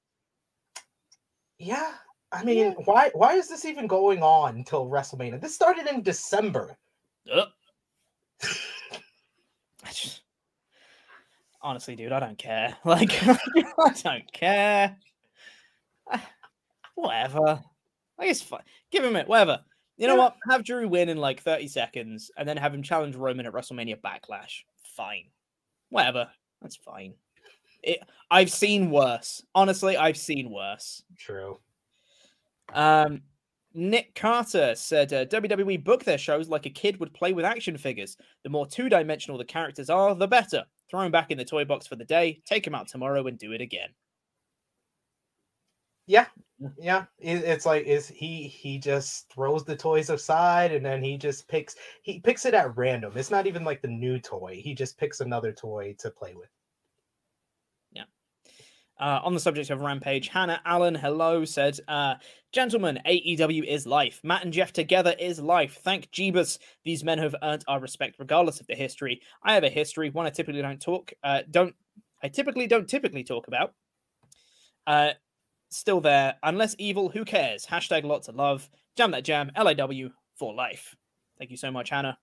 [1.59, 1.93] Yeah,
[2.33, 5.41] I mean, why why is this even going on until WrestleMania?
[5.41, 6.77] This started in December.
[7.33, 7.49] Ugh.
[11.65, 12.77] I Honestly, dude, I don't care.
[12.85, 14.97] Like, I don't care.
[16.95, 17.63] Whatever.
[18.19, 18.63] Like, it's fine.
[18.91, 19.27] Give him it.
[19.27, 19.61] Whatever.
[19.97, 20.21] You know Yeah.
[20.21, 20.37] what?
[20.51, 24.01] Have Drew win in like 30 seconds and then have him challenge Roman at WrestleMania
[24.01, 24.63] Backlash.
[24.97, 25.25] Fine.
[25.89, 26.31] Whatever.
[26.63, 27.15] That's fine.
[27.83, 28.01] It,
[28.31, 29.43] I've seen worse.
[29.55, 31.03] Honestly, I've seen worse.
[31.19, 31.61] True.
[32.73, 33.23] Um,
[33.75, 37.77] Nick Carter said uh, WWE book their shows like a kid would play with action
[37.77, 38.17] figures.
[38.43, 40.65] The more two dimensional the characters are, the better.
[40.91, 43.39] Throw him back in the toy box for the day, take him out tomorrow, and
[43.39, 43.91] do it again.
[46.07, 46.27] Yeah,
[46.79, 47.07] yeah.
[47.19, 51.77] It's like is he he just throws the toys aside and then he just picks
[52.03, 53.13] he picks it at random.
[53.17, 54.61] It's not even like the new toy.
[54.63, 56.51] He just picks another toy to play with.
[59.01, 62.15] Uh, on the subject of Rampage, Hannah Allen, hello, said, uh,
[62.53, 64.21] Gentlemen, AEW is life.
[64.23, 65.81] Matt and Jeff together is life.
[65.83, 66.61] Thank Jeebus.
[66.85, 69.21] These men have earned our respect regardless of the history.
[69.43, 71.75] I have a history, one I typically don't talk, uh, don't,
[72.23, 73.75] I typically don't typically talk about.
[74.87, 75.11] Uh,
[75.71, 76.37] still there.
[76.45, 77.67] Unless evil, who cares?
[77.67, 78.71] Hashtag lots of love.
[78.97, 79.51] Jam that jam.
[79.57, 80.95] LIW for life.
[81.39, 82.17] Thank you so much, Hannah.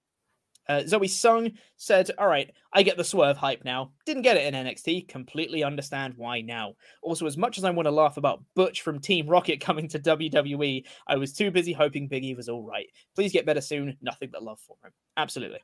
[0.70, 3.92] Uh, Zoe Sung said, All right, I get the swerve hype now.
[4.06, 5.08] Didn't get it in NXT.
[5.08, 6.76] Completely understand why now.
[7.02, 10.00] Also, as much as I want to laugh about Butch from Team Rocket coming to
[10.00, 12.88] WWE, I was too busy hoping Biggie was all right.
[13.16, 13.98] Please get better soon.
[14.02, 14.92] Nothing but love for him.
[15.18, 15.60] Absolutely.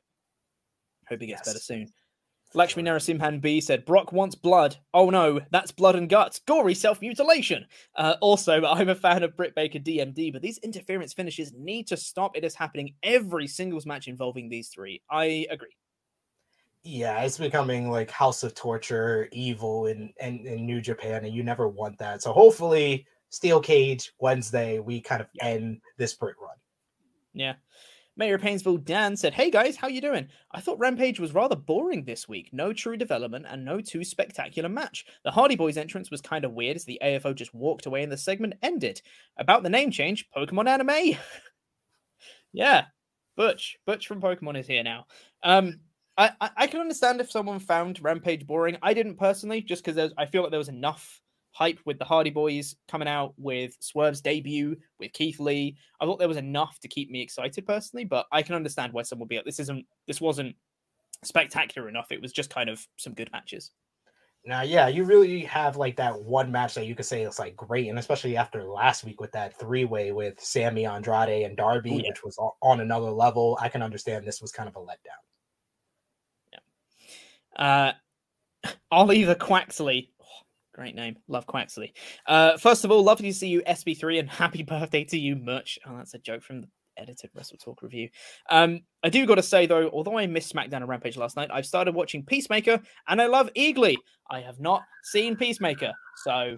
[1.08, 1.46] Hope he gets Yes.
[1.48, 1.86] better soon.
[2.54, 4.76] Lakshmi Narasimhan B said, Brock wants blood.
[4.94, 6.40] Oh no, that's blood and guts.
[6.46, 7.66] Gory self mutilation.
[7.94, 11.96] Uh, also, I'm a fan of Britt Baker DMD, but these interference finishes need to
[11.96, 12.36] stop.
[12.36, 15.02] It is happening every singles match involving these three.
[15.10, 15.76] I agree.
[16.84, 21.42] Yeah, it's becoming like House of Torture, evil in, in, in New Japan, and you
[21.42, 22.22] never want that.
[22.22, 26.56] So hopefully, Steel Cage Wednesday, we kind of end this Britt run.
[27.34, 27.54] Yeah.
[28.18, 30.28] Mayor Painesville Dan said, "Hey guys, how you doing?
[30.50, 32.50] I thought Rampage was rather boring this week.
[32.52, 35.06] No true development and no too spectacular match.
[35.24, 38.10] The Hardy Boys entrance was kind of weird as the AFO just walked away and
[38.10, 39.00] the segment ended.
[39.38, 41.16] About the name change, Pokemon anime.
[42.52, 42.86] yeah,
[43.36, 45.06] Butch, Butch from Pokemon is here now.
[45.44, 45.80] Um,
[46.16, 48.78] I, I I can understand if someone found Rampage boring.
[48.82, 51.22] I didn't personally, just because I feel like there was enough
[51.58, 55.76] hype with the Hardy Boys coming out with Swerve's debut with Keith Lee.
[56.00, 59.02] I thought there was enough to keep me excited personally, but I can understand why
[59.02, 60.54] some would be like, this isn't this wasn't
[61.24, 62.12] spectacular enough.
[62.12, 63.72] It was just kind of some good matches.
[64.44, 67.56] Now, yeah, you really have like that one match that you could say is like
[67.56, 71.90] great, and especially after last week with that three way with Sammy Andrade and Darby,
[71.90, 72.08] Oh, yeah.
[72.10, 73.58] which was on another level.
[73.60, 75.22] I can understand this was kind of a letdown.
[76.52, 77.92] Yeah.
[78.64, 80.10] Uh Oliver Quaxley.
[80.78, 81.16] Great name.
[81.26, 81.92] Love Quaxley.
[82.24, 85.76] Uh first of all, lovely to see you, SP3, and happy birthday to you, Much.
[85.84, 88.08] Oh, that's a joke from the edited Wrestle Talk review.
[88.48, 91.66] Um, I do gotta say though, although I missed SmackDown and Rampage last night, I've
[91.66, 93.96] started watching Peacemaker and I love Eagly.
[94.30, 95.92] I have not seen Peacemaker,
[96.24, 96.56] so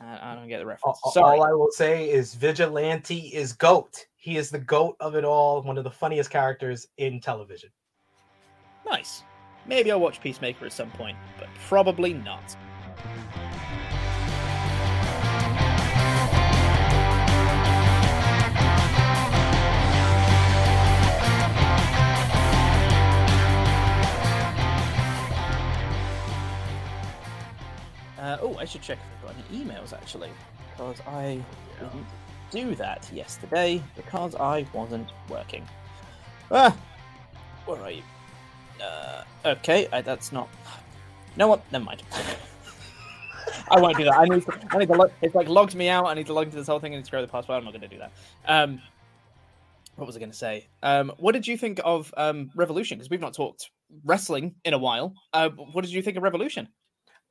[0.00, 1.00] I, don't get the reference.
[1.12, 1.36] Sorry.
[1.36, 4.06] All I will say is Vigilante is GOAT.
[4.14, 7.70] He is the GOAT of it all, one of the funniest characters in television.
[8.86, 9.24] Nice.
[9.66, 12.56] Maybe I'll watch Peacemaker at some point, but probably not.
[28.18, 30.30] Uh, oh, I should check if I've got any emails actually,
[30.70, 31.42] because I
[31.78, 32.06] didn't
[32.50, 35.66] do that yesterday because I wasn't working.
[36.50, 36.76] Ah,
[37.64, 38.02] where are you?
[38.82, 40.48] Uh, okay, I, that's not.
[41.32, 41.70] You know what?
[41.72, 42.02] Never mind.
[43.70, 44.14] I won't do that.
[44.14, 44.60] I need to.
[44.70, 44.94] I need to.
[44.94, 46.06] Log, it's like logged me out.
[46.06, 47.58] I need to log into this whole thing and screw the password.
[47.58, 48.12] I'm not going to do that.
[48.46, 48.80] Um,
[49.96, 50.66] what was I going to say?
[50.82, 52.98] Um, what did you think of um Revolution?
[52.98, 53.70] Because we've not talked
[54.04, 55.14] wrestling in a while.
[55.32, 56.68] Uh, what did you think of Revolution?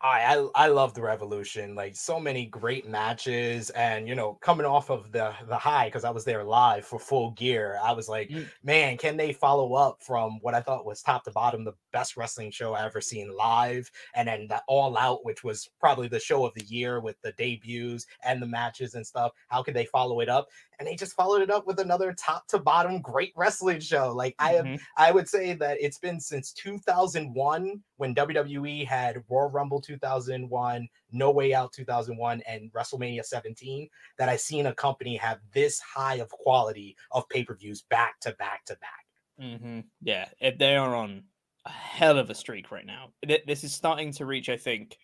[0.01, 1.75] I, I I love the Revolution.
[1.75, 6.05] Like so many great matches, and you know, coming off of the the high because
[6.05, 7.77] I was there live for Full Gear.
[7.83, 8.49] I was like, Mm.
[8.63, 12.15] man, can they follow up from what I thought was top to bottom the best
[12.15, 16.19] wrestling show I ever seen live, and then that All Out, which was probably the
[16.19, 19.33] show of the year with the debuts and the matches and stuff.
[19.49, 20.47] How could they follow it up?
[20.79, 24.13] And they just followed it up with another top to bottom great wrestling show.
[24.15, 24.79] Like I have Mhm.
[24.95, 31.31] I would say that it's been since 2001 when WWE had Royal Rumble 2001, No
[31.31, 36.29] Way Out 2001, and WrestleMania 17 that I've seen a company have this high of
[36.29, 39.05] quality of pay per views back to back to back.
[39.41, 39.79] Mm-hmm.
[40.01, 41.23] Yeah, they are on
[41.65, 43.11] a hell of a streak right now.
[43.47, 44.97] This is starting to reach, I think,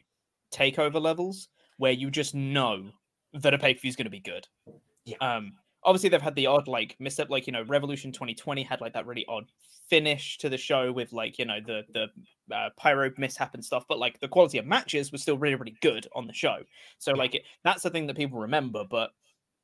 [0.53, 2.85] takeover levels where you just know
[3.33, 4.47] that a pay per view is going to be good.
[5.05, 5.17] Yeah.
[5.19, 5.53] Um.
[5.85, 9.05] Obviously, they've had the odd like misstep, like you know, Revolution 2020 had like that
[9.05, 9.45] really odd
[9.89, 13.85] finish to the show with like you know the the uh, pyro mishap and stuff,
[13.87, 16.57] but like the quality of matches was still really really good on the show.
[16.97, 19.11] So like it, that's the thing that people remember, but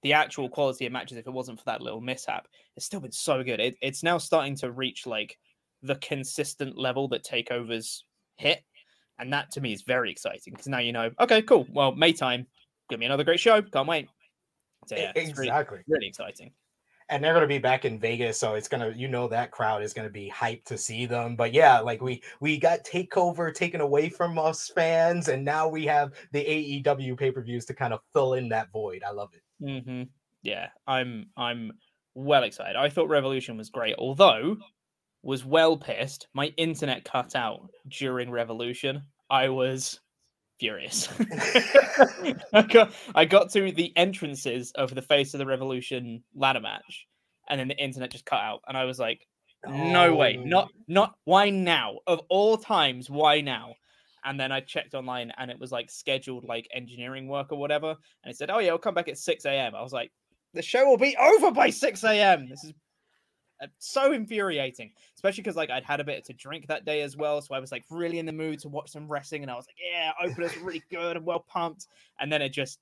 [0.04, 3.12] the actual quality of matches, if it wasn't for that little mishap, it's still been
[3.12, 3.60] so good.
[3.60, 5.38] It, it's now starting to reach like
[5.84, 8.02] the consistent level that takeovers
[8.38, 8.64] hit,
[9.20, 11.68] and that to me is very exciting because now you know, okay, cool.
[11.72, 12.48] Well, May time,
[12.90, 13.62] give me another great show.
[13.62, 14.08] Can't wait.
[14.88, 15.80] So yeah, it's really, exactly.
[15.88, 16.52] really exciting.
[17.10, 19.94] and they're gonna be back in Vegas, so it's gonna you know that crowd is
[19.94, 21.36] gonna be hyped to see them.
[21.36, 25.86] But yeah, like we we got takeover taken away from us fans, and now we
[25.86, 26.40] have the
[26.84, 29.04] AEW pay per views to kind of fill in that void.
[29.08, 29.44] I love it.
[29.64, 30.04] Mm-hmm.
[30.42, 31.74] Yeah, I'm I'm
[32.16, 32.76] well excited.
[32.78, 34.58] I thought Revolution was great, although
[35.24, 36.28] was well pissed.
[36.34, 39.04] My internet cut out during Revolution.
[39.30, 40.00] I was
[40.62, 41.10] furious.
[42.54, 47.08] I got I got to the entrances of the face of the Revolution ladder match,
[47.50, 49.28] and then the internet just cut out, and I was like,
[49.68, 50.16] "No oh.
[50.16, 50.44] way, Oh.
[50.44, 51.98] not not why now?
[52.06, 53.74] Of all times, why now?"
[54.24, 57.90] And then I checked online, and it was like scheduled like engineering work or whatever,
[58.24, 60.12] and it said, "Oh yeah, I'll come back at six a.m." I was like,
[60.54, 62.74] "The show will be over by six a.m." This is
[63.62, 67.16] Uh, so infuriating, especially because like I'd had a bit to drink that day as
[67.16, 69.56] well, so I was like really in the mood to watch some wrestling, and I
[69.56, 71.88] was like, "Yeah, openers really good and well pumped,"
[72.20, 72.80] and then it just,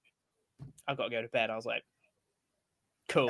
[0.87, 1.49] I got to go to bed.
[1.49, 1.83] I was like,
[3.09, 3.29] "Cool,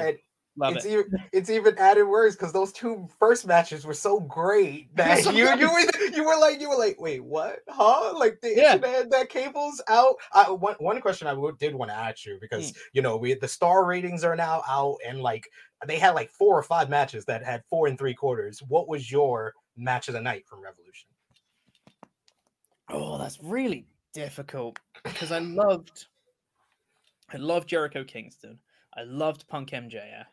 [0.60, 4.19] love it's it." even it's even added words because those two first matches were so
[4.19, 5.60] great that so you good.
[5.60, 8.76] you were you were like you were like wait what huh like the Yeah.
[8.76, 10.15] internet that cable's out.
[10.34, 12.77] I, one one question I did want to ask you because mm.
[12.94, 15.49] you know we the star ratings are now out and like
[15.88, 18.61] they had like four or five matches that had four and three quarters.
[18.68, 21.10] What was your match of the night from Revolution?
[22.90, 26.07] Oh, that's really difficult because I loved,
[27.31, 28.60] I loved Jericho Kingston.
[28.98, 30.26] I loved Punk MJF.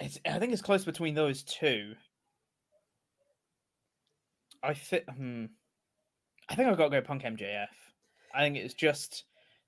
[0.00, 1.94] It's, I think it's close between those two.
[4.62, 5.04] I fit.
[5.08, 5.46] Hmm,
[6.48, 7.66] I think I've got to go Punk MJF.
[8.34, 9.24] I think it's just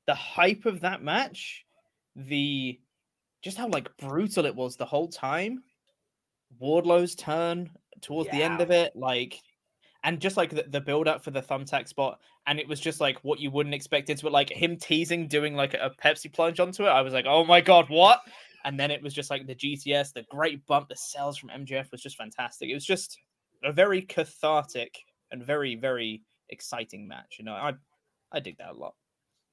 [0.06, 1.64] the hype of that match,
[2.16, 2.78] the
[3.42, 5.62] just how like brutal it was the whole time.
[6.58, 7.70] Wardlow's turn
[8.00, 9.40] towards the end of it, like,
[10.02, 13.00] and just like the, the build up for the thumbtack spot, and it was just
[13.00, 16.32] like what you wouldn't expect it to, but like him teasing doing like a Pepsi
[16.32, 16.88] plunge onto it.
[16.88, 18.20] I was like, oh my god, what?
[18.64, 21.90] And then it was just like the GTS, the great bump, the sells from MJF
[21.90, 22.68] was just fantastic.
[22.68, 23.18] It was just
[23.64, 24.94] a very cathartic
[25.30, 27.36] and very very exciting match.
[27.38, 27.74] You know, I
[28.32, 28.94] I dig that a lot.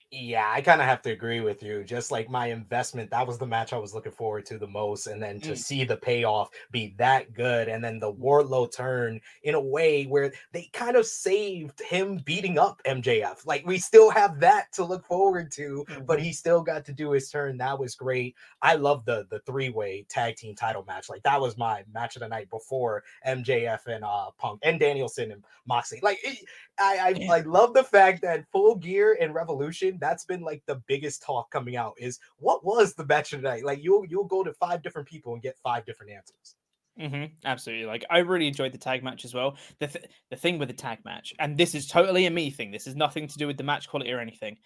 [0.10, 1.84] Yeah, I kind of have to agree with you.
[1.84, 5.08] Just like my investment, that was the match I was looking forward to the most.
[5.08, 5.58] And then to Mm.
[5.58, 10.32] see the payoff be that good, and then the Wardlow turn in a way where
[10.54, 13.46] they kind of saved him beating up MJF.
[13.46, 16.22] Like we still have that to look forward to, but Mhm.
[16.22, 17.58] he still got to do his turn.
[17.58, 18.38] That was great.
[18.62, 21.10] I love the the three way tag team title match.
[21.10, 25.34] Like that was my match of the night before MJF and uh Punk and Danielson
[25.34, 26.00] and Moxley.
[26.02, 26.38] Like it,
[26.80, 27.28] I I Yeah.
[27.28, 29.97] like love the fact that Full Gear and Revolution.
[30.00, 31.94] That's been like the biggest talk coming out.
[31.98, 33.64] Is what was the match of the night?
[33.66, 36.56] Like you'll you'll go to five different people and get five different answers.
[37.00, 37.86] hmm absolutely.
[37.86, 39.58] Like I really enjoyed the tag match as well.
[39.80, 42.72] The th- the thing with the tag match, and this is totally a me thing.
[42.72, 44.58] This is nothing to do with the match quality or anything.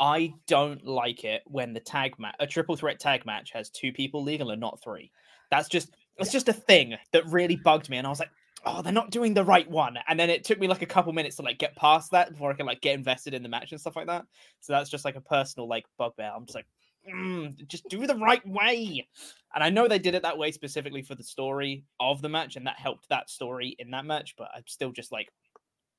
[0.00, 3.92] I don't like it when the tag match, a triple threat tag match, has two
[3.92, 5.12] people legal and not three.
[5.50, 8.30] That's just it's just a thing that really bugged me, and I was like,
[8.64, 9.98] oh, they're not doing the right one.
[10.08, 12.50] And then it took me like a couple minutes to like get past that before
[12.50, 14.24] I can like get invested in the match and stuff like that.
[14.60, 16.32] So that's just like a personal like bugbear.
[16.34, 16.66] I'm just like,
[17.08, 19.06] mm, just do the right way.
[19.54, 22.56] And I know they did it that way specifically for the story of the match,
[22.56, 24.34] and that helped that story in that match.
[24.36, 25.28] But I'm still just like,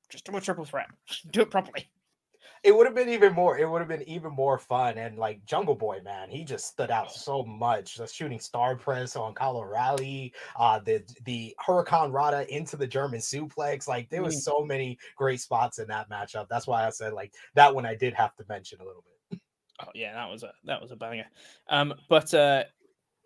[0.10, 0.88] just do a triple threat,
[1.32, 1.90] do it properly.
[2.64, 3.58] It would have been even more.
[3.58, 4.98] It would have been even more fun.
[4.98, 7.96] And like Jungle Boy, man, he just stood out so much.
[7.96, 13.88] The shooting star press on Kyle O'Reilly, uh, the the Huracanrana into the German suplex.
[13.88, 14.42] Like there was Mm.
[14.42, 16.48] so many great spots in that matchup.
[16.50, 19.40] That's why I said like that one I did have to mention a little bit.
[19.82, 21.26] Oh yeah, that was a that was a banger.
[21.70, 22.66] Um, but uh,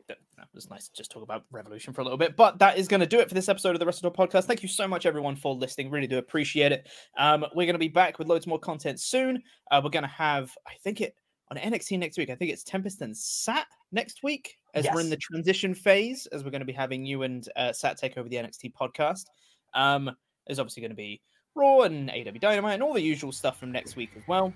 [0.08, 0.18] that,
[0.54, 2.36] was nice to just talk about Revolution for a little bit.
[2.36, 4.46] But that is going to do it for this episode of the Wrestle Talk podcast.
[4.46, 5.90] Thank you so much, everyone, for listening.
[5.90, 6.88] Really do appreciate it.
[7.18, 9.42] Um, we're going to be back with loads more content soon.
[9.72, 11.16] Uh, we're going to have, I think it
[11.50, 12.30] on NXT next week.
[12.30, 16.44] I think it's Tempest and Sat next week as we're in the transition phase, as
[16.44, 19.26] we're going to be having you and uh, Sat take over the NXT podcast.
[19.74, 20.12] Um,
[20.48, 21.22] there's obviously going to be
[21.56, 24.54] Raw and AEW Dynamite and all the usual stuff from next week as well.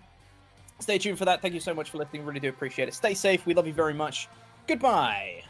[0.80, 1.42] Stay tuned for that.
[1.42, 2.26] Thank you so much for listening.
[2.26, 2.94] Really do appreciate it.
[2.94, 3.46] Stay safe.
[3.46, 4.28] We love you very much.
[4.68, 5.44] Goodbye.